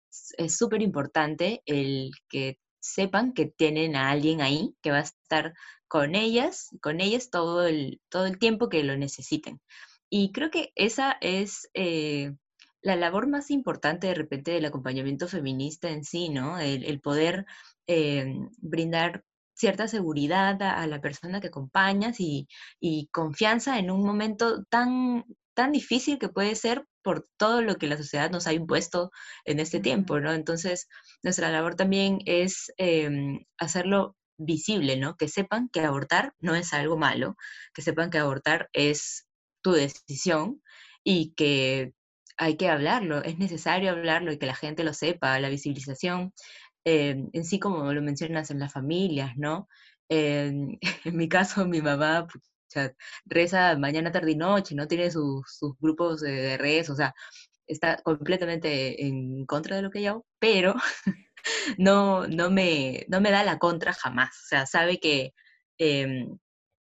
súper 0.49 0.82
importante 0.82 1.61
el 1.65 2.11
que 2.29 2.57
sepan 2.79 3.34
que 3.34 3.45
tienen 3.45 3.95
a 3.95 4.09
alguien 4.11 4.41
ahí 4.41 4.75
que 4.82 4.91
va 4.91 4.97
a 4.97 5.01
estar 5.01 5.53
con 5.88 6.15
ellas, 6.15 6.69
con 6.82 7.01
ellas 7.01 7.29
todo 7.29 7.65
el, 7.67 8.01
todo 8.09 8.25
el 8.25 8.39
tiempo 8.39 8.69
que 8.69 8.84
lo 8.84 8.97
necesiten. 8.97 9.61
Y 10.09 10.32
creo 10.32 10.49
que 10.51 10.71
esa 10.75 11.17
es 11.21 11.69
eh, 11.73 12.34
la 12.82 12.95
labor 12.95 13.27
más 13.27 13.51
importante 13.51 14.07
de 14.07 14.15
repente 14.15 14.51
del 14.51 14.65
acompañamiento 14.65 15.27
feminista 15.27 15.89
en 15.89 16.03
sí, 16.03 16.29
¿no? 16.29 16.59
El, 16.59 16.99
poder 17.01 17.45
eh, 17.88 18.36
brindar 18.57 19.23
cierta 19.53 19.88
seguridad 19.88 20.61
a, 20.61 20.88
la 20.88 21.01
persona 21.01 21.39
que 21.41 21.47
acompañas 21.47 22.17
y, 22.19 22.47
confianza 23.11 23.77
en 23.79 23.91
un 23.91 24.03
momento 24.03 24.63
tan, 24.65 25.25
tan 25.53 25.71
difícil 25.71 26.17
que 26.17 26.29
puede 26.29 26.55
ser 26.55 26.86
por 27.03 27.27
todo 27.38 27.61
lo 27.61 27.75
que 27.75 27.88
la 27.88 27.97
sociedad 27.97 28.32
nos 28.32 28.47
ha 28.47 28.53
impuesto 28.53 29.11
en 29.45 29.59
este 29.59 29.79
tiempo, 29.79 30.19
¿no? 30.19 30.34
Entonces, 30.34 30.88
nuestra 31.23 31.51
labor 31.51 31.75
también 31.75 32.19
es 32.25 32.71
em, 32.77 33.45
hacerlo 33.57 34.15
visible, 34.38 34.97
¿no? 34.97 35.15
Que 35.17 35.27
sepan 35.27 35.69
que 35.69 35.82
abortar 35.82 36.34
no 36.39 36.55
es 36.55 36.73
algo 36.73 36.97
malo, 36.97 37.36
que 37.73 37.82
sepan 37.84 38.09
que 38.09 38.17
abortar 38.17 38.69
es 38.73 39.27
tu 39.61 39.73
decisión 39.73 40.61
y 41.03 41.34
que 41.36 41.93
hay 42.41 42.57
que 42.57 42.69
hablarlo, 42.69 43.23
es 43.23 43.37
necesario 43.37 43.91
hablarlo 43.91 44.31
y 44.31 44.39
que 44.39 44.47
la 44.47 44.55
gente 44.55 44.83
lo 44.83 44.93
sepa, 44.93 45.39
la 45.39 45.49
visibilización, 45.49 46.33
eh, 46.85 47.15
en 47.33 47.45
sí 47.45 47.59
como 47.59 47.93
lo 47.93 48.01
mencionas 48.01 48.49
en 48.49 48.59
las 48.59 48.73
familias, 48.73 49.33
¿no? 49.37 49.67
en 50.09 50.79
mi 51.05 51.29
caso, 51.29 51.67
mi 51.67 51.81
mamá 51.81 52.27
reza 53.25 53.77
mañana, 53.77 54.11
tarde 54.11 54.31
y 54.31 54.35
noche, 54.35 54.73
no 54.75 54.87
tiene 54.87 55.11
sus, 55.11 55.59
grupos 55.79 56.21
de 56.21 56.57
redes, 56.57 56.89
o 56.89 56.95
sea, 56.95 57.13
está 57.67 57.97
completamente 58.01 59.05
en 59.05 59.45
contra 59.45 59.75
de 59.75 59.83
lo 59.83 59.91
que 59.91 60.01
yo 60.01 60.09
hago, 60.11 60.25
pero 60.39 60.73
no, 61.77 62.27
no, 62.27 62.49
me, 62.49 63.05
no 63.07 63.21
me 63.21 63.31
da 63.31 63.43
la 63.43 63.59
contra 63.59 63.93
jamás, 63.93 64.29
o 64.29 64.47
sea, 64.47 64.65
sabe 64.65 64.99
que 64.99 65.33
em, 65.77 66.37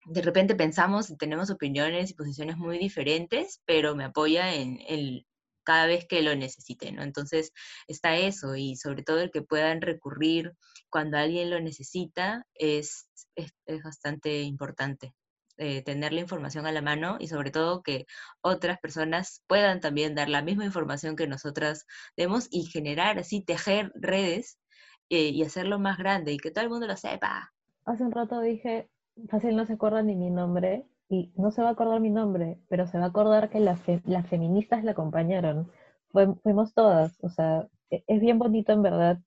de 0.06 0.22
repente 0.24 0.56
pensamos 0.56 1.12
y 1.12 1.18
tenemos 1.18 1.52
opiniones 1.52 2.10
y 2.10 2.16
posiciones 2.16 2.58
muy 2.58 2.80
diferentes, 2.80 3.62
pero 3.66 3.96
me 3.96 4.06
apoya 4.06 4.56
en, 4.56 4.80
el 4.88 5.28
cada 5.64 5.88
vez 5.88 6.06
que 6.08 6.22
lo 6.22 6.36
necesite, 6.36 6.92
¿no? 6.92 7.04
Entonces 7.04 7.52
está 7.88 8.16
eso 8.16 8.56
y 8.56 8.76
sobre 8.76 9.04
todo 9.04 9.20
el 9.20 9.32
que 9.32 9.42
puedan 9.42 9.82
recurrir 9.82 10.54
cuando 10.90 11.18
alguien 11.18 11.50
lo 11.50 11.60
necesita 11.60 12.46
es, 12.54 13.08
es, 13.36 13.52
bastante 13.84 14.42
importante. 14.42 15.14
Eh, 15.58 15.84
tener 15.84 16.14
la 16.14 16.22
información 16.22 16.66
a 16.66 16.72
la 16.72 16.82
mano 16.82 17.18
y 17.20 17.28
sobre 17.28 17.52
todo 17.52 17.84
que 17.84 18.08
otras 18.42 18.80
personas 18.80 19.44
puedan 19.48 19.82
también 19.82 20.16
dar 20.16 20.28
la 20.28 20.42
misma 20.42 20.66
información 20.66 21.16
que 21.16 21.28
nosotras 21.28 21.86
demos 22.18 22.48
y 22.50 22.66
generar 22.66 23.20
así, 23.20 23.44
tejer 23.44 23.92
redes 23.94 24.58
eh, 25.10 25.30
y 25.30 25.44
hacerlo 25.44 25.78
más 25.78 26.00
grande 26.00 26.34
y 26.34 26.38
que 26.38 26.50
todo 26.50 26.64
el 26.64 26.72
mundo 26.72 26.88
lo 26.88 26.98
sepa. 26.98 27.54
Hace 27.86 28.04
un 28.04 28.12
rato 28.12 28.42
dije, 28.42 28.90
fácil 29.30 29.56
no 29.56 29.66
se 29.66 29.74
acuerda 29.74 30.02
ni 30.02 30.16
mi 30.16 30.32
nombre 30.32 30.88
y 31.14 31.32
no 31.36 31.52
se 31.52 31.62
va 31.62 31.70
a 31.70 31.72
acordar 31.74 32.00
mi 32.02 32.10
nombre, 32.10 32.60
pero 32.70 32.88
se 32.88 32.98
va 32.98 33.06
a 33.06 33.08
acordar 33.10 33.52
que 33.52 33.60
las, 33.60 33.80
las 34.06 34.28
feministas 34.28 34.84
la 34.84 34.92
acompañaron. 34.92 35.70
fuimos 36.44 36.74
todas, 36.74 37.18
o 37.24 37.30
sea, 37.30 37.68
e, 37.92 38.04
es 38.08 38.20
bien 38.20 38.40
bonito 38.40 38.74
en 38.74 38.82
verdad 38.82 39.20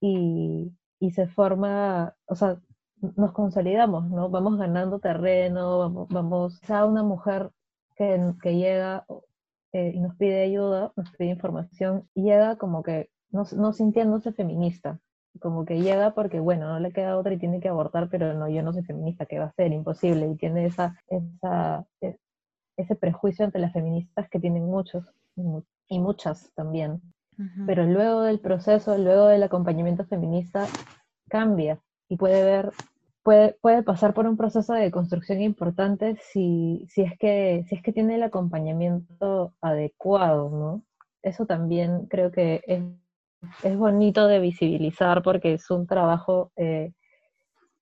y, 0.00 0.72
y, 1.00 1.10
se 1.12 1.26
forma, 1.28 2.14
o 2.26 2.34
sea, 2.34 2.60
nos 3.16 3.32
consolidamos, 3.32 4.10
¿no? 4.10 4.28
Vamos 4.30 4.58
ganando 4.58 4.98
terreno, 5.00 5.78
vamos, 5.78 6.08
vamos 6.10 6.70
a 6.70 6.84
una 6.84 7.02
mujer 7.02 7.50
que, 7.96 8.34
que 8.42 8.56
llega 8.56 9.06
eh, 9.72 9.92
y 9.94 10.00
nos 10.00 10.16
pide 10.16 10.42
ayuda, 10.42 10.92
nos 10.96 11.10
pide 11.12 11.30
información, 11.30 12.08
llega 12.14 12.56
como 12.58 12.82
que 12.82 13.08
no, 13.30 13.44
no 13.56 13.72
sintiéndose 13.72 14.32
feminista, 14.32 15.00
como 15.38 15.64
que 15.64 15.80
llega 15.80 16.14
porque, 16.14 16.40
bueno, 16.40 16.68
no 16.68 16.80
le 16.80 16.92
queda 16.92 17.18
otra 17.18 17.34
y 17.34 17.38
tiene 17.38 17.60
que 17.60 17.68
abortar, 17.68 18.08
pero 18.10 18.34
no, 18.34 18.48
yo 18.48 18.62
no 18.62 18.72
soy 18.72 18.82
feminista, 18.82 19.26
que 19.26 19.38
va 19.38 19.46
a 19.46 19.52
ser 19.52 19.72
imposible, 19.72 20.28
y 20.28 20.36
tiene 20.36 20.66
esa, 20.66 20.96
esa, 21.08 21.86
e, 22.00 22.16
ese 22.76 22.94
prejuicio 22.96 23.44
ante 23.44 23.58
las 23.58 23.72
feministas 23.72 24.28
que 24.28 24.40
tienen 24.40 24.64
muchos 24.64 25.12
y 25.88 25.98
muchas 25.98 26.52
también. 26.54 27.00
Pero 27.66 27.84
luego 27.84 28.22
del 28.22 28.40
proceso, 28.40 28.96
luego 28.96 29.26
del 29.26 29.42
acompañamiento 29.42 30.06
feminista, 30.06 30.66
cambia 31.28 31.78
y 32.08 32.16
puede 32.16 32.42
ver, 32.42 32.72
puede, 33.22 33.58
puede 33.60 33.82
pasar 33.82 34.14
por 34.14 34.26
un 34.26 34.38
proceso 34.38 34.72
de 34.72 34.90
construcción 34.90 35.42
importante 35.42 36.16
si, 36.16 36.86
si, 36.88 37.02
es 37.02 37.12
que, 37.18 37.66
si 37.68 37.74
es 37.74 37.82
que 37.82 37.92
tiene 37.92 38.14
el 38.14 38.22
acompañamiento 38.22 39.52
adecuado, 39.60 40.48
¿no? 40.48 40.82
Eso 41.22 41.44
también 41.44 42.06
creo 42.06 42.30
que 42.30 42.62
es 42.66 42.82
es 43.62 43.76
bonito 43.76 44.26
de 44.26 44.40
visibilizar 44.40 45.22
porque 45.22 45.54
es 45.54 45.70
un 45.70 45.86
trabajo 45.86 46.52
eh, 46.56 46.92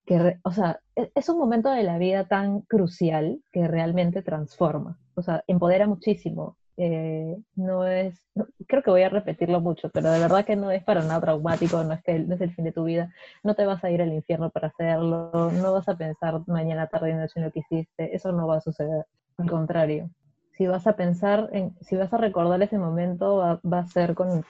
que, 0.07 0.39
o 0.43 0.53
sea, 0.53 0.81
e, 0.97 1.11
es 1.15 1.29
un 1.29 1.39
momento 1.39 1.71
de 1.71 1.83
la 1.83 1.99
vida 1.99 2.27
tan 2.27 2.61
crucial 2.63 3.41
que 3.53 3.67
realmente 3.67 4.23
transforma, 4.23 4.99
o 5.15 5.23
sea, 5.23 5.43
empodera 5.47 5.87
muchísimo. 5.87 6.57
Eh, 6.77 7.37
no 7.55 7.87
es, 7.87 8.21
creo 8.67 8.83
que 8.83 8.91
voy 8.91 9.03
a 9.03 9.09
repetirlo 9.09 9.61
mucho, 9.61 9.91
pero 9.91 10.11
de 10.11 10.19
verdad 10.19 10.45
que 10.45 10.57
no 10.57 10.73
es 10.73 10.83
para 10.83 11.03
nada 11.03 11.21
traumático, 11.21 11.85
no 11.85 11.93
es 11.93 12.03
que 12.03 12.19
no 12.19 12.35
es 12.35 12.41
el 12.41 12.53
fin 12.53 12.65
de 12.65 12.73
tu 12.73 12.83
vida, 12.83 13.13
no 13.45 13.55
te 13.55 13.65
vas 13.65 13.85
a 13.85 13.91
ir 13.91 14.03
al 14.03 14.13
infierno 14.13 14.51
para 14.51 14.69
hacerlo, 14.69 15.31
no 15.53 15.73
vas 15.73 15.89
a 15.89 15.97
pensar 15.97 16.41
mañana, 16.49 16.89
tarde 16.89 17.11
y 17.11 17.15
noche 17.15 17.35
en 17.37 17.45
lo 17.45 17.53
que 17.53 17.61
hiciste, 17.61 18.15
eso 18.15 18.33
no 18.33 18.49
va 18.49 18.57
a 18.57 18.61
suceder, 18.61 19.07
al 19.39 19.49
contrario. 19.49 20.11
Si 20.59 20.67
vas 20.67 20.87
a 20.89 20.97
pensar, 20.97 21.49
en, 21.53 21.77
si 21.81 21.97
vas 21.97 22.13
a 22.13 22.19
recordar 22.19 22.61
ese 22.63 22.79
momento, 22.79 23.61
va 23.65 23.79
a 23.79 23.87
ser 23.87 24.15
con 24.15 24.45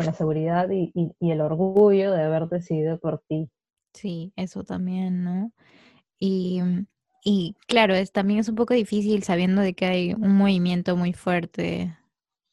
con 0.00 0.06
la 0.06 0.14
seguridad 0.14 0.68
y, 0.70 0.92
el 1.20 1.40
orgullo 1.42 2.12
de 2.12 2.22
haber 2.22 2.48
decidido 2.48 2.98
por 2.98 3.22
ti. 3.28 3.50
Sí, 3.92 4.32
eso 4.36 4.64
también, 4.64 5.24
¿no? 5.24 5.52
Y, 6.18 6.60
y 7.22 7.54
claro, 7.66 7.94
es, 7.94 8.12
también 8.12 8.40
es 8.40 8.48
un 8.48 8.54
poco 8.54 8.72
difícil 8.72 9.22
sabiendo 9.22 9.60
de 9.60 9.74
que 9.74 9.86
hay 9.86 10.14
un 10.14 10.36
movimiento 10.36 10.96
muy 10.96 11.12
fuerte 11.12 11.96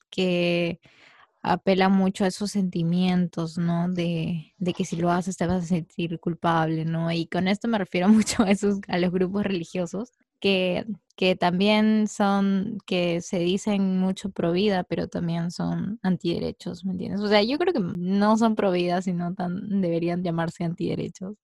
que 0.10 0.82
apela 1.42 1.88
mucho 1.88 2.26
a 2.26 2.28
esos 2.28 2.52
sentimientos, 2.52 3.58
¿no? 3.58 3.90
De, 3.90 4.54
de, 4.58 4.74
que 4.74 4.84
si 4.84 4.98
lo 4.98 5.10
haces 5.10 5.38
te 5.38 5.48
vas 5.48 5.64
a 5.64 5.68
sentir 5.68 6.20
culpable, 6.20 6.84
¿no? 6.84 7.12
Y 7.12 7.28
con 7.28 7.48
esto 7.48 7.68
me 7.70 7.78
refiero 7.78 8.10
mucho 8.10 8.44
a 8.44 8.52
esos, 8.52 8.80
a 8.90 8.98
los 8.98 9.12
grupos 9.12 9.44
religiosos 9.44 10.12
que, 10.42 10.86
que 11.18 11.36
también 11.36 12.08
son, 12.08 12.78
que 12.86 13.22
se 13.22 13.40
dicen 13.40 14.00
mucho 14.00 14.30
pro 14.32 14.52
vida, 14.54 14.84
pero 14.84 15.08
también 15.10 15.52
son 15.52 16.00
antiderechos, 16.04 16.86
¿me 16.86 16.92
entiendes? 16.94 17.22
O 17.22 17.28
sea, 17.28 17.42
yo 17.44 17.58
creo 17.58 17.74
que 17.74 17.80
no 17.80 18.38
son 18.38 18.56
pro 18.56 18.72
vida, 18.72 19.02
sino 19.02 19.34
tan, 19.34 19.82
deberían 19.82 20.24
llamarse 20.24 20.64
antiderechos. 20.64 21.36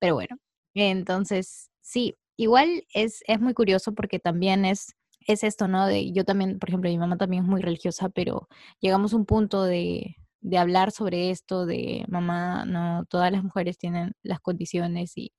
Pero 0.00 0.14
bueno, 0.14 0.38
entonces, 0.74 1.70
sí, 1.82 2.16
igual 2.38 2.84
es, 2.94 3.22
es 3.26 3.40
muy 3.40 3.52
curioso 3.54 3.94
porque 3.94 4.18
también 4.18 4.64
es, 4.64 4.94
es 5.26 5.44
esto, 5.44 5.68
¿no? 5.68 5.86
De, 5.86 6.10
yo 6.12 6.24
también, 6.24 6.58
por 6.58 6.70
ejemplo, 6.70 6.90
mi 6.90 6.98
mamá 6.98 7.18
también 7.18 7.44
es 7.44 7.48
muy 7.50 7.60
religiosa, 7.62 8.08
pero 8.08 8.48
llegamos 8.80 9.12
a 9.12 9.16
un 9.16 9.26
punto 9.26 9.64
de, 9.64 10.16
de 10.40 10.58
hablar 10.58 10.90
sobre 10.90 11.30
esto, 11.30 11.66
de 11.66 12.04
mamá, 12.08 12.64
no, 12.64 13.04
todas 13.10 13.30
las 13.32 13.44
mujeres 13.44 13.76
tienen 13.78 14.12
las 14.22 14.40
condiciones 14.40 15.16
y, 15.18 15.32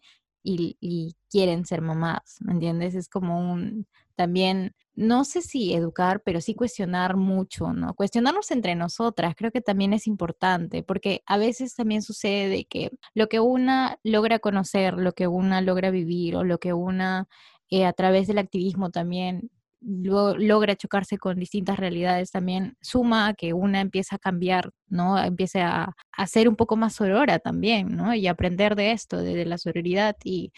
y, 0.44 1.16
quieren 1.30 1.64
ser 1.66 1.82
mamás, 1.82 2.38
¿me 2.42 2.54
entiendes? 2.54 2.96
Es 2.96 3.08
como 3.08 3.40
un, 3.40 3.86
también, 4.16 4.76
no 4.96 5.24
sé 5.26 5.44
si 5.44 5.74
educar, 5.76 6.24
pero 6.26 6.42
sí 6.42 6.56
cuestionar 6.56 7.18
mucho, 7.18 7.72
¿no? 7.72 7.94
Cuestionarnos 7.94 8.50
entre 8.50 8.74
nosotras, 8.76 9.36
creo 9.38 9.52
que 9.52 9.62
también 9.62 9.94
es 9.94 10.08
importante, 10.08 10.82
porque 10.82 11.22
a 11.28 11.38
veces 11.38 11.76
también 11.76 12.02
sucede 12.02 12.66
que 12.66 12.92
lo 13.14 13.28
que 13.30 13.40
una 13.40 14.00
logra 14.04 14.40
conocer, 14.40 14.96
lo 14.96 15.14
que 15.14 15.28
una 15.28 15.62
logra 15.62 15.92
vivir 15.92 16.36
o 16.36 16.44
lo 16.44 16.58
que 16.60 16.74
una 16.74 17.28
eh, 17.70 17.86
a 17.86 17.94
través 17.94 18.28
del 18.28 18.40
activismo 18.40 18.90
también 18.90 19.52
logra 19.82 20.76
chocarse 20.76 21.18
con 21.18 21.40
distintas 21.40 21.78
realidades 21.78 22.32
también 22.32 22.76
suma 22.82 23.28
a 23.30 23.34
que 23.34 23.54
una 23.54 23.82
empieza 23.82 24.18
a 24.18 24.20
cambiar, 24.20 24.72
¿no? 24.88 25.18
Empiece 25.22 25.62
a, 25.62 25.96
a 26.12 26.28
ser 26.28 26.50
un 26.50 26.56
poco 26.56 26.76
más 26.76 26.96
sorora 26.96 27.40
también, 27.40 27.96
¿no? 27.96 28.14
Y 28.14 28.28
aprender 28.28 28.76
de 28.76 28.92
esto, 28.92 29.18
de, 29.18 29.46
la 29.46 29.58
sororidad. 29.58 30.16
Y, 30.24 30.52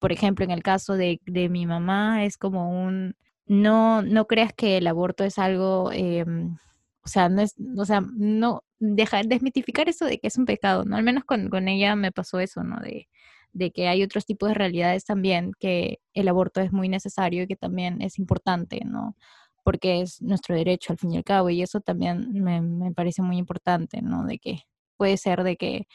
por 0.00 0.12
ejemplo, 0.12 0.44
en 0.44 0.50
el 0.50 0.62
caso 0.62 0.94
de, 0.94 1.20
de, 1.26 1.48
mi 1.48 1.66
mamá, 1.66 2.24
es 2.24 2.38
como 2.38 2.70
un, 2.70 3.14
no, 3.46 4.02
no 4.02 4.26
creas 4.26 4.52
que 4.54 4.78
el 4.78 4.86
aborto 4.86 5.24
es 5.24 5.38
algo, 5.38 5.92
em, 5.92 6.56
o 7.04 7.08
sea, 7.08 7.28
no 7.28 7.42
es, 7.42 7.54
o 7.76 7.84
sea, 7.84 8.02
no, 8.16 8.64
deja, 8.78 9.22
desmitificar 9.24 9.88
eso 9.88 10.06
de 10.06 10.18
que 10.18 10.28
es 10.28 10.36
un 10.38 10.46
pecado, 10.46 10.84
¿no? 10.84 10.96
Al 10.96 11.02
menos 11.04 11.24
con, 11.24 11.48
con 11.50 11.68
ella 11.68 11.96
me 11.96 12.12
pasó 12.12 12.40
eso, 12.40 12.64
¿no? 12.64 12.80
De, 12.80 13.08
de 13.56 13.70
que 13.70 13.88
hay 13.88 14.02
otros 14.02 14.26
tipos 14.26 14.50
de 14.50 14.54
realidades 14.54 15.06
también, 15.06 15.52
que 15.58 16.00
el 16.12 16.28
aborto 16.28 16.60
es 16.60 16.72
muy 16.72 16.90
necesario 16.90 17.44
y 17.44 17.46
que 17.46 17.56
también 17.56 18.02
es 18.02 18.18
importante, 18.18 18.82
¿no? 18.84 19.16
Porque 19.64 20.02
es 20.02 20.20
nuestro 20.20 20.54
derecho 20.54 20.92
al 20.92 20.98
fin 20.98 21.12
y 21.12 21.16
al 21.16 21.24
cabo, 21.24 21.48
y 21.48 21.62
eso 21.62 21.80
también 21.80 22.32
me, 22.34 22.92
parece 22.92 23.22
muy 23.22 23.38
importante, 23.38 24.02
¿no? 24.02 24.26
De 24.26 24.38
que 24.38 24.60
puede 24.98 25.16
ser 25.16 25.42
de 25.42 25.56
que 25.56 25.86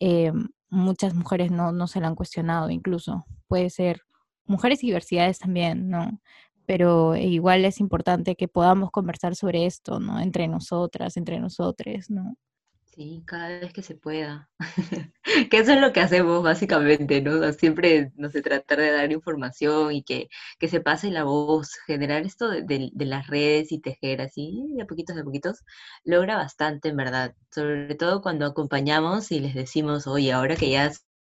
eh, 0.00 0.32
muchas 0.70 1.14
mujeres 1.14 1.52
no, 1.52 1.70
no 1.70 1.86
se 1.86 2.00
la 2.00 2.08
han 2.08 2.16
cuestionado, 2.16 2.68
incluso 2.70 3.26
puede 3.46 3.70
ser 3.70 4.02
mujeres 4.44 4.82
y 4.82 4.88
diversidades 4.88 5.38
también, 5.38 5.88
¿no? 5.88 6.20
Pero 6.66 7.14
igual 7.14 7.64
es 7.64 7.78
importante 7.78 8.34
que 8.34 8.48
podamos 8.48 8.90
conversar 8.90 9.36
sobre 9.36 9.66
esto, 9.66 10.00
¿no? 10.00 10.18
Entre 10.20 10.48
nosotras, 10.48 11.16
entre 11.16 11.38
nosotros, 11.38 12.10
¿no? 12.10 12.34
Sí, 12.94 13.24
cada 13.26 13.48
vez 13.48 13.72
que 13.72 13.82
se 13.82 13.96
pueda. 13.96 14.48
que 15.50 15.58
eso 15.58 15.72
es 15.72 15.80
lo 15.80 15.92
que 15.92 16.00
hacemos 16.00 16.44
básicamente, 16.44 17.20
¿no? 17.20 17.52
siempre, 17.52 18.12
no 18.14 18.30
sé, 18.30 18.40
tratar 18.40 18.78
de 18.78 18.92
dar 18.92 19.10
información 19.10 19.92
y 19.92 20.04
que, 20.04 20.28
que 20.60 20.68
se 20.68 20.80
pase 20.80 21.10
la 21.10 21.24
voz, 21.24 21.74
generar 21.86 22.24
esto 22.24 22.48
de, 22.48 22.62
de, 22.62 23.04
las 23.06 23.26
redes 23.26 23.72
y 23.72 23.80
tejer 23.80 24.20
así, 24.20 24.62
de 24.76 24.82
a 24.82 24.86
poquitos, 24.86 25.16
a 25.18 25.24
poquitos, 25.24 25.64
logra 26.04 26.36
bastante, 26.36 26.90
en 26.90 26.96
verdad. 26.96 27.34
Sobre 27.50 27.96
todo 27.96 28.22
cuando 28.22 28.46
acompañamos 28.46 29.32
y 29.32 29.40
les 29.40 29.54
decimos, 29.54 30.06
oye, 30.06 30.32
ahora 30.32 30.54
que 30.54 30.70
ya 30.70 30.92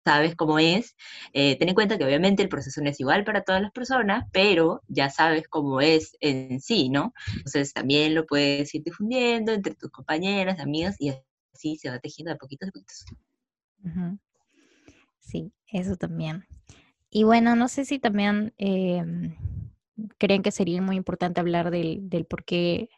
sabes 0.05 0.35
cómo 0.37 0.59
es, 0.59 0.97
eh, 1.33 1.57
ten 1.59 1.69
en 1.69 1.75
cuenta 1.75 1.99
que 1.99 2.05
obviamente 2.05 2.43
el 2.43 2.49
proceso 2.49 2.83
no 2.83 2.91
es 2.91 3.01
igual 3.01 3.25
para 3.25 3.43
todas 3.45 3.63
las 3.63 3.73
personas, 3.73 4.27
pero 4.33 4.83
ya 4.89 5.09
sabes 5.11 5.49
cómo 5.49 5.81
es 5.81 6.17
en 6.21 6.61
sí, 6.61 6.91
¿no? 6.91 7.15
Entonces 7.37 7.73
también 7.73 8.15
lo 8.15 8.27
puedes 8.27 8.75
ir 8.75 8.83
difundiendo 8.85 9.53
entre 9.53 9.75
tus 9.75 9.91
compañeras, 9.91 10.61
amigas 10.61 10.97
y 10.99 11.11
así 11.55 11.77
se 11.77 11.91
va 11.91 11.99
tejiendo 11.99 12.33
de 12.33 12.39
poquitos 12.39 12.69
a 12.69 12.73
poquitos. 12.73 13.05
Sí, 15.21 15.53
eso 15.69 15.97
también. 15.97 16.45
Y 17.11 17.25
bueno, 17.25 17.57
no 17.57 17.69
sé 17.69 17.85
si 17.85 17.99
también 17.99 18.53
em, 18.59 19.37
creen 20.19 20.43
que 20.43 20.51
sería 20.51 20.83
muy 20.83 20.97
importante 20.97 21.41
hablar 21.41 21.71
del, 21.71 22.09
del 22.09 22.27
por 22.27 22.45
qué 22.45 22.89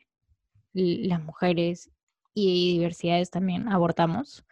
las 0.72 1.22
mujeres 1.22 1.90
y 2.34 2.72
diversidades 2.74 3.30
también 3.30 3.68
abortamos? 3.68 4.44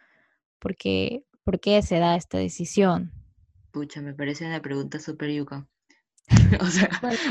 Porque, 0.59 1.23
¿Por 1.43 1.59
qué 1.59 1.81
se 1.83 1.99
da 1.99 2.15
esta 2.15 2.39
decisión? 2.39 3.11
Pucha, 3.71 4.01
me 4.01 4.13
parece 4.13 4.45
una 4.45 4.61
pregunta 4.61 4.99
súper 4.99 5.31
yuca. 5.31 5.67
o 6.59 6.65
sea, 6.65 6.89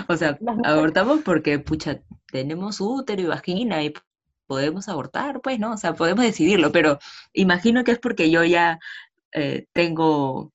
o 0.09 0.16
sea 0.16 0.39
abortamos 0.64 1.22
porque, 1.22 1.59
pucha, 1.59 2.01
tenemos 2.31 2.81
útero 2.81 3.22
y 3.22 3.27
vagina 3.27 3.83
y 3.83 3.93
podemos 4.47 4.89
abortar, 4.89 5.41
pues, 5.43 5.59
¿no? 5.59 5.73
O 5.73 5.77
sea, 5.77 5.95
podemos 5.95 6.25
decidirlo, 6.25 6.73
pero 6.73 6.99
imagino 7.33 7.85
que 7.85 7.93
es 7.93 7.99
porque 7.99 8.31
yo 8.31 8.45
ya 8.45 8.79
eh, 9.33 9.67
tengo 9.73 10.53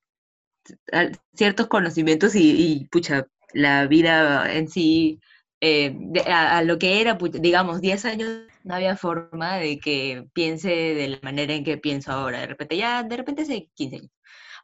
ciertos 1.33 1.67
conocimientos 1.67 2.33
y, 2.35 2.87
pucha, 2.91 3.27
la 3.53 3.87
vida 3.87 4.53
en 4.53 4.67
sí, 4.69 5.19
eh, 5.61 5.95
a, 6.27 6.63
lo 6.63 6.77
que 6.79 7.01
era, 7.01 7.17
digamos, 7.33 7.81
10 7.81 8.05
años, 8.05 8.29
no 8.63 8.75
había 8.75 8.95
forma 8.97 9.57
de 9.57 9.79
que 9.79 10.27
piense 10.33 10.69
de 10.69 11.07
la 11.09 11.19
manera 11.23 11.53
en 11.53 11.63
que 11.63 11.77
pienso 11.77 12.11
ahora. 12.11 12.39
De 12.41 12.47
repente, 12.47 12.77
ya, 12.77 13.03
de 13.03 13.17
repente 13.17 13.43
hace 13.43 13.69
15 13.75 13.95
años. 13.97 14.11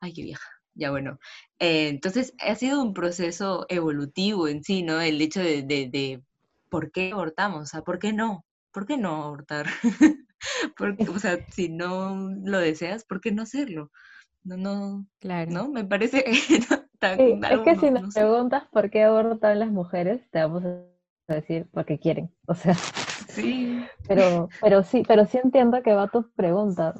Ay, 0.01 0.13
qué 0.13 0.23
vieja. 0.23 0.49
Ya 0.75 0.91
bueno. 0.91 1.19
Eh, 1.59 1.89
entonces, 1.89 2.33
ha 2.39 2.55
sido 2.55 2.81
un 2.81 2.93
proceso 2.93 3.65
evolutivo 3.69 4.47
en 4.47 4.63
sí, 4.63 4.83
¿no? 4.83 5.01
El 5.01 5.21
hecho 5.21 5.41
de, 5.41 5.63
de, 5.63 6.21
por 6.69 6.91
qué 6.91 7.11
abortamos, 7.13 7.63
o 7.63 7.65
sea, 7.65 7.81
¿por 7.81 7.99
qué 7.99 8.13
no? 8.13 8.44
¿Por 8.75 8.85
qué 8.85 8.97
no 8.97 9.23
abortar? 9.23 9.67
Porque, 10.77 11.07
o 11.07 11.17
sea, 11.17 11.37
si 11.55 11.69
no 11.69 12.29
lo 12.43 12.59
deseas, 12.59 13.05
¿por 13.05 13.21
qué 13.21 13.31
no 13.31 13.43
hacerlo? 13.43 13.89
No, 14.43 14.57
no, 14.57 15.07
claro. 15.21 15.49
¿no? 15.49 15.69
Me 15.69 15.85
parece 15.85 16.25
tan, 16.99 17.19
es 17.21 17.59
que 17.61 17.77
si 17.77 17.89
nos 17.89 18.13
preguntas 18.13 18.65
por 18.73 18.89
qué 18.89 19.03
abortan 19.03 19.59
las 19.59 19.71
mujeres, 19.71 20.29
te 20.29 20.39
vamos 20.39 20.65
a 20.65 21.33
decir 21.33 21.69
porque 21.71 21.99
quieren. 21.99 22.29
O 22.47 22.53
sea, 22.53 22.73
sí. 23.29 23.81
Pero, 24.09 24.49
pero 24.61 24.83
sí, 24.83 25.03
pero 25.07 25.25
sí 25.25 25.39
entiendo 25.41 25.81
que 25.81 25.93
va 25.93 26.09
tu 26.09 26.29
pregunta. 26.33 26.93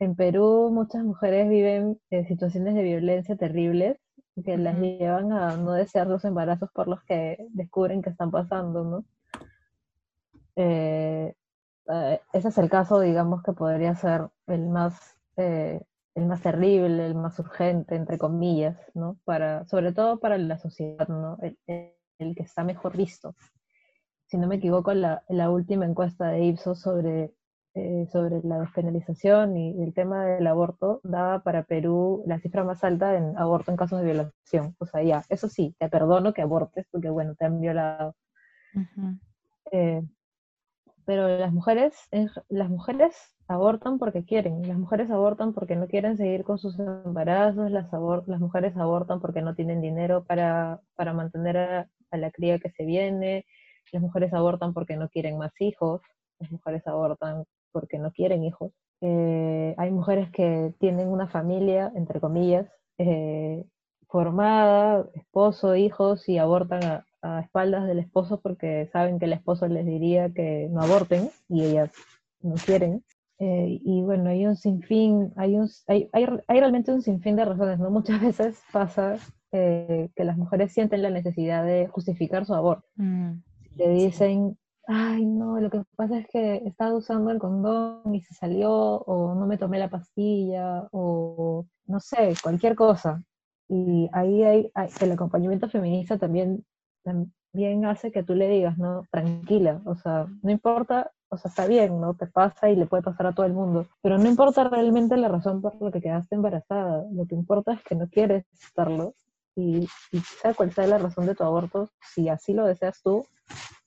En 0.00 0.16
Perú 0.16 0.70
muchas 0.72 1.04
mujeres 1.04 1.48
viven 1.48 2.00
en 2.10 2.26
situaciones 2.26 2.74
de 2.74 2.82
violencia 2.82 3.36
terribles 3.36 3.96
que 4.44 4.58
las 4.58 4.76
llevan 4.76 5.32
a 5.32 5.56
no 5.56 5.72
desear 5.74 6.08
los 6.08 6.24
embarazos 6.24 6.68
por 6.74 6.88
los 6.88 7.00
que 7.04 7.36
descubren 7.50 8.02
que 8.02 8.10
están 8.10 8.32
pasando, 8.32 8.82
¿no? 8.82 9.04
Eh, 10.56 11.34
eh, 11.88 12.20
ese 12.32 12.48
es 12.48 12.58
el 12.58 12.70
caso, 12.70 13.00
digamos, 13.00 13.42
que 13.42 13.52
podría 13.52 13.94
ser 13.94 14.28
el 14.46 14.68
más 14.68 15.16
eh, 15.36 15.80
el 16.14 16.26
más 16.26 16.42
terrible, 16.42 17.06
el 17.06 17.14
más 17.14 17.38
urgente, 17.38 17.94
entre 17.94 18.18
comillas, 18.18 18.76
¿no? 18.94 19.18
Para, 19.24 19.64
sobre 19.66 19.92
todo 19.92 20.20
para 20.20 20.36
la 20.38 20.58
sociedad, 20.58 21.08
¿no? 21.08 21.38
El, 21.40 21.56
que 22.18 22.42
está 22.42 22.62
mejor 22.64 22.96
visto. 22.96 23.34
Si 24.26 24.38
no 24.38 24.46
me 24.46 24.56
equivoco, 24.56 24.94
la, 24.94 25.24
la 25.28 25.50
última 25.50 25.84
encuesta 25.86 26.28
de 26.28 26.44
Ipsos 26.44 26.80
sobre, 26.80 27.34
eh, 27.74 28.06
sobre 28.12 28.40
la 28.44 28.60
despenalización 28.60 29.56
y 29.56 29.82
el 29.82 29.92
tema 29.92 30.24
del 30.26 30.46
aborto 30.46 31.00
daba 31.02 31.42
para 31.42 31.64
Perú 31.64 32.22
la 32.26 32.38
cifra 32.38 32.62
más 32.62 32.84
alta 32.84 33.16
en 33.16 33.36
aborto 33.36 33.70
en 33.70 33.76
casos 33.76 34.00
de 34.00 34.04
violación. 34.04 34.76
O 34.78 34.86
sea, 34.86 35.02
ya, 35.02 35.24
eso 35.28 35.48
sí, 35.48 35.74
te 35.78 35.88
perdono 35.88 36.32
que 36.32 36.42
abortes 36.42 36.86
porque, 36.90 37.10
bueno, 37.10 37.34
te 37.34 37.44
han 37.46 37.60
violado 37.60 38.14
pero 41.04 41.28
las 41.38 41.52
mujeres, 41.52 41.94
las 42.48 42.70
mujeres 42.70 43.14
abortan 43.48 43.98
porque 43.98 44.24
quieren, 44.24 44.66
las 44.66 44.78
mujeres 44.78 45.10
abortan 45.10 45.52
porque 45.52 45.76
no 45.76 45.86
quieren 45.88 46.16
seguir 46.16 46.44
con 46.44 46.58
sus 46.58 46.78
embarazos, 46.78 47.70
las, 47.70 47.88
las 48.26 48.40
mujeres 48.40 48.76
abortan 48.76 49.20
porque 49.20 49.42
no 49.42 49.54
tienen 49.54 49.80
dinero 49.80 50.24
para, 50.24 50.80
para 50.94 51.12
mantener 51.12 51.56
a, 51.56 51.88
la 52.16 52.30
cría 52.30 52.58
que 52.58 52.70
se 52.70 52.84
viene, 52.84 53.46
las 53.92 54.02
mujeres 54.02 54.32
abortan 54.32 54.72
porque 54.74 54.96
no 54.96 55.08
quieren 55.08 55.38
más 55.38 55.52
hijos, 55.60 56.02
las 56.38 56.50
mujeres 56.50 56.86
abortan 56.86 57.44
porque 57.72 57.98
no 57.98 58.12
quieren 58.12 58.44
hijos. 58.44 58.72
Eh, 59.00 59.74
hay 59.78 59.90
mujeres 59.90 60.30
que 60.30 60.74
tienen 60.78 61.08
una 61.08 61.26
familia, 61.28 61.90
entre 61.94 62.20
comillas, 62.20 62.66
eh, 62.98 63.64
formada, 64.08 65.06
esposo, 65.14 65.74
hijos, 65.74 66.28
y 66.28 66.38
abortan 66.38 66.84
a, 66.84 67.06
a 67.22 67.40
espaldas 67.40 67.86
del 67.86 68.00
esposo 68.00 68.40
porque 68.40 68.88
saben 68.92 69.18
que 69.18 69.26
el 69.26 69.32
esposo 69.32 69.66
les 69.68 69.86
diría 69.86 70.30
que 70.30 70.68
no 70.70 70.82
aborten 70.82 71.30
y 71.48 71.64
ellas 71.64 71.92
no 72.40 72.54
quieren. 72.54 73.04
Eh, 73.38 73.80
y 73.82 74.02
bueno, 74.02 74.30
hay 74.30 74.46
un 74.46 74.56
sinfín, 74.56 75.32
hay, 75.36 75.56
un, 75.56 75.68
hay, 75.88 76.08
hay, 76.12 76.26
hay, 76.46 76.60
realmente 76.60 76.92
un 76.92 77.02
sinfín 77.02 77.34
de 77.36 77.44
razones, 77.44 77.78
¿no? 77.78 77.90
Muchas 77.90 78.20
veces 78.22 78.60
pasa 78.72 79.16
eh, 79.50 80.10
que 80.14 80.24
las 80.24 80.36
mujeres 80.36 80.72
sienten 80.72 81.02
la 81.02 81.10
necesidad 81.10 81.64
de 81.64 81.88
justificar 81.88 82.44
su 82.46 82.54
aborto. 82.54 82.86
Mm, 82.96 83.32
Le 83.76 83.88
dicen, 83.88 84.58
ay, 84.86 85.24
no, 85.24 85.58
lo 85.58 85.70
que 85.70 85.82
pasa 85.96 86.18
es 86.18 86.28
que 86.28 86.62
estaba 86.66 86.94
usando 86.94 87.30
el 87.30 87.38
condón 87.38 88.14
y 88.14 88.20
se 88.20 88.34
salió, 88.34 88.70
o 88.72 89.34
no 89.34 89.46
me 89.46 89.58
tomé 89.58 89.78
la 89.78 89.90
pastilla, 89.90 90.88
o 90.92 91.66
no 91.86 92.00
sé, 92.00 92.34
cualquier 92.42 92.74
cosa. 92.74 93.22
Y 93.68 94.08
ahí 94.12 94.42
hay 94.42 94.70
el 95.00 95.12
acompañamiento 95.12 95.68
feminista 95.68 96.18
también 96.18 96.64
también 97.02 97.84
hace 97.86 98.10
que 98.12 98.22
tú 98.22 98.34
le 98.34 98.48
digas, 98.48 98.78
no, 98.78 99.04
tranquila, 99.10 99.80
o 99.84 99.94
sea, 99.94 100.26
no 100.42 100.50
importa, 100.50 101.12
o 101.28 101.36
sea, 101.36 101.48
está 101.48 101.66
bien, 101.66 102.00
¿no? 102.00 102.14
Te 102.14 102.26
pasa 102.26 102.70
y 102.70 102.76
le 102.76 102.86
puede 102.86 103.02
pasar 103.02 103.26
a 103.26 103.32
todo 103.32 103.46
el 103.46 103.52
mundo, 103.52 103.86
pero 104.02 104.18
no 104.18 104.28
importa 104.28 104.64
realmente 104.64 105.16
la 105.16 105.28
razón 105.28 105.60
por 105.60 105.80
la 105.80 105.90
que 105.90 106.00
quedaste 106.00 106.34
embarazada, 106.34 107.04
lo 107.12 107.26
que 107.26 107.34
importa 107.34 107.72
es 107.72 107.82
que 107.82 107.94
no 107.94 108.08
quieres 108.08 108.44
estarlo 108.52 109.14
y, 109.54 109.88
sea 110.40 110.54
cual 110.54 110.72
sea 110.72 110.86
la 110.86 110.98
razón 110.98 111.26
de 111.26 111.34
tu 111.34 111.44
aborto, 111.44 111.88
si 112.14 112.28
así 112.28 112.52
lo 112.52 112.66
deseas 112.66 113.02
tú, 113.02 113.26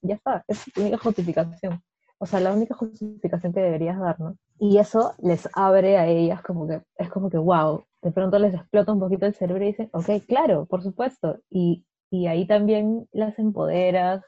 ya 0.01 0.15
está, 0.15 0.43
es 0.47 0.63
tu 0.73 0.81
única 0.81 0.97
justificación. 0.97 1.81
O 2.17 2.25
sea, 2.25 2.39
la 2.39 2.53
única 2.53 2.75
justificación 2.75 3.51
que 3.51 3.59
deberías 3.59 3.99
dar, 3.99 4.19
¿no? 4.19 4.37
Y 4.57 4.77
eso 4.77 5.15
les 5.19 5.49
abre 5.53 5.97
a 5.97 6.07
ellas 6.07 6.41
como 6.41 6.67
que, 6.67 6.81
es 6.97 7.09
como 7.09 7.29
que, 7.29 7.37
wow, 7.37 7.83
de 8.01 8.11
pronto 8.11 8.39
les 8.39 8.53
explota 8.53 8.93
un 8.93 8.99
poquito 8.99 9.25
el 9.25 9.35
cerebro 9.35 9.63
y 9.63 9.67
dicen, 9.67 9.89
ok, 9.91 10.23
claro, 10.27 10.65
por 10.65 10.81
supuesto. 10.81 11.39
Y 11.49 11.85
y 12.15 12.27
ahí 12.27 12.47
también 12.47 13.07
las 13.11 13.37
empoderas 13.39 14.23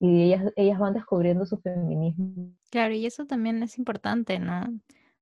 y 0.00 0.22
ellas, 0.22 0.52
ellas 0.56 0.78
van 0.78 0.94
descubriendo 0.94 1.44
su 1.44 1.58
feminismo. 1.58 2.52
Claro, 2.70 2.94
y 2.94 3.04
eso 3.04 3.26
también 3.26 3.62
es 3.62 3.78
importante, 3.78 4.38
¿no? 4.38 4.66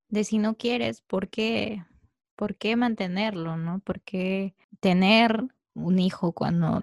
De 0.09 0.25
si 0.25 0.39
no 0.39 0.57
quieres, 0.57 1.01
¿por 1.01 1.29
qué? 1.29 1.85
¿Por 2.37 2.57
qué 2.57 2.77
mantenerlo, 2.77 3.57
no? 3.57 3.81
¿Por 3.81 4.01
qué 4.03 4.55
tener 4.81 5.45
un 5.75 5.99
hijo 5.99 6.33
cuando 6.33 6.83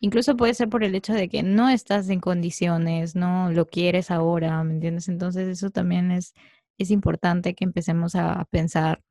incluso 0.00 0.36
puede 0.36 0.54
ser 0.54 0.68
por 0.68 0.84
el 0.84 0.94
hecho 0.94 1.14
de 1.14 1.28
que 1.28 1.42
no 1.42 1.68
estás 1.68 2.08
en 2.08 2.20
condiciones, 2.20 3.14
no 3.14 3.50
lo 3.50 3.66
quieres 3.66 4.10
ahora, 4.10 4.62
¿me 4.64 4.74
entiendes? 4.74 5.08
Entonces 5.08 5.48
eso 5.48 5.70
también 5.70 6.10
es, 6.10 6.34
es 6.78 6.90
importante 6.90 7.54
que 7.54 7.64
empecemos 7.64 8.14
a 8.14 8.46
pensar, 8.50 9.02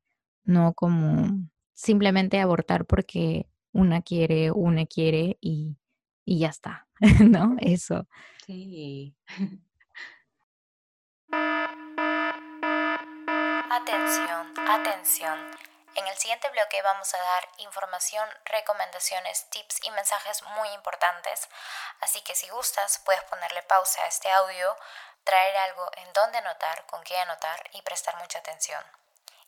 no 0.44 0.74
como 0.74 1.48
simplemente 1.74 2.40
abortar 2.40 2.86
porque 2.86 3.46
una 3.76 4.00
quiere, 4.02 4.50
una 4.50 4.86
quiere 4.86 5.36
y, 5.40 5.76
y 6.24 6.40
ya 6.40 6.48
está, 6.48 6.86
¿no? 7.20 7.56
Eso. 7.60 8.06
Sí. 8.46 9.14
Atención, 13.68 14.54
atención. 14.68 15.38
En 15.94 16.06
el 16.06 16.16
siguiente 16.16 16.48
bloque 16.50 16.80
vamos 16.82 17.12
a 17.14 17.18
dar 17.18 17.48
información, 17.58 18.26
recomendaciones, 18.46 19.50
tips 19.50 19.84
y 19.84 19.90
mensajes 19.90 20.42
muy 20.56 20.68
importantes, 20.70 21.48
así 22.00 22.22
que 22.22 22.34
si 22.34 22.48
gustas 22.48 23.02
puedes 23.04 23.22
ponerle 23.24 23.62
pausa 23.64 24.02
a 24.02 24.08
este 24.08 24.30
audio, 24.30 24.76
traer 25.24 25.56
algo 25.58 25.90
en 25.98 26.12
donde 26.14 26.38
anotar, 26.38 26.86
con 26.86 27.02
qué 27.04 27.18
anotar 27.18 27.68
y 27.74 27.82
prestar 27.82 28.16
mucha 28.16 28.38
atención. 28.38 28.82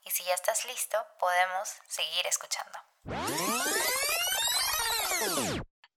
Y 0.05 0.11
si 0.11 0.25
ya 0.25 0.35
estás 0.35 0.67
listo, 0.67 0.99
podemos 1.19 1.69
seguir 1.89 2.27
escuchando. 2.27 2.79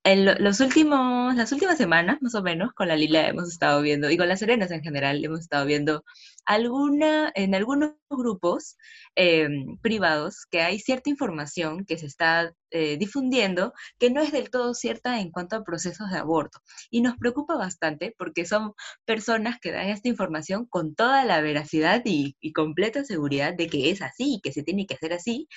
En 0.04 0.26
los 0.44 0.60
últimos, 0.62 1.36
las 1.36 1.52
últimas 1.52 1.78
semanas, 1.78 2.18
más 2.22 2.34
o 2.34 2.42
menos, 2.42 2.74
con 2.74 2.88
la 2.88 2.96
Lila 2.96 3.28
hemos 3.28 3.48
estado 3.50 3.84
viendo, 3.84 4.10
y 4.10 4.18
con 4.18 4.28
las 4.28 4.40
Serenas 4.40 4.72
en 4.72 4.82
general, 4.82 5.24
hemos 5.24 5.42
estado 5.42 5.64
viendo 5.68 6.04
alguna, 6.46 7.32
en 7.36 7.54
algunos 7.54 7.92
grupos 8.10 8.78
em, 9.14 9.78
privados 9.78 10.48
que 10.50 10.62
hay 10.62 10.80
cierta 10.80 11.12
información 11.12 11.86
que 11.86 12.00
se 12.00 12.08
está 12.08 12.52
eh, 12.72 12.98
difundiendo 12.98 13.74
que 14.00 14.10
no 14.10 14.22
es 14.22 14.32
del 14.32 14.50
todo 14.50 14.74
cierta 14.74 15.20
en 15.20 15.30
cuanto 15.30 15.56
a 15.56 15.64
procesos 15.64 16.10
de 16.10 16.18
aborto. 16.18 16.62
Y 16.90 17.02
nos 17.02 17.18
preocupa 17.18 17.56
bastante 17.56 18.16
porque 18.18 18.46
son 18.46 18.74
personas 19.06 19.60
que 19.62 19.72
dan 19.72 19.90
esta 19.90 20.10
información 20.10 20.66
con 20.66 20.96
toda 20.96 21.26
la 21.26 21.42
veracidad 21.42 22.02
y, 22.06 22.36
y 22.42 22.54
completa 22.54 23.04
seguridad 23.06 23.54
de 23.54 23.68
que 23.68 23.92
es 23.92 24.02
así, 24.02 24.40
que 24.42 24.52
se 24.52 24.64
tiene 24.64 24.88
que 24.88 24.96
hacer 24.96 25.14
así, 25.14 25.48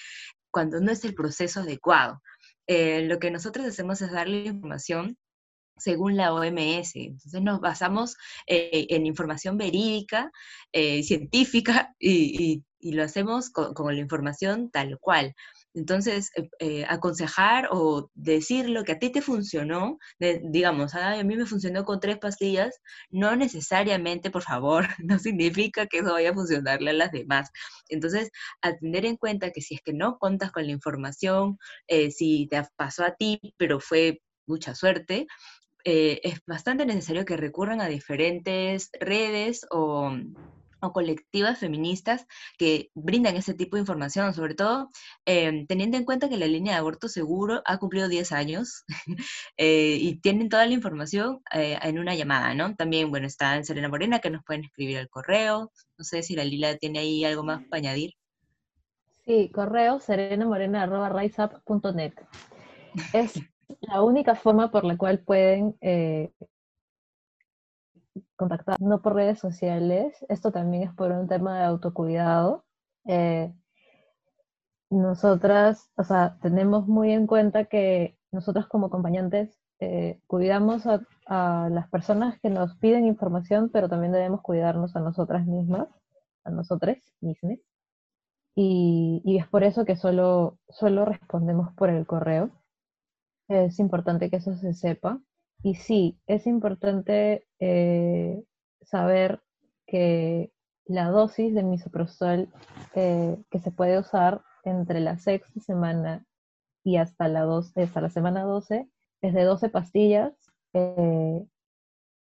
cuando 0.50 0.80
no 0.80 0.92
es 0.92 1.04
el 1.04 1.14
proceso 1.14 1.60
adecuado. 1.60 2.20
Eh, 2.66 3.02
lo 3.02 3.18
que 3.18 3.30
nosotros 3.30 3.66
hacemos 3.66 4.00
es 4.02 4.10
darle 4.10 4.46
información 4.46 5.16
según 5.76 6.16
la 6.16 6.32
OMS. 6.32 6.96
Entonces 6.96 7.42
nos 7.42 7.60
basamos 7.60 8.16
eh, 8.46 8.86
en 8.90 9.06
información 9.06 9.56
verídica, 9.58 10.30
eh, 10.72 11.02
científica, 11.02 11.94
y, 11.98 12.62
lo 12.80 13.02
hacemos 13.02 13.48
con, 13.50 13.94
la 13.94 14.00
información 14.00 14.70
tal 14.70 14.98
cual. 14.98 15.34
Entonces, 15.74 16.30
eh, 16.36 16.48
eh, 16.60 16.84
aconsejar 16.88 17.68
o 17.72 18.10
decir 18.14 18.68
lo 18.70 18.84
que 18.84 18.92
a 18.92 18.98
ti 18.98 19.10
te 19.10 19.20
funcionó, 19.20 19.98
digamos, 20.18 20.94
a 20.94 21.22
mí 21.24 21.36
me 21.36 21.46
funcionó 21.46 21.84
con 21.84 21.98
tres 22.00 22.18
pastillas, 22.18 22.80
no 23.10 23.34
necesariamente, 23.36 24.30
por 24.30 24.42
favor, 24.42 24.86
no 25.04 25.18
significa 25.18 25.86
que 25.86 25.98
eso 25.98 26.12
vaya 26.12 26.30
a 26.30 26.34
funcionarle 26.34 26.90
a 26.90 26.94
las 26.94 27.10
demás. 27.12 27.50
Entonces, 27.88 28.30
a 28.62 28.76
tener 28.76 29.04
en 29.04 29.16
cuenta 29.16 29.50
que 29.50 29.60
si 29.60 29.74
es 29.74 29.82
que 29.82 29.92
no 29.92 30.18
contas 30.18 30.52
con 30.52 30.64
la 30.64 30.72
información, 30.72 31.58
eh, 31.88 32.10
si 32.12 32.46
te 32.48 32.62
pasó 32.76 33.04
a 33.04 33.16
ti, 33.16 33.40
pero 33.56 33.80
fue 33.80 34.20
mucha 34.46 34.74
suerte, 34.74 35.26
es 35.86 36.40
bastante 36.46 36.86
necesario 36.86 37.26
que 37.26 37.36
recurran 37.36 37.82
a 37.82 37.88
diferentes 37.88 38.90
redes 39.00 39.66
o 39.70 40.16
o 40.84 40.92
colectivas 40.92 41.58
feministas 41.58 42.26
que 42.58 42.90
brindan 42.94 43.36
ese 43.36 43.54
tipo 43.54 43.76
de 43.76 43.80
información, 43.80 44.34
sobre 44.34 44.54
todo 44.54 44.90
em, 45.24 45.66
teniendo 45.66 45.96
en 45.96 46.04
cuenta 46.04 46.28
que 46.28 46.36
la 46.36 46.46
línea 46.46 46.74
de 46.74 46.78
aborto 46.80 47.08
seguro 47.08 47.62
ha 47.64 47.78
cumplido 47.78 48.08
10 48.08 48.32
años 48.32 48.84
eh, 49.56 49.98
y 50.00 50.20
tienen 50.20 50.48
toda 50.48 50.66
la 50.66 50.74
información 50.74 51.40
eh, 51.52 51.78
en 51.82 51.98
una 51.98 52.14
llamada, 52.14 52.54
¿no? 52.54 52.76
También, 52.76 53.10
bueno, 53.10 53.26
está 53.26 53.56
en 53.56 53.64
Serena 53.64 53.88
Morena 53.88 54.20
que 54.20 54.30
nos 54.30 54.44
pueden 54.44 54.64
escribir 54.64 54.98
al 54.98 55.08
correo, 55.08 55.72
no 55.98 56.04
sé 56.04 56.22
si 56.22 56.36
la 56.36 56.44
Lila 56.44 56.76
tiene 56.76 57.00
ahí 57.00 57.24
algo 57.24 57.42
más 57.44 57.62
para 57.64 57.78
añadir. 57.78 58.12
Sí, 59.24 59.50
correo 59.52 60.00
serenamorena.riseup.net. 60.00 62.12
Es 63.12 63.34
la 63.80 64.02
única 64.02 64.34
forma 64.34 64.70
por 64.70 64.84
la 64.84 64.96
cual 64.96 65.20
pueden 65.20 65.76
eh, 65.80 66.30
contactar, 68.44 68.76
no 68.80 69.00
por 69.00 69.14
redes 69.14 69.38
sociales. 69.38 70.24
Esto 70.28 70.52
también 70.52 70.82
es 70.84 70.94
por 70.94 71.10
un 71.12 71.28
tema 71.28 71.58
de 71.58 71.64
autocuidado. 71.64 72.64
Eh, 73.06 73.52
nosotras, 74.90 75.90
o 75.96 76.04
sea, 76.04 76.38
tenemos 76.42 76.86
muy 76.86 77.12
en 77.12 77.26
cuenta 77.26 77.64
que 77.64 78.18
nosotras 78.32 78.66
como 78.66 78.86
acompañantes 78.86 79.58
eh, 79.80 80.20
cuidamos 80.26 80.86
a, 80.86 81.00
las 81.70 81.88
personas 81.88 82.38
que 82.40 82.50
nos 82.50 82.76
piden 82.76 83.06
información, 83.06 83.70
pero 83.72 83.88
también 83.88 84.12
debemos 84.12 84.42
cuidarnos 84.42 84.94
a 84.94 85.00
nosotras 85.00 85.46
mismas, 85.46 85.88
a 86.44 86.50
nosotras 86.50 86.98
mismas. 87.20 87.58
Y, 88.54 89.22
y, 89.24 89.38
es 89.38 89.48
por 89.48 89.64
eso 89.64 89.84
que 89.86 89.96
solo, 89.96 90.58
solo 90.68 91.06
respondemos 91.06 91.72
por 91.74 91.88
el 91.88 92.06
correo. 92.06 92.50
Es 93.48 93.78
importante 93.78 94.28
que 94.30 94.36
eso 94.36 94.54
se 94.56 94.74
sepa. 94.74 95.18
Y 95.64 95.76
sí, 95.76 96.20
es 96.26 96.46
importante 96.46 97.46
eh, 97.58 98.44
saber 98.82 99.40
que 99.86 100.52
la 100.84 101.08
dosis 101.08 101.54
de 101.54 101.62
misoprostol 101.62 102.50
eh, 102.94 103.38
que 103.50 103.58
se 103.60 103.70
puede 103.70 103.98
usar 103.98 104.42
entre 104.64 105.00
la 105.00 105.16
sexta 105.16 105.58
semana 105.60 106.26
y 106.84 106.98
hasta 106.98 107.28
la, 107.28 107.48
hasta 107.76 108.00
la 108.02 108.10
semana 108.10 108.42
12 108.42 108.90
es 109.22 109.32
de 109.32 109.42
12 109.44 109.70
pastillas, 109.70 110.34
eh, 110.74 111.46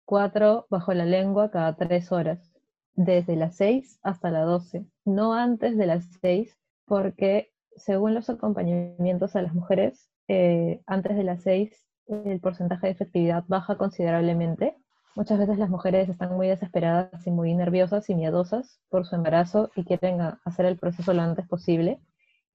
4 0.06 0.66
bajo 0.70 0.94
la 0.94 1.04
lengua 1.04 1.50
cada 1.50 1.76
3 1.76 2.12
horas, 2.12 2.50
desde 2.94 3.36
las 3.36 3.56
6 3.56 3.98
hasta 4.02 4.30
las 4.30 4.46
12, 4.46 4.86
no 5.04 5.34
antes 5.34 5.76
de 5.76 5.84
las 5.84 6.06
6, 6.22 6.58
porque 6.86 7.52
según 7.76 8.14
los 8.14 8.30
acompañamientos 8.30 9.36
a 9.36 9.42
las 9.42 9.52
mujeres, 9.52 10.08
eh, 10.28 10.80
antes 10.86 11.14
de 11.14 11.24
las 11.24 11.42
6 11.42 11.84
el 12.06 12.40
porcentaje 12.40 12.86
de 12.86 12.92
efectividad 12.92 13.44
baja 13.48 13.76
considerablemente. 13.76 14.76
Muchas 15.16 15.38
veces 15.38 15.58
las 15.58 15.70
mujeres 15.70 16.08
están 16.08 16.34
muy 16.34 16.48
desesperadas 16.48 17.26
y 17.26 17.30
muy 17.30 17.54
nerviosas 17.54 18.10
y 18.10 18.14
miedosas 18.14 18.80
por 18.88 19.06
su 19.06 19.14
embarazo 19.14 19.70
y 19.76 19.84
quieren 19.84 20.20
hacer 20.44 20.66
el 20.66 20.76
proceso 20.76 21.12
lo 21.12 21.22
antes 21.22 21.46
posible 21.46 22.00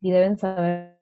y 0.02 0.12
deben 0.12 0.38
saber 0.38 1.00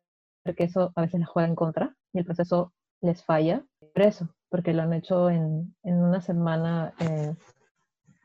que 0.56 0.64
eso 0.64 0.94
a 0.96 1.02
veces 1.02 1.20
les 1.20 1.30
juega 1.30 1.48
en 1.48 1.56
contra 1.56 1.96
y 2.14 2.20
el 2.20 2.26
proceso 2.26 2.74
les 3.02 3.24
falla. 3.24 3.66
Por 3.94 4.04
eso, 4.04 4.30
porque 4.50 4.74
lo 4.74 4.84
han 4.84 4.94
hecho 4.94 5.30
en, 5.30 5.76
una 5.84 6.22
semana 6.22 6.94
eh, 7.00 7.34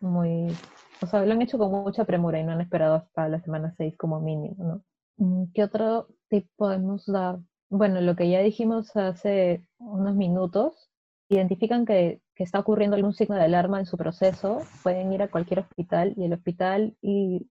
muy... 0.00 0.54
O 1.00 1.06
sea, 1.06 1.24
lo 1.24 1.32
han 1.32 1.42
hecho 1.42 1.58
con 1.58 1.70
mucha 1.70 2.04
premura 2.04 2.38
y 2.38 2.44
no 2.44 2.52
han 2.52 2.60
esperado 2.60 2.96
hasta 2.96 3.28
la 3.28 3.40
semana 3.40 3.74
6 3.76 3.96
como 3.96 4.20
mínimo, 4.20 4.62
¿no? 4.62 4.82
Mm, 5.16 5.52
¿Qué 5.52 5.64
otro 5.64 6.06
tip 6.28 6.46
podemos 6.56 7.06
dar? 7.06 7.40
bueno, 7.72 8.02
lo 8.02 8.16
que 8.16 8.28
ya 8.28 8.40
dijimos 8.40 8.94
hace 8.96 9.64
unos 9.92 10.14
minutos, 10.14 10.90
identifican 11.28 11.84
que, 11.84 12.20
está 12.36 12.58
ocurriendo 12.58 12.96
algún 12.96 13.14
signo 13.14 13.36
de 13.36 13.44
alarma 13.44 13.78
en 13.78 13.86
su 13.86 13.96
proceso, 13.96 14.62
pueden 14.82 15.12
ir 15.12 15.22
a 15.22 15.28
cualquier 15.28 15.60
hospital 15.60 16.12
y 16.16 16.24
el 16.24 16.32
hospital 16.32 16.96
y 17.00 17.48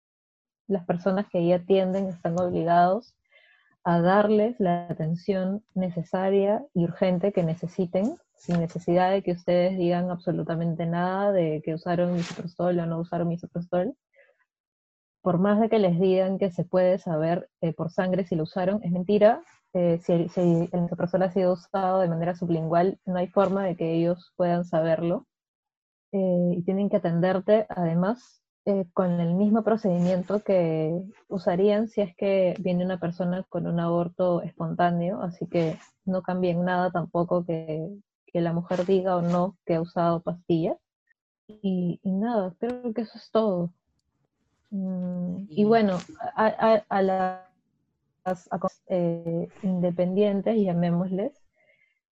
las 0.67 0.85
personas 0.85 1.27
que 1.29 1.37
ahí 1.37 1.53
atienden 1.53 2.07
están 2.07 2.37
obligados 2.37 3.15
a 3.85 4.01
darles 4.01 4.59
la 4.59 4.87
atención 4.89 5.63
necesaria 5.75 6.61
y 6.73 6.83
urgente 6.83 7.31
que 7.31 7.43
necesiten, 7.43 8.17
sin 8.35 8.59
necesidad 8.59 9.11
de 9.11 9.23
que 9.23 9.31
ustedes 9.31 9.77
digan 9.77 10.11
absolutamente 10.11 10.85
nada 10.85 11.31
de 11.31 11.61
que 11.63 11.73
usaron 11.73 12.15
misoprostol 12.15 12.77
o 12.79 12.85
no 12.85 12.99
usaron 12.99 13.29
misoprostol. 13.29 13.95
Por 15.21 15.39
más 15.39 15.61
de 15.61 15.69
que 15.69 15.79
les 15.79 15.97
digan 16.01 16.37
que 16.37 16.51
se 16.51 16.65
puede 16.65 16.97
saber 16.97 17.49
eh, 17.61 17.71
por 17.71 17.91
sangre 17.91 18.25
si 18.25 18.35
lo 18.35 18.43
usaron, 18.43 18.83
es 18.83 18.91
mentira, 18.91 19.41
eh, 19.73 19.99
si, 20.03 20.11
el, 20.11 20.29
si, 20.29 20.41
ha 20.41 21.31
sido 21.31 21.53
usado 21.53 21.99
de 22.01 22.09
manera 22.09 22.35
sublingual, 22.35 22.99
no 23.05 23.17
hay 23.17 23.27
forma 23.27 23.65
de 23.65 23.75
que 23.75 23.93
ellos 23.93 24.33
puedan 24.35 24.65
saberlo. 24.65 25.27
Eh, 26.11 26.55
y 26.57 26.63
tienen 26.63 26.89
que 26.89 26.97
atenderte, 26.97 27.65
además, 27.69 28.41
eh, 28.65 28.85
con 28.93 29.19
el 29.21 29.33
mismo 29.33 29.63
procedimiento 29.63 30.43
que 30.43 31.01
usarían 31.29 31.87
si 31.87 32.01
es 32.01 32.15
que 32.17 32.55
viene 32.59 32.85
una 32.85 32.99
persona 32.99 33.43
con 33.49 33.65
un 33.65 33.79
aborto 33.79 34.41
espontáneo, 34.41 35.21
así 35.21 35.47
que 35.47 35.79
no 36.05 36.21
cambien 36.21 36.63
nada 36.65 36.91
tampoco 36.91 37.45
que, 37.45 37.87
que 38.27 38.41
la 38.41 38.53
mujer 38.53 38.85
diga 38.85 39.15
o 39.15 39.21
no 39.21 39.57
que 39.65 39.75
ha 39.75 39.81
usado 39.81 40.21
pastillas. 40.21 40.77
Y, 41.47 41.99
nada, 42.03 42.53
creo 42.59 42.93
que 42.93 43.01
eso 43.01 43.17
es 43.17 43.29
todo. 43.31 43.73
Mm, 44.69 45.45
y 45.49 45.63
bueno, 45.65 45.97
a, 46.35 46.83
a 46.87 47.01
la 47.01 47.50
eh, 48.87 49.47
independientes, 49.63 50.55
llamémosles, 50.57 51.33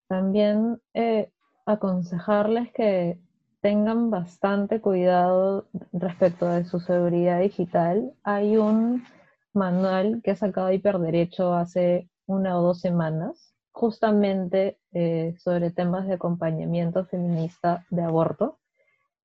también 0.09 0.81
eh, 0.95 1.33
aconsejarles 1.67 2.73
que 2.73 3.21
tengan 3.61 4.11
bastante 4.11 4.81
cuidado 4.81 5.67
respecto 5.93 6.47
de 6.47 6.65
su 6.65 6.79
seguridad 6.79 7.41
digital. 7.41 8.13
Hay 8.23 8.57
un 8.57 9.05
manual 9.53 10.21
que 10.23 10.31
ha 10.33 10.37
sacado 10.37 10.71
Hiperderecho 10.71 11.55
hace 11.55 12.09
una 12.27 12.59
o 12.59 12.63
dos 12.63 12.81
semanas, 12.81 13.55
justamente 13.73 14.79
eh, 14.93 15.35
sobre 15.39 15.71
temas 15.71 16.07
de 16.07 16.15
acompañamiento 16.15 17.05
feminista 17.07 17.85
de 17.91 18.03
aborto. 18.03 18.61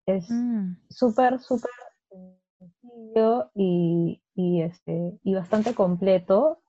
Es 0.07 0.29
mm. 0.29 0.77
súper, 0.89 1.39
súper 1.39 1.71
sencillo 2.59 3.51
y, 3.53 4.23
y, 4.33 4.61
este, 4.61 5.19
y 5.23 5.35
bastante 5.35 5.75
completo 5.75 6.59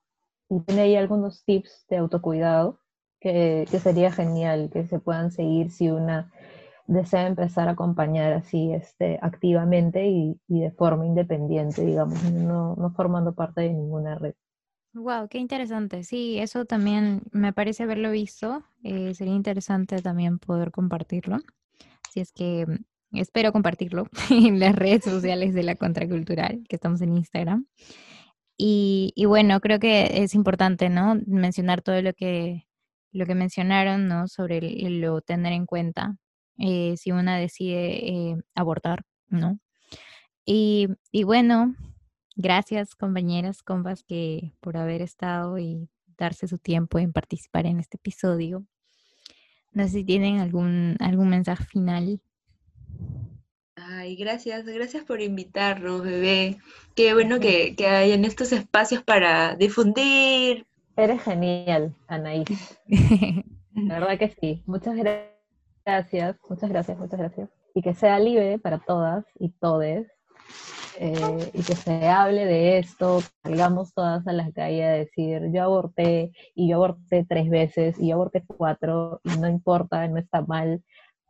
y 0.52 0.60
tiene 0.60 0.82
ahí 0.82 0.96
algunos 0.96 1.44
tips 1.44 1.86
de 1.88 1.96
autocuidado 1.96 2.78
que, 3.20 3.66
sería 3.82 4.12
genial 4.12 4.68
que 4.72 4.86
se 4.86 4.98
puedan 4.98 5.30
seguir 5.30 5.70
si 5.70 5.90
una 5.90 6.30
desea 6.86 7.26
empezar 7.26 7.68
a 7.68 7.72
acompañar 7.72 8.32
así 8.32 8.72
este, 8.72 9.18
activamente 9.22 10.06
y, 10.08 10.38
de 10.48 10.70
forma 10.72 11.06
independiente, 11.06 11.84
digamos, 11.86 12.22
no, 12.24 12.74
no 12.76 12.90
formando 12.92 13.34
parte 13.34 13.62
de 13.62 13.72
ninguna 13.72 14.16
red. 14.16 14.34
Wow, 14.92 15.28
qué 15.28 15.38
interesante. 15.38 16.04
Sí, 16.04 16.38
eso 16.38 16.66
también 16.66 17.22
me 17.30 17.54
parece 17.54 17.84
haberlo 17.84 18.10
visto. 18.10 18.62
Eh, 18.82 19.14
sería 19.14 19.34
interesante 19.34 20.02
también 20.02 20.38
poder 20.38 20.70
compartirlo. 20.70 21.38
Si 22.12 22.20
es 22.20 22.30
que 22.32 22.66
mm, 22.66 23.16
espero 23.16 23.52
compartirlo 23.52 24.08
en 24.30 24.60
las 24.60 24.74
redes 24.74 25.04
sociales 25.04 25.54
de 25.54 25.62
la 25.62 25.76
contracultural, 25.76 26.64
que 26.68 26.76
estamos 26.76 27.00
en 27.00 27.16
Instagram. 27.16 27.66
Y, 28.64 29.24
bueno, 29.26 29.60
creo 29.60 29.80
que 29.80 30.22
es 30.22 30.36
importante, 30.36 30.88
¿no? 30.88 31.16
Mencionar 31.26 31.82
todo 31.82 32.00
lo 32.00 32.12
que, 32.14 32.68
lo 33.10 33.26
que 33.26 33.34
mencionaron, 33.34 34.06
¿no? 34.06 34.28
Sobre 34.28 34.60
lo 34.88 35.20
tener 35.20 35.52
en 35.52 35.66
cuenta 35.66 36.16
eh, 36.58 36.96
si 36.96 37.10
una 37.10 37.38
decide 37.38 38.08
eh, 38.08 38.36
abortar, 38.54 39.04
¿no? 39.26 39.58
Y, 40.44 40.86
y, 41.10 41.24
bueno, 41.24 41.74
gracias 42.36 42.94
compañeras, 42.94 43.64
compas, 43.64 44.04
que 44.04 44.54
por 44.60 44.76
haber 44.76 45.02
estado 45.02 45.58
y 45.58 45.88
darse 46.16 46.46
su 46.46 46.58
tiempo 46.58 47.00
en 47.00 47.12
participar 47.12 47.66
en 47.66 47.80
este 47.80 47.96
episodio. 47.96 48.64
No 49.72 49.82
sé 49.84 49.90
si 49.90 50.04
tienen 50.04 50.38
algún, 50.38 50.96
algún 51.00 51.30
mensaje 51.30 51.64
final. 51.64 52.20
Ay, 53.88 54.16
gracias, 54.16 54.64
gracias 54.64 55.04
por 55.04 55.20
invitarnos, 55.20 56.02
bebé. 56.02 56.58
Qué 56.94 57.14
bueno 57.14 57.40
que, 57.40 57.74
que 57.74 57.86
hay 57.86 58.12
en 58.12 58.24
estos 58.24 58.52
espacios 58.52 59.02
para 59.02 59.56
difundir. 59.56 60.66
Eres 60.96 61.22
genial, 61.22 61.94
Anaís. 62.06 62.78
La 63.74 63.98
verdad 63.98 64.18
que 64.18 64.28
sí. 64.40 64.62
Muchas 64.66 64.94
gracias, 64.96 66.36
muchas 66.48 66.70
gracias, 66.70 66.98
muchas 66.98 67.18
gracias. 67.18 67.50
Y 67.74 67.82
que 67.82 67.94
sea 67.94 68.18
libre 68.18 68.58
para 68.58 68.78
todas 68.78 69.24
y 69.38 69.48
todes 69.50 70.06
eh, 70.98 71.50
y 71.52 71.62
que 71.62 71.74
se 71.74 72.08
hable 72.08 72.44
de 72.44 72.78
esto, 72.78 73.20
salgamos 73.42 73.94
todas 73.94 74.26
a 74.26 74.32
las 74.32 74.52
calles 74.52 74.84
a 74.84 74.90
decir, 74.90 75.50
yo 75.52 75.64
aborté 75.64 76.32
y 76.54 76.68
yo 76.68 76.76
aborté 76.76 77.24
tres 77.28 77.48
veces 77.48 77.98
y 77.98 78.08
yo 78.08 78.14
aborté 78.14 78.44
cuatro 78.46 79.20
y 79.24 79.38
no 79.38 79.48
importa, 79.48 80.06
no 80.08 80.18
está 80.18 80.42
mal, 80.42 80.84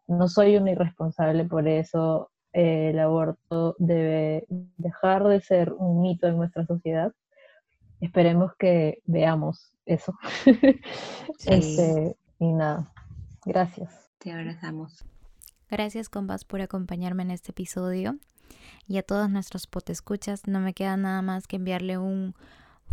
no 0.09 0.29
soy 0.29 0.57
un 0.57 0.69
irresponsable 0.69 1.45
por 1.45 1.69
eso, 1.69 2.32
eh, 2.53 2.91
el 2.91 2.99
aborto 2.99 3.77
debe 3.79 4.47
dejar 4.77 5.25
de 5.25 5.41
ser 5.41 5.73
un 5.73 6.03
mito 6.03 6.27
en 6.27 6.37
nuestra 6.37 6.67
sociedad. 6.67 7.13
Esperemos 8.01 8.53
que 8.59 8.99
veamos 9.07 9.73
eso. 9.87 10.15
Este, 11.47 12.17
y 12.39 12.53
nada, 12.53 12.93
gracias. 13.45 14.11
Te 14.19 14.33
abrazamos. 14.33 15.05
Gracias, 15.71 16.09
compas, 16.09 16.45
por 16.45 16.61
acompañarme 16.61 17.23
en 17.23 17.31
este 17.31 17.51
episodio. 17.51 18.17
Y 18.87 18.99
a 18.99 19.03
todos 19.03 19.31
nuestros 19.31 19.67
potescuchas, 19.67 20.47
no 20.47 20.61
me 20.61 20.75
queda 20.75 20.97
nada 20.97 21.23
más 21.23 21.47
que 21.47 21.57
enviarle 21.57 21.99
un 21.99 22.35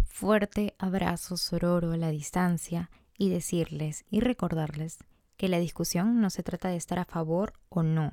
fuerte 0.05 0.73
abrazo 0.79 1.37
sororo 1.37 1.91
a 1.91 1.97
la 1.97 2.09
distancia 2.09 2.89
y 3.17 3.29
decirles 3.29 4.05
y 4.09 4.21
recordarles 4.21 4.97
que 5.37 5.49
la 5.49 5.59
discusión 5.59 6.21
no 6.21 6.29
se 6.29 6.43
trata 6.43 6.69
de 6.69 6.77
estar 6.77 6.99
a 6.99 7.05
favor 7.05 7.53
o 7.69 7.83
no. 7.83 8.11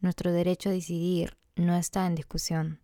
Nuestro 0.00 0.32
derecho 0.32 0.68
a 0.68 0.72
decidir 0.72 1.36
no 1.56 1.74
está 1.74 2.06
en 2.06 2.14
discusión. 2.14 2.80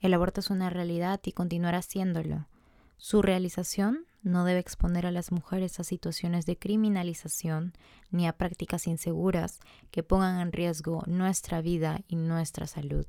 El 0.00 0.14
aborto 0.14 0.40
es 0.40 0.50
una 0.50 0.70
realidad 0.70 1.20
y 1.24 1.32
continuará 1.32 1.82
siéndolo. 1.82 2.48
Su 2.96 3.20
realización 3.20 4.06
no 4.22 4.44
debe 4.44 4.60
exponer 4.60 5.04
a 5.06 5.10
las 5.10 5.30
mujeres 5.30 5.78
a 5.78 5.84
situaciones 5.84 6.46
de 6.46 6.58
criminalización 6.58 7.74
ni 8.10 8.26
a 8.26 8.32
prácticas 8.32 8.86
inseguras 8.86 9.60
que 9.90 10.02
pongan 10.02 10.40
en 10.40 10.52
riesgo 10.52 11.02
nuestra 11.06 11.60
vida 11.60 12.00
y 12.08 12.16
nuestra 12.16 12.66
salud. 12.66 13.06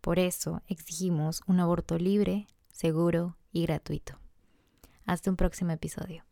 Por 0.00 0.20
eso 0.20 0.62
exigimos 0.68 1.42
un 1.46 1.58
aborto 1.58 1.98
libre, 1.98 2.46
seguro 2.72 3.36
y 3.50 3.62
gratuito. 3.62 4.18
Hasta 5.06 5.30
un 5.30 5.36
próximo 5.36 5.72
episodio. 5.72 6.27